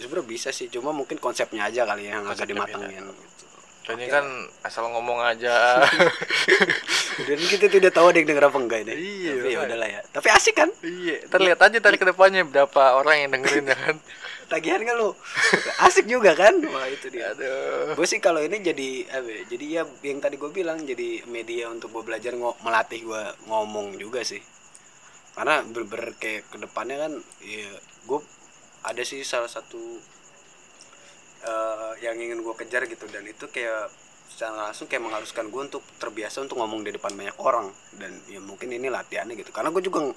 Sebenarnya 0.00 0.26
bisa 0.26 0.48
sih 0.50 0.66
cuma 0.66 0.90
mungkin 0.90 1.16
konsepnya 1.16 1.68
aja 1.68 1.84
kali 1.84 2.08
ya 2.08 2.18
yang 2.18 2.26
agak 2.26 2.48
dimatengin 2.48 2.90
gitu. 2.90 3.14
Ini 3.82 4.06
Oke. 4.06 4.14
kan 4.14 4.24
asal 4.62 4.86
ngomong 4.88 5.18
aja. 5.20 5.82
Dan 7.26 7.38
kita 7.40 7.66
tidak 7.66 7.90
tahu 7.90 8.08
ada 8.08 8.18
yang 8.18 8.28
denger 8.30 8.46
apa 8.46 8.58
enggak 8.58 8.80
ini. 8.86 8.92
Iya, 8.94 9.32
tapi 9.36 9.50
ya 9.50 9.58
udahlah 9.60 9.88
ya. 9.90 10.00
Tapi 10.06 10.28
asik 10.30 10.54
kan? 10.54 10.70
Iya 10.80 11.16
terlihat 11.26 11.58
aja 11.60 11.78
tadi 11.78 11.96
ke 11.98 12.06
depannya 12.06 12.42
berapa 12.42 12.82
orang 12.94 13.26
yang 13.26 13.30
dengerin 13.34 13.66
ya 13.66 13.76
kan 13.76 13.96
tagihan 14.52 14.84
kan 14.84 14.94
lu? 15.00 15.16
Asik 15.80 16.04
juga 16.04 16.36
kan? 16.36 16.52
Wah 16.76 16.84
itu 16.92 17.08
dia. 17.08 17.32
Aduh. 17.32 17.96
Gue 17.96 18.04
sih 18.04 18.20
kalau 18.20 18.44
ini 18.44 18.60
jadi 18.60 19.08
apa 19.08 19.28
ya, 19.32 19.42
jadi 19.48 19.64
ya 19.80 19.82
yang 20.04 20.20
tadi 20.20 20.36
gue 20.36 20.52
bilang 20.52 20.84
jadi 20.84 21.24
media 21.24 21.72
untuk 21.72 21.88
gue 21.96 22.04
belajar 22.04 22.36
ngo 22.36 22.60
melatih 22.60 23.00
gue 23.00 23.22
ngomong 23.48 23.96
juga 23.96 24.20
sih. 24.20 24.44
Karena 25.32 25.64
ber, 25.64 26.12
kayak 26.20 26.52
ke 26.52 26.60
depannya 26.60 27.08
kan 27.08 27.12
ya 27.40 27.72
gue 28.04 28.20
ada 28.84 29.00
sih 29.00 29.24
salah 29.24 29.48
satu 29.48 29.80
eh, 31.48 31.92
yang 32.04 32.20
ingin 32.20 32.44
gue 32.44 32.54
kejar 32.60 32.84
gitu. 32.84 33.08
Dan 33.08 33.24
itu 33.24 33.48
kayak 33.48 33.88
secara 34.28 34.68
langsung 34.68 34.84
kayak 34.84 35.08
mengharuskan 35.08 35.48
gue 35.48 35.62
untuk 35.72 35.84
terbiasa 35.96 36.44
untuk 36.44 36.60
ngomong 36.60 36.84
di 36.84 36.92
depan 36.92 37.16
banyak 37.16 37.40
orang. 37.40 37.72
Dan 37.96 38.12
ya 38.28 38.44
mungkin 38.44 38.68
ini 38.68 38.92
latihannya 38.92 39.40
gitu. 39.40 39.48
Karena 39.48 39.72
gue 39.72 39.80
juga 39.80 40.12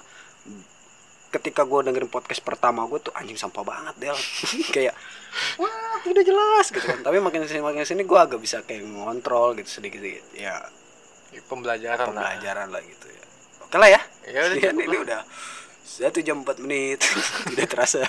ketika 1.30 1.66
gue 1.66 1.80
dengerin 1.90 2.10
podcast 2.10 2.40
pertama 2.40 2.86
gue 2.86 3.02
tuh 3.02 3.12
anjing 3.14 3.36
sampah 3.36 3.62
banget 3.66 3.94
Del. 3.98 4.18
Kayak 4.74 4.94
wah 5.60 6.00
udah 6.06 6.24
jelas 6.24 6.66
gitu 6.70 6.86
kan. 6.86 7.00
Tapi 7.02 7.18
makin 7.18 7.44
sini 7.44 7.60
makin 7.60 7.82
sini 7.82 8.02
gue 8.06 8.18
agak 8.18 8.40
bisa 8.40 8.62
kayak 8.62 8.86
ngontrol 8.86 9.58
gitu 9.58 9.82
sedikit 9.82 10.00
sedikit 10.00 10.24
ya 10.32 10.64
pembelajaran 11.50 12.14
lah. 12.14 12.32
pembelajaran 12.32 12.68
lah 12.72 12.82
gitu 12.86 13.06
ya. 13.10 13.24
Oke 13.66 13.76
lah 13.76 13.88
ya. 13.90 14.00
Ya 14.30 14.40
udah 14.46 14.56
ini 14.72 14.86
lah. 14.86 15.02
udah 15.02 15.20
satu 15.86 16.18
jam 16.22 16.42
4 16.42 16.62
menit. 16.64 17.02
Tidak 17.52 17.66
terasa. 17.68 18.06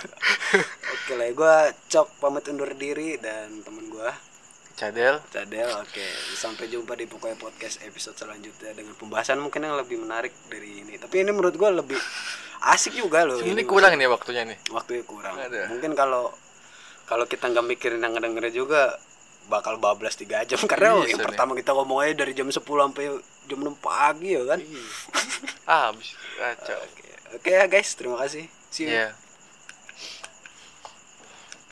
Oke 0.93 1.13
lah 1.17 1.27
gue 1.29 1.55
cok 1.89 2.07
pamit 2.21 2.45
undur 2.47 2.71
diri 2.77 3.17
dan 3.17 3.61
temen 3.65 3.89
gue 3.91 4.09
Cadel. 4.77 5.17
Cadel 5.33 5.73
oke. 5.73 6.05
Sampai 6.37 6.69
jumpa 6.69 6.93
di 6.93 7.09
pokoknya 7.09 7.33
podcast 7.41 7.81
episode 7.81 8.13
selanjutnya 8.13 8.77
dengan 8.77 8.93
pembahasan 8.93 9.41
mungkin 9.41 9.65
yang 9.65 9.73
lebih 9.73 9.97
menarik 9.97 10.29
dari 10.53 10.85
ini. 10.85 11.01
Tapi 11.01 11.25
ini 11.25 11.33
menurut 11.33 11.57
gue 11.57 11.69
lebih 11.81 11.97
asik 12.61 12.97
juga 12.97 13.23
loh 13.27 13.37
ini 13.41 13.63
kurang 13.63 13.93
nih 13.95 14.09
waktunya 14.09 14.43
nih. 14.43 14.57
Waktunya 14.73 15.03
kurang. 15.05 15.35
Ada. 15.37 15.69
mungkin 15.69 15.93
kalau 15.93 16.33
kalau 17.07 17.23
kita 17.29 17.47
nggak 17.47 17.65
mikirin 17.65 18.03
yang 18.03 18.13
ngedenger 18.17 18.51
juga 18.51 18.99
bakal 19.47 19.79
bablas 19.79 20.19
tiga 20.19 20.43
jam. 20.43 20.59
Karena 20.71 20.97
Bisa 20.99 21.15
yang 21.15 21.19
nih. 21.23 21.27
pertama 21.31 21.51
kita 21.55 21.71
ngomong 21.71 22.03
aja 22.03 22.13
dari 22.25 22.33
jam 22.35 22.47
10 22.51 22.59
sampai 22.59 23.05
jam 23.47 23.59
6 23.63 23.79
pagi 23.79 24.35
ya 24.35 24.43
kan? 24.43 24.59
Ah 25.63 25.91
habis. 25.91 26.15
Kacau. 26.35 26.79
Oke 26.83 27.07
oke 27.35 27.49
ya 27.51 27.65
guys 27.69 27.89
terima 27.95 28.17
kasih. 28.19 28.49
See 28.71 28.87
you. 28.87 28.95
Ya 28.95 29.15